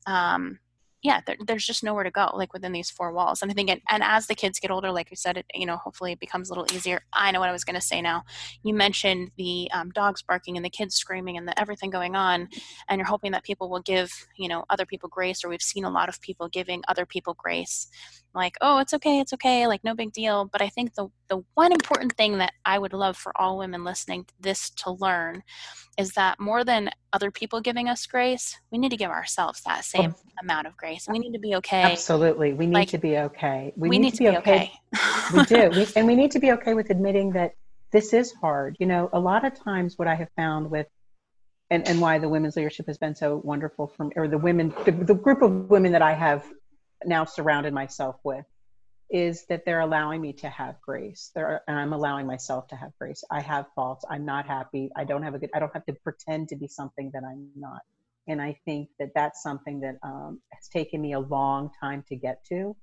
um, 0.07 0.59
yeah, 1.03 1.19
there, 1.27 1.35
there's 1.45 1.65
just 1.65 1.83
nowhere 1.83 2.05
to 2.05 2.11
go, 2.11 2.31
like 2.33 2.53
within 2.53 2.71
these 2.71 2.89
four 2.89 3.11
walls. 3.11 3.41
And 3.41 3.51
I 3.51 3.53
think, 3.53 3.69
it, 3.69 3.81
and 3.89 4.01
as 4.01 4.27
the 4.27 4.35
kids 4.35 4.57
get 4.59 4.71
older, 4.71 4.89
like 4.89 5.11
you 5.11 5.17
said, 5.17 5.37
it 5.37 5.45
you 5.53 5.65
know 5.65 5.75
hopefully 5.75 6.13
it 6.13 6.19
becomes 6.19 6.49
a 6.49 6.53
little 6.53 6.73
easier. 6.75 7.01
I 7.13 7.31
know 7.31 7.41
what 7.41 7.49
I 7.49 7.51
was 7.51 7.65
going 7.65 7.75
to 7.75 7.81
say 7.81 8.01
now. 8.01 8.23
You 8.63 8.73
mentioned 8.73 9.31
the 9.37 9.69
um, 9.73 9.89
dogs 9.91 10.21
barking 10.21 10.55
and 10.55 10.65
the 10.65 10.69
kids 10.69 10.95
screaming 10.95 11.37
and 11.37 11.45
the 11.45 11.59
everything 11.59 11.89
going 11.89 12.15
on, 12.15 12.47
and 12.87 12.99
you're 12.99 13.05
hoping 13.07 13.33
that 13.33 13.43
people 13.43 13.69
will 13.69 13.81
give 13.81 14.11
you 14.37 14.47
know 14.47 14.63
other 14.69 14.85
people 14.85 15.09
grace, 15.09 15.43
or 15.43 15.49
we've 15.49 15.61
seen 15.61 15.83
a 15.83 15.89
lot 15.89 16.07
of 16.07 16.21
people 16.21 16.47
giving 16.47 16.81
other 16.87 17.05
people 17.05 17.35
grace, 17.37 17.89
like 18.33 18.55
oh 18.61 18.79
it's 18.79 18.93
okay, 18.93 19.19
it's 19.19 19.33
okay, 19.33 19.67
like 19.67 19.83
no 19.83 19.93
big 19.93 20.13
deal. 20.13 20.45
But 20.45 20.61
I 20.61 20.69
think 20.69 20.95
the 20.95 21.09
the 21.33 21.43
one 21.55 21.71
important 21.71 22.15
thing 22.15 22.37
that 22.37 22.53
I 22.63 22.77
would 22.77 22.93
love 22.93 23.17
for 23.17 23.31
all 23.35 23.57
women 23.57 23.83
listening 23.83 24.25
to 24.25 24.33
this 24.39 24.69
to 24.69 24.91
learn 24.91 25.41
is 25.97 26.11
that 26.11 26.39
more 26.39 26.63
than 26.63 26.91
other 27.11 27.31
people 27.31 27.59
giving 27.59 27.89
us 27.89 28.05
grace, 28.05 28.59
we 28.71 28.77
need 28.77 28.89
to 28.89 28.97
give 28.97 29.09
ourselves 29.09 29.61
that 29.61 29.79
oh. 29.79 29.81
same 29.81 30.15
oh. 30.15 30.29
amount 30.43 30.67
of 30.67 30.77
grace. 30.77 31.07
We 31.09 31.17
need 31.17 31.33
to 31.33 31.39
be 31.39 31.55
okay. 31.55 31.81
Absolutely. 31.81 32.53
We 32.53 32.67
need 32.67 32.73
like, 32.73 32.89
to 32.89 32.99
be 32.99 33.17
okay. 33.17 33.73
We, 33.75 33.89
we 33.89 33.97
need, 33.97 34.05
need, 34.05 34.13
to 34.13 34.17
be, 34.19 34.29
be 34.29 34.37
okay. 34.37 34.71
okay. 34.95 35.37
we 35.37 35.43
do. 35.45 35.71
We, 35.79 35.87
and 35.95 36.05
we 36.05 36.15
need 36.15 36.29
to 36.31 36.39
be 36.39 36.51
okay 36.51 36.75
with 36.75 36.91
admitting 36.91 37.31
that 37.31 37.53
this 37.91 38.13
is 38.13 38.31
hard. 38.33 38.75
You 38.79 38.85
know, 38.85 39.09
a 39.11 39.19
lot 39.19 39.43
of 39.43 39.55
times 39.59 39.97
what 39.97 40.07
I 40.07 40.13
have 40.13 40.29
found 40.35 40.69
with 40.69 40.85
and, 41.71 41.87
and 41.87 41.99
why 41.99 42.19
the 42.19 42.29
women's 42.29 42.55
leadership 42.55 42.85
has 42.85 42.99
been 42.99 43.15
so 43.15 43.41
wonderful 43.43 43.87
from 43.87 44.11
or 44.15 44.27
the 44.27 44.37
women 44.37 44.71
the, 44.85 44.91
the 44.91 45.15
group 45.15 45.41
of 45.41 45.51
women 45.71 45.93
that 45.93 46.03
I 46.03 46.13
have 46.13 46.45
now 47.05 47.25
surrounded 47.25 47.73
myself 47.73 48.17
with 48.23 48.45
is 49.13 49.45
that 49.45 49.63
they're 49.63 49.79
allowing 49.79 50.19
me 50.19 50.33
to 50.33 50.49
have 50.49 50.81
grace. 50.81 51.31
They're, 51.35 51.61
and 51.67 51.77
I'm 51.77 51.93
allowing 51.93 52.25
myself 52.25 52.67
to 52.69 52.75
have 52.75 52.91
grace. 52.99 53.23
I 53.29 53.41
have 53.41 53.67
faults. 53.75 54.03
I'm 54.09 54.25
not 54.25 54.47
happy. 54.47 54.89
I 54.95 55.03
don't 55.03 55.21
have 55.21 55.35
a 55.35 55.39
good, 55.39 55.51
I 55.53 55.59
don't 55.59 55.71
have 55.71 55.85
to 55.85 55.93
pretend 55.93 56.49
to 56.49 56.55
be 56.55 56.67
something 56.67 57.11
that 57.13 57.21
I'm 57.23 57.49
not. 57.55 57.81
And 58.27 58.41
I 58.41 58.57
think 58.65 58.89
that 58.97 59.11
that's 59.13 59.43
something 59.43 59.81
that 59.81 59.97
um, 60.01 60.41
has 60.51 60.67
taken 60.67 60.99
me 60.99 61.13
a 61.13 61.19
long 61.19 61.69
time 61.79 62.03
to 62.09 62.15
get 62.15 62.43
to. 62.45 62.75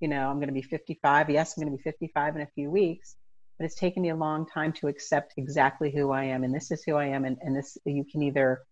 You 0.00 0.08
know, 0.08 0.30
I'm 0.30 0.36
going 0.36 0.48
to 0.48 0.54
be 0.54 0.62
55. 0.62 1.28
Yes, 1.28 1.54
I'm 1.56 1.64
going 1.64 1.76
to 1.76 1.76
be 1.76 1.82
55 1.82 2.36
in 2.36 2.42
a 2.42 2.48
few 2.54 2.70
weeks, 2.70 3.16
but 3.58 3.66
it's 3.66 3.74
taken 3.74 4.02
me 4.02 4.08
a 4.08 4.16
long 4.16 4.46
time 4.46 4.72
to 4.74 4.88
accept 4.88 5.34
exactly 5.36 5.90
who 5.90 6.12
I 6.12 6.24
am. 6.24 6.44
And 6.44 6.54
this 6.54 6.70
is 6.70 6.82
who 6.82 6.94
I 6.94 7.08
am. 7.08 7.26
And, 7.26 7.36
and 7.42 7.54
this, 7.54 7.76
you 7.84 8.06
can 8.10 8.22
either 8.22 8.62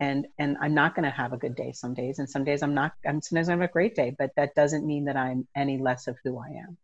and 0.00 0.26
and 0.38 0.56
i'm 0.60 0.74
not 0.74 0.94
going 0.94 1.04
to 1.04 1.10
have 1.10 1.32
a 1.32 1.36
good 1.36 1.54
day 1.54 1.72
some 1.72 1.94
days 1.94 2.18
and 2.18 2.28
some 2.28 2.42
days 2.42 2.62
i'm 2.62 2.74
not 2.74 2.92
i'm 3.06 3.20
sometimes 3.20 3.48
i'm 3.48 3.62
a 3.62 3.68
great 3.68 3.94
day 3.94 4.14
but 4.18 4.30
that 4.36 4.54
doesn't 4.54 4.86
mean 4.86 5.04
that 5.04 5.16
i'm 5.16 5.46
any 5.54 5.78
less 5.78 6.08
of 6.08 6.16
who 6.24 6.38
i 6.38 6.48
am. 6.48 6.76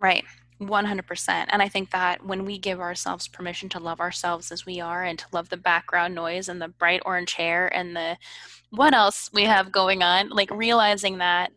Right. 0.00 0.24
100% 0.60 1.46
and 1.48 1.60
i 1.60 1.68
think 1.68 1.90
that 1.90 2.24
when 2.24 2.44
we 2.44 2.58
give 2.58 2.78
ourselves 2.78 3.26
permission 3.26 3.68
to 3.68 3.80
love 3.80 4.00
ourselves 4.00 4.52
as 4.52 4.64
we 4.64 4.80
are 4.80 5.02
and 5.02 5.18
to 5.18 5.26
love 5.32 5.48
the 5.48 5.56
background 5.56 6.14
noise 6.14 6.48
and 6.48 6.62
the 6.62 6.68
bright 6.68 7.02
orange 7.04 7.32
hair 7.32 7.66
and 7.74 7.96
the 7.96 8.16
what 8.70 8.94
else 8.94 9.28
we 9.32 9.42
have 9.42 9.72
going 9.72 10.02
on 10.02 10.28
like 10.28 10.50
realizing 10.52 11.18
that 11.18 11.50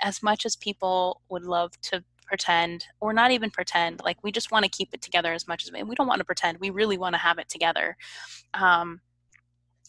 as 0.00 0.22
much 0.22 0.46
as 0.46 0.56
people 0.56 1.20
would 1.28 1.44
love 1.44 1.78
to 1.82 2.02
pretend 2.32 2.86
or 3.00 3.12
not 3.12 3.30
even 3.30 3.50
pretend 3.50 4.00
like 4.02 4.16
we 4.22 4.32
just 4.32 4.50
want 4.50 4.64
to 4.64 4.70
keep 4.70 4.94
it 4.94 5.02
together 5.02 5.34
as 5.34 5.46
much 5.46 5.64
as 5.64 5.70
we, 5.70 5.82
we 5.82 5.94
don't 5.94 6.06
want 6.06 6.18
to 6.18 6.24
pretend 6.24 6.58
we 6.58 6.70
really 6.70 6.96
want 6.96 7.14
to 7.14 7.18
have 7.18 7.38
it 7.38 7.46
together. 7.50 7.94
Um, 8.54 9.02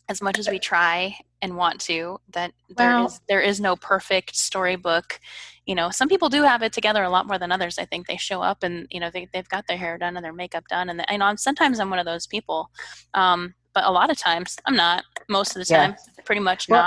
as 0.10 0.22
much 0.22 0.40
as 0.40 0.50
we 0.50 0.60
try 0.60 1.16
and 1.42 1.58
want 1.58 1.80
to 1.82 2.20
that 2.32 2.54
there 2.70 2.92
well, 2.92 3.08
is 3.08 3.22
there 3.28 3.42
is 3.42 3.60
no 3.60 3.76
perfect 3.76 4.36
storybook. 4.36 5.20
You 5.66 5.76
know 5.76 5.90
some 5.90 6.10
people 6.10 6.30
do 6.30 6.44
have 6.44 6.62
it 6.64 6.74
together 6.74 7.04
a 7.04 7.10
lot 7.10 7.28
more 7.28 7.38
than 7.38 7.52
others 7.52 7.78
i 7.78 7.86
think. 7.86 8.08
They 8.08 8.18
show 8.18 8.42
up 8.42 8.64
and 8.64 8.88
you 8.90 9.00
know 9.00 9.10
they, 9.10 9.28
they've 9.34 9.48
got 9.48 9.68
their 9.68 9.78
hair 9.78 9.98
done 9.98 10.16
and 10.16 10.24
their 10.24 10.34
makeup 10.34 10.66
done 10.68 10.90
and 10.90 11.06
i 11.08 11.18
know 11.18 11.36
sometimes 11.36 11.80
i'm 11.80 11.90
one 11.90 12.00
of 12.00 12.06
those 12.06 12.28
people 12.28 12.70
um, 13.14 13.54
but 13.74 13.86
a 13.86 13.92
lot 13.92 14.10
of 14.10 14.18
times 14.18 14.58
i'm 14.66 14.76
not. 14.76 15.04
Most 15.30 15.56
of 15.56 15.66
the 15.66 15.74
time 15.74 15.96
pretty 16.26 16.42
much 16.42 16.68
well, 16.68 16.82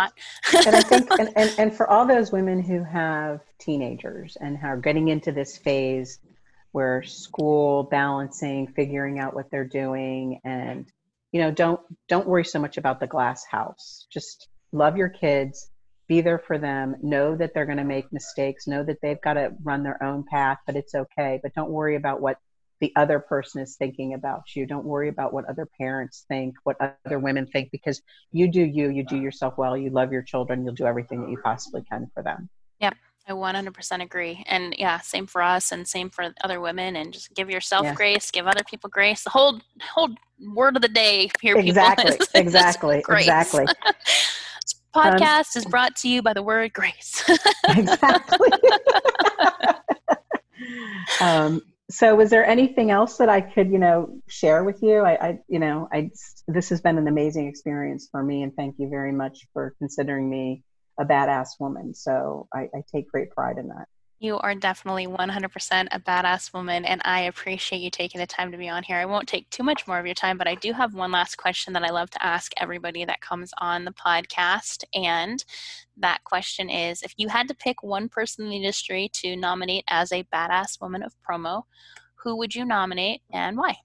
not. 0.52 0.66
and 0.66 0.76
i 0.76 0.80
think 0.82 1.10
and, 1.18 1.32
and, 1.36 1.54
and 1.58 1.74
for 1.74 1.88
all 1.88 2.06
those 2.06 2.32
women 2.32 2.62
who 2.62 2.82
have 2.84 3.40
teenagers 3.58 4.36
and 4.40 4.58
are 4.62 4.76
getting 4.76 5.08
into 5.08 5.32
this 5.32 5.56
phase 5.56 6.18
where 6.72 7.02
school 7.02 7.84
balancing 7.84 8.66
figuring 8.66 9.18
out 9.18 9.34
what 9.34 9.50
they're 9.50 9.64
doing 9.64 10.40
and 10.44 10.92
you 11.32 11.40
know 11.40 11.50
don't 11.50 11.80
don't 12.08 12.26
worry 12.26 12.44
so 12.44 12.58
much 12.58 12.76
about 12.76 13.00
the 13.00 13.06
glass 13.06 13.44
house. 13.44 14.06
Just 14.10 14.48
love 14.72 14.96
your 14.96 15.08
kids 15.08 15.70
be 16.08 16.20
there 16.20 16.38
for 16.38 16.58
them 16.58 16.96
know 17.02 17.34
that 17.36 17.52
they're 17.52 17.66
going 17.66 17.78
to 17.78 17.84
make 17.84 18.12
mistakes 18.12 18.66
know 18.66 18.82
that 18.82 19.00
they've 19.02 19.20
got 19.22 19.34
to 19.34 19.52
run 19.62 19.82
their 19.82 20.02
own 20.02 20.24
path 20.24 20.58
but 20.66 20.76
it's 20.76 20.94
okay. 20.94 21.40
But 21.42 21.54
don't 21.54 21.70
worry 21.70 21.96
about 21.96 22.20
what 22.20 22.38
the 22.80 22.92
other 22.94 23.18
person 23.18 23.62
is 23.62 23.76
thinking 23.76 24.12
about 24.12 24.54
you. 24.54 24.66
Don't 24.66 24.84
worry 24.84 25.08
about 25.08 25.32
what 25.32 25.46
other 25.46 25.66
parents 25.78 26.24
think 26.28 26.54
what 26.64 26.76
other 27.04 27.18
women 27.18 27.46
think 27.46 27.70
because 27.70 28.02
you 28.32 28.50
do 28.50 28.62
you 28.62 28.90
you 28.90 29.04
do 29.04 29.16
yourself 29.16 29.54
well 29.56 29.76
you 29.76 29.90
love 29.90 30.12
your 30.12 30.22
children 30.22 30.64
you'll 30.64 30.74
do 30.74 30.86
everything 30.86 31.22
that 31.22 31.30
you 31.30 31.38
possibly 31.42 31.82
can 31.90 32.10
for 32.14 32.22
them. 32.22 32.48
Yep 32.80 32.96
I 33.28 33.32
100% 33.32 34.02
agree. 34.02 34.44
And 34.46 34.74
yeah, 34.78 35.00
same 35.00 35.26
for 35.26 35.42
us 35.42 35.72
and 35.72 35.86
same 35.86 36.10
for 36.10 36.32
other 36.44 36.60
women 36.60 36.94
and 36.94 37.12
just 37.12 37.34
give 37.34 37.50
yourself 37.50 37.84
yes. 37.84 37.96
grace, 37.96 38.30
give 38.30 38.46
other 38.46 38.62
people 38.64 38.88
grace. 38.88 39.24
The 39.24 39.30
whole 39.30 39.60
whole 39.82 40.10
word 40.54 40.76
of 40.76 40.82
the 40.82 40.88
day 40.88 41.30
here 41.40 41.56
exactly, 41.58 42.12
people 42.12 42.26
is, 42.26 42.28
exactly, 42.34 42.98
exactly. 43.08 43.64
this 43.84 44.74
podcast 44.94 45.56
um, 45.56 45.62
is 45.62 45.64
brought 45.64 45.96
to 45.96 46.08
you 46.08 46.22
by 46.22 46.34
the 46.34 46.42
word 46.42 46.72
grace. 46.72 47.28
exactly. 47.68 48.50
um, 51.20 51.62
so 51.90 52.14
was 52.14 52.30
there 52.30 52.44
anything 52.44 52.90
else 52.90 53.16
that 53.16 53.28
I 53.28 53.40
could, 53.40 53.70
you 53.70 53.78
know, 53.78 54.20
share 54.28 54.62
with 54.62 54.82
you? 54.82 55.00
I, 55.00 55.28
I, 55.28 55.38
you 55.48 55.58
know, 55.58 55.88
I, 55.92 56.10
this 56.46 56.68
has 56.68 56.80
been 56.80 56.98
an 56.98 57.08
amazing 57.08 57.48
experience 57.48 58.08
for 58.10 58.22
me 58.22 58.42
and 58.42 58.54
thank 58.54 58.76
you 58.78 58.88
very 58.88 59.12
much 59.12 59.46
for 59.52 59.74
considering 59.78 60.28
me 60.28 60.62
a 60.98 61.04
badass 61.04 61.60
woman. 61.60 61.94
So 61.94 62.48
I, 62.52 62.68
I 62.74 62.82
take 62.90 63.10
great 63.10 63.30
pride 63.30 63.58
in 63.58 63.68
that. 63.68 63.88
You 64.18 64.38
are 64.38 64.54
definitely 64.54 65.06
100% 65.06 65.88
a 65.92 66.00
badass 66.00 66.54
woman, 66.54 66.86
and 66.86 67.02
I 67.04 67.22
appreciate 67.22 67.80
you 67.80 67.90
taking 67.90 68.18
the 68.18 68.26
time 68.26 68.50
to 68.50 68.56
be 68.56 68.66
on 68.66 68.82
here. 68.82 68.96
I 68.96 69.04
won't 69.04 69.28
take 69.28 69.50
too 69.50 69.62
much 69.62 69.86
more 69.86 69.98
of 69.98 70.06
your 70.06 70.14
time, 70.14 70.38
but 70.38 70.48
I 70.48 70.54
do 70.54 70.72
have 70.72 70.94
one 70.94 71.12
last 71.12 71.36
question 71.36 71.74
that 71.74 71.84
I 71.84 71.90
love 71.90 72.08
to 72.10 72.24
ask 72.24 72.50
everybody 72.56 73.04
that 73.04 73.20
comes 73.20 73.52
on 73.58 73.84
the 73.84 73.92
podcast. 73.92 74.84
And 74.94 75.44
that 75.98 76.24
question 76.24 76.70
is 76.70 77.02
if 77.02 77.12
you 77.18 77.28
had 77.28 77.46
to 77.48 77.54
pick 77.54 77.82
one 77.82 78.08
person 78.08 78.44
in 78.44 78.50
the 78.50 78.56
industry 78.56 79.10
to 79.16 79.36
nominate 79.36 79.84
as 79.88 80.10
a 80.12 80.24
badass 80.32 80.80
woman 80.80 81.02
of 81.02 81.14
promo, 81.28 81.64
who 82.14 82.36
would 82.38 82.54
you 82.54 82.64
nominate 82.64 83.20
and 83.30 83.58
why? 83.58 83.76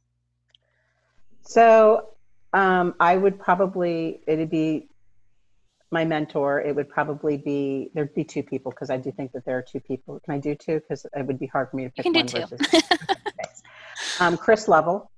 So 1.42 2.08
um, 2.54 2.96
I 3.02 3.18
would 3.18 3.38
probably, 3.38 4.22
it'd 4.28 4.50
be 4.50 4.88
my 5.92 6.06
mentor, 6.06 6.62
it 6.62 6.76
would 6.76 6.90
probably 6.90 7.38
be 7.38 7.90
there'd 7.94 8.16
be 8.16 8.24
two 8.24 8.44
people 8.44 8.72
because 8.72 8.90
I 8.90 8.98
do 8.98 9.12
think 9.12 9.34
that 9.34 9.46
there 9.46 9.58
are 9.58 9.62
two 9.62 9.82
people. 9.82 10.20
Can 10.24 10.34
I 10.34 10.38
do 10.38 10.56
two? 10.56 10.80
Because 10.80 11.06
it 11.14 11.26
would 11.26 11.38
be 11.38 11.48
hard 11.48 11.70
for 11.70 11.76
me 11.76 11.84
to 11.84 11.90
pick 11.90 12.06
you 12.06 12.14
can 12.14 12.26
one. 12.26 12.48
Do 12.50 12.58
two. 12.58 12.80
um, 14.22 14.38
Chris 14.38 14.70
Lovell, 14.70 15.12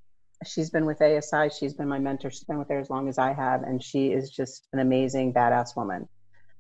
she's 0.46 0.72
been 0.72 0.86
with 0.86 1.00
ASI. 1.02 1.50
She's 1.58 1.76
been 1.76 1.88
my 1.88 2.00
mentor. 2.00 2.32
She's 2.32 2.44
been 2.44 2.58
with 2.58 2.68
there 2.68 2.80
as 2.80 2.90
long 2.90 3.08
as 3.08 3.20
I 3.20 3.34
have, 3.34 3.62
and 3.62 3.84
she 3.84 4.08
is 4.08 4.32
just 4.32 4.68
an 4.74 4.80
amazing, 4.80 5.34
badass 5.34 5.76
woman. 5.76 6.10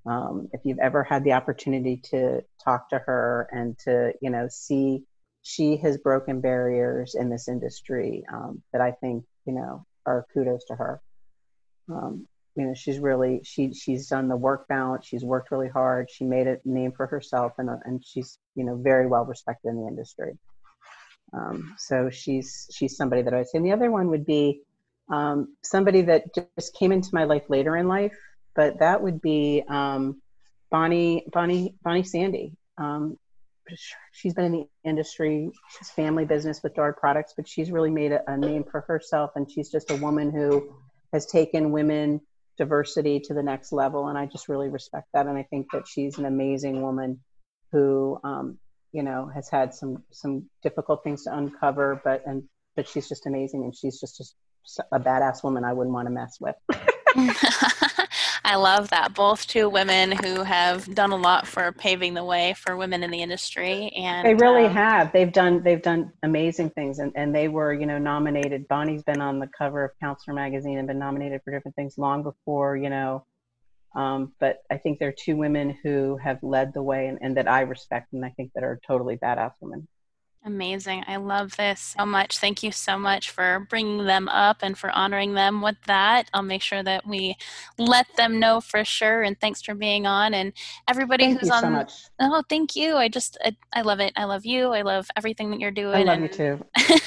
Um, 0.05 0.49
if 0.51 0.61
you've 0.63 0.79
ever 0.79 1.03
had 1.03 1.23
the 1.23 1.33
opportunity 1.33 1.97
to 2.11 2.43
talk 2.63 2.89
to 2.89 2.99
her 2.99 3.47
and 3.51 3.77
to 3.79 4.13
you 4.21 4.29
know 4.29 4.47
see, 4.47 5.03
she 5.41 5.77
has 5.77 5.97
broken 5.97 6.39
barriers 6.39 7.15
in 7.15 7.29
this 7.29 7.47
industry 7.47 8.25
um, 8.31 8.61
that 8.73 8.81
I 8.81 8.91
think 8.91 9.25
you 9.45 9.53
know 9.53 9.85
are 10.05 10.27
kudos 10.33 10.65
to 10.65 10.75
her. 10.75 11.01
Um, 11.89 12.27
you 12.55 12.65
know 12.65 12.73
she's 12.73 12.99
really 12.99 13.41
she 13.43 13.73
she's 13.73 14.07
done 14.07 14.27
the 14.27 14.35
work 14.35 14.67
balance 14.67 15.05
she's 15.05 15.23
worked 15.23 15.51
really 15.51 15.69
hard 15.69 16.09
she 16.09 16.23
made 16.23 16.47
a 16.47 16.57
name 16.65 16.91
for 16.91 17.07
herself 17.07 17.53
and 17.57 17.69
and 17.85 18.03
she's 18.05 18.39
you 18.55 18.63
know 18.63 18.75
very 18.75 19.07
well 19.07 19.25
respected 19.25 19.69
in 19.69 19.77
the 19.81 19.87
industry 19.87 20.33
Um, 21.33 21.75
so 21.77 22.09
she's 22.09 22.69
she's 22.71 22.95
somebody 22.95 23.21
that 23.23 23.33
I 23.33 23.37
would 23.37 23.47
say. 23.47 23.57
And 23.57 23.65
the 23.65 23.71
other 23.71 23.91
one 23.91 24.09
would 24.09 24.25
be 24.25 24.61
um, 25.09 25.55
somebody 25.63 26.03
that 26.03 26.25
just 26.35 26.75
came 26.75 26.91
into 26.91 27.09
my 27.13 27.25
life 27.25 27.49
later 27.49 27.75
in 27.75 27.87
life, 27.87 28.17
but 28.55 28.79
that 28.79 29.01
would 29.01 29.21
be 29.21 29.63
um, 29.67 30.21
Bonnie 30.71 31.25
Bonnie 31.31 31.75
Bonnie 31.83 32.03
Sandy. 32.03 32.53
Um, 32.77 33.17
she's 34.11 34.33
been 34.33 34.45
in 34.45 34.51
the 34.51 34.67
industry. 34.83 35.51
She's 35.77 35.89
family 35.89 36.25
business 36.25 36.61
with 36.63 36.75
Dart 36.75 36.99
Products, 36.99 37.33
but 37.35 37.47
she's 37.47 37.71
really 37.71 37.91
made 37.91 38.11
a, 38.11 38.21
a 38.31 38.37
name 38.37 38.63
for 38.63 38.81
herself, 38.81 39.31
and 39.35 39.51
she's 39.51 39.69
just 39.71 39.91
a 39.91 39.95
woman 39.95 40.31
who 40.31 40.75
has 41.13 41.25
taken 41.25 41.71
women 41.71 42.21
diversity 42.57 43.19
to 43.19 43.33
the 43.33 43.43
next 43.43 43.71
level 43.71 44.07
and 44.07 44.17
i 44.17 44.25
just 44.25 44.47
really 44.47 44.69
respect 44.69 45.07
that 45.13 45.25
and 45.27 45.37
i 45.37 45.43
think 45.43 45.67
that 45.71 45.87
she's 45.87 46.17
an 46.17 46.25
amazing 46.25 46.81
woman 46.81 47.19
who 47.71 48.19
um, 48.23 48.57
you 48.91 49.03
know 49.03 49.29
has 49.33 49.49
had 49.49 49.73
some 49.73 50.03
some 50.11 50.47
difficult 50.61 51.03
things 51.03 51.23
to 51.23 51.35
uncover 51.35 51.99
but 52.03 52.21
and 52.25 52.43
but 52.75 52.87
she's 52.87 53.09
just 53.09 53.25
amazing 53.25 53.63
and 53.63 53.75
she's 53.75 53.99
just, 53.99 54.17
just 54.17 54.35
a 54.91 54.99
badass 54.99 55.43
woman 55.43 55.63
i 55.63 55.73
wouldn't 55.73 55.93
want 55.93 56.07
to 56.07 56.11
mess 56.11 56.37
with 56.39 56.55
I 58.45 58.55
love 58.55 58.89
that. 58.89 59.13
Both 59.13 59.47
two 59.47 59.69
women 59.69 60.11
who 60.11 60.43
have 60.43 60.93
done 60.93 61.11
a 61.11 61.15
lot 61.15 61.47
for 61.47 61.71
paving 61.71 62.13
the 62.13 62.25
way 62.25 62.53
for 62.57 62.75
women 62.75 63.01
in 63.01 63.09
the 63.09 63.21
industry, 63.21 63.89
and 63.95 64.27
they 64.27 64.33
really 64.33 64.65
um, 64.65 64.73
have. 64.73 65.13
They've 65.13 65.31
done 65.31 65.63
they've 65.63 65.81
done 65.81 66.11
amazing 66.23 66.71
things, 66.71 66.99
and 66.99 67.13
and 67.15 67.33
they 67.33 67.47
were 67.47 67.73
you 67.73 67.85
know 67.85 67.97
nominated. 67.97 68.67
Bonnie's 68.67 69.03
been 69.03 69.21
on 69.21 69.39
the 69.39 69.49
cover 69.57 69.85
of 69.85 69.91
Counselor 70.01 70.35
magazine 70.35 70.77
and 70.77 70.87
been 70.87 70.99
nominated 70.99 71.41
for 71.43 71.51
different 71.51 71.75
things 71.75 71.97
long 71.97 72.23
before 72.23 72.75
you 72.75 72.89
know. 72.89 73.25
Um, 73.95 74.33
but 74.39 74.57
I 74.71 74.77
think 74.77 74.99
there 74.99 75.09
are 75.09 75.15
two 75.17 75.37
women 75.37 75.77
who 75.83 76.17
have 76.17 76.39
led 76.41 76.73
the 76.73 76.83
way, 76.83 77.07
and, 77.07 77.19
and 77.21 77.37
that 77.37 77.47
I 77.47 77.61
respect, 77.61 78.11
and 78.11 78.25
I 78.25 78.29
think 78.29 78.51
that 78.55 78.63
are 78.63 78.79
totally 78.85 79.17
badass 79.17 79.53
women. 79.61 79.87
Amazing. 80.45 81.05
I 81.07 81.15
love 81.15 81.55
this 81.55 81.95
so 81.97 82.05
much. 82.05 82.37
Thank 82.37 82.63
you 82.63 82.71
so 82.73 82.97
much 82.99 83.31
for 83.31 83.65
bringing 83.69 84.05
them 84.05 84.27
up 84.27 84.57
and 84.61 84.77
for 84.77 84.91
honoring 84.91 85.33
them 85.33 85.61
with 85.61 85.77
that. 85.87 86.29
I'll 86.33 86.41
make 86.43 86.61
sure 86.61 86.83
that 86.83 87.07
we 87.07 87.37
let 87.77 88.07
them 88.17 88.41
know 88.41 88.59
for 88.59 88.83
sure. 88.83 89.21
And 89.21 89.39
thanks 89.39 89.61
for 89.61 89.73
being 89.73 90.05
on. 90.05 90.33
And 90.33 90.51
everybody 90.89 91.25
thank 91.25 91.39
who's 91.39 91.49
on. 91.49 91.61
So 91.61 91.69
much. 91.69 91.93
Oh, 92.19 92.43
thank 92.49 92.75
you. 92.75 92.97
I 92.97 93.07
just, 93.07 93.37
I, 93.43 93.55
I, 93.71 93.83
love 93.83 94.01
it. 94.01 94.11
I 94.17 94.25
love 94.25 94.45
you. 94.45 94.73
I 94.73 94.81
love 94.81 95.07
everything 95.15 95.49
that 95.51 95.61
you're 95.61 95.71
doing. 95.71 95.95
I 95.95 96.03
love 96.03 96.21
and... 96.21 96.23
you 96.23 96.29
too. 96.29 96.65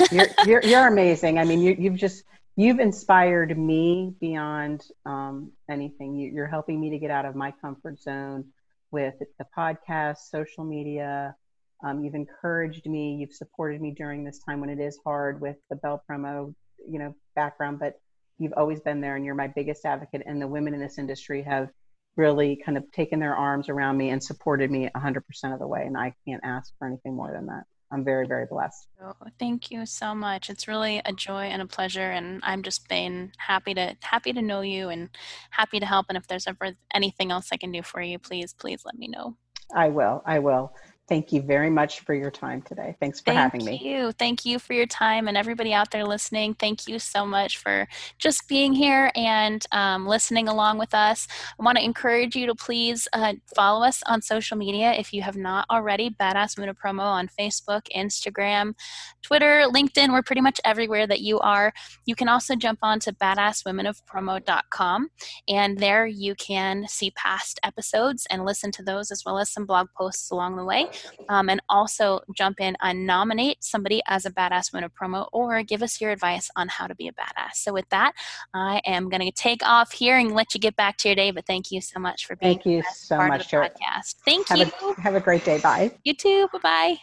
you're, 0.11 0.29
you're, 0.47 0.63
you're, 0.63 0.87
amazing. 0.87 1.39
I 1.39 1.45
mean, 1.45 1.61
you, 1.61 1.77
you've 1.79 1.97
just, 1.97 2.25
you've 2.57 2.81
inspired 2.81 3.57
me 3.59 4.15
beyond 4.19 4.87
um, 5.05 5.53
anything. 5.69 6.17
You, 6.17 6.31
you're 6.33 6.47
helping 6.47 6.81
me 6.81 6.89
to 6.89 6.99
get 6.99 7.11
out 7.11 7.27
of 7.27 7.35
my 7.35 7.53
comfort 7.61 8.01
zone 8.01 8.47
with 8.91 9.15
the 9.39 9.47
podcast, 9.55 10.19
social 10.31 10.65
media 10.65 11.37
um, 11.85 12.03
you've 12.03 12.15
encouraged 12.15 12.87
me. 12.87 13.17
You've 13.17 13.33
supported 13.33 13.81
me 13.81 13.93
during 13.97 14.25
this 14.25 14.39
time 14.39 14.61
when 14.61 14.71
it 14.71 14.81
is 14.81 14.99
hard 15.05 15.41
with 15.41 15.57
the 15.71 15.77
Bell 15.77 16.03
Promo, 16.09 16.55
you 16.89 16.99
know, 16.99 17.15
background. 17.35 17.79
But 17.79 17.95
you've 18.39 18.55
always 18.57 18.81
been 18.81 19.01
there, 19.01 19.17
and 19.17 19.25
you're 19.25 19.35
my 19.35 19.49
biggest 19.49 19.85
advocate. 19.85 20.23
And 20.27 20.41
the 20.41 20.49
women 20.49 20.75
in 20.75 20.81
this 20.81 20.99
industry 20.99 21.43
have 21.43 21.69
really 22.17 22.61
kind 22.65 22.79
of 22.79 22.91
taken 22.93 23.21
their 23.21 23.37
arms 23.37 23.69
around 23.69 23.99
me 23.99 24.11
and 24.11 24.23
supported 24.23 24.71
me 24.71 24.89
100% 24.97 25.21
of 25.53 25.59
the 25.59 25.67
way. 25.67 25.83
And 25.83 25.99
I 25.99 26.15
can't 26.27 26.41
ask 26.45 26.73
for 26.79 26.89
anything 26.89 27.15
more 27.15 27.31
than 27.31 27.47
that. 27.47 27.65
I'm 27.93 28.05
very, 28.05 28.27
very 28.27 28.47
blessed. 28.47 28.89
Oh, 29.01 29.13
thank 29.39 29.71
you 29.71 29.87
so 29.87 30.15
much. 30.15 30.51
It's 30.51 30.67
really 30.67 31.01
a 31.05 31.13
joy 31.13 31.45
and 31.45 31.63
a 31.63 31.67
pleasure, 31.67 32.11
and 32.11 32.41
I'm 32.43 32.63
just 32.63 32.89
been 32.89 33.31
happy 33.39 33.75
to 33.75 33.95
happy 34.01 34.33
to 34.33 34.43
know 34.43 34.63
you 34.63 34.89
and 34.89 35.09
happy 35.51 35.79
to 35.79 35.87
help. 35.87 36.07
And 36.09 36.19
if 36.19 36.27
there's 36.27 36.49
ever 36.49 36.73
anything 36.93 37.31
else 37.31 37.49
I 37.53 37.59
can 37.59 37.71
do 37.71 37.83
for 37.83 38.03
you, 38.03 38.19
please, 38.19 38.55
please 38.55 38.83
let 38.85 38.99
me 38.99 39.07
know. 39.07 39.37
I 39.75 39.89
will. 39.89 40.23
I 40.27 40.41
will. 40.41 40.73
Thank 41.09 41.33
you 41.33 41.41
very 41.41 41.71
much 41.71 42.01
for 42.01 42.15
your 42.15 42.33
time 42.33 42.63
today. 42.63 42.97
Thanks 42.99 43.21
for 43.21 43.27
thank 43.27 43.39
having 43.39 43.65
me. 43.65 43.79
Thank 43.79 43.83
you. 43.83 44.13
Thank 44.13 44.45
you 44.45 44.59
for 44.59 44.73
your 44.73 44.87
time 44.87 45.29
and 45.29 45.37
everybody 45.37 45.73
out 45.73 45.93
there 45.93 46.05
listening. 46.05 46.55
Thank 46.55 46.89
you 46.89 46.99
so 46.99 47.25
much 47.25 47.59
for 47.59 47.87
just 48.19 48.49
being 48.49 48.73
here 48.73 49.13
and 49.15 49.65
um, 49.71 50.09
listening 50.09 50.49
along 50.49 50.79
with 50.79 50.95
us. 50.95 51.29
I 51.61 51.63
want 51.63 51.79
to 51.79 51.85
encourage 51.85 52.35
you 52.35 52.47
to 52.47 52.57
please 52.57 53.07
uh, 53.13 53.35
follow 53.55 53.87
us 53.87 54.03
on 54.07 54.21
social 54.21 54.57
media 54.57 54.95
if 54.95 55.13
you 55.13 55.23
have 55.23 55.37
not 55.37 55.65
already. 55.71 56.11
Badass 56.11 56.57
Women 56.59 56.71
of 56.71 56.77
Promo 56.77 57.03
on 57.03 57.29
Facebook, 57.39 57.83
Instagram, 57.95 58.75
Twitter, 59.23 59.67
LinkedIn. 59.69 60.13
We're 60.13 60.23
pretty 60.23 60.43
much 60.43 60.61
everywhere 60.65 61.07
that 61.07 61.21
you 61.21 61.39
are. 61.39 61.73
You 62.05 62.17
can 62.17 62.29
also 62.29 62.57
jump 62.57 62.81
on 62.83 62.99
to 63.01 63.13
badasswomenofpromo.com 63.13 65.09
and 65.49 65.79
there 65.79 66.07
you 66.07 66.35
can 66.35 66.89
see 66.89 67.13
past 67.13 67.61
episodes 67.63 68.27
and 68.29 68.45
listen 68.45 68.73
to 68.73 68.83
those 68.83 69.13
as 69.13 69.25
well 69.25 69.39
as 69.39 69.51
some 69.51 69.67
blog 69.67 69.87
posts 69.97 70.33
along 70.33 70.57
the 70.57 70.65
way 70.65 70.89
um, 71.29 71.49
and 71.49 71.61
also 71.69 72.21
jump 72.35 72.61
in 72.61 72.77
and 72.83 73.07
nominate 73.07 73.63
somebody 73.63 74.03
as 74.07 74.27
a 74.27 74.31
badass 74.31 74.73
winner 74.73 74.89
promo 74.89 75.29
or 75.33 75.63
give 75.63 75.83
us 75.83 76.01
your 76.01 76.11
advice 76.11 76.51
on 76.57 76.69
how 76.69 76.87
to 76.87 76.95
be 76.95 77.09
a 77.09 77.13
badass. 77.13 77.55
So 77.55 77.73
with 77.73 77.89
that, 77.91 78.13
I 78.55 78.81
am 78.87 79.09
going 79.09 79.23
to 79.23 79.33
take 79.33 79.63
off 79.63 79.93
here 79.93 80.17
and 80.19 80.33
let 80.33 80.55
you 80.55 80.61
get 80.61 80.77
back 80.77 80.97
to 80.99 81.09
your 81.09 81.17
day. 81.17 81.31
But 81.31 81.47
thank 81.47 81.71
you 81.71 81.81
so 81.81 82.01
much 82.01 82.27
for 82.27 82.37
being 82.37 82.55
thank 82.55 82.67
you 82.67 82.83
so 82.95 83.17
much, 83.19 83.51
podcast. 83.51 84.17
Thank 84.25 84.49
have 84.49 84.59
you. 84.59 84.95
A, 84.97 85.01
have 85.01 85.15
a 85.15 85.21
great 85.21 85.45
day. 85.45 85.59
Bye. 85.59 85.93
You 86.05 86.15
too. 86.15 86.49
Bye 86.53 86.59
bye. 86.63 86.97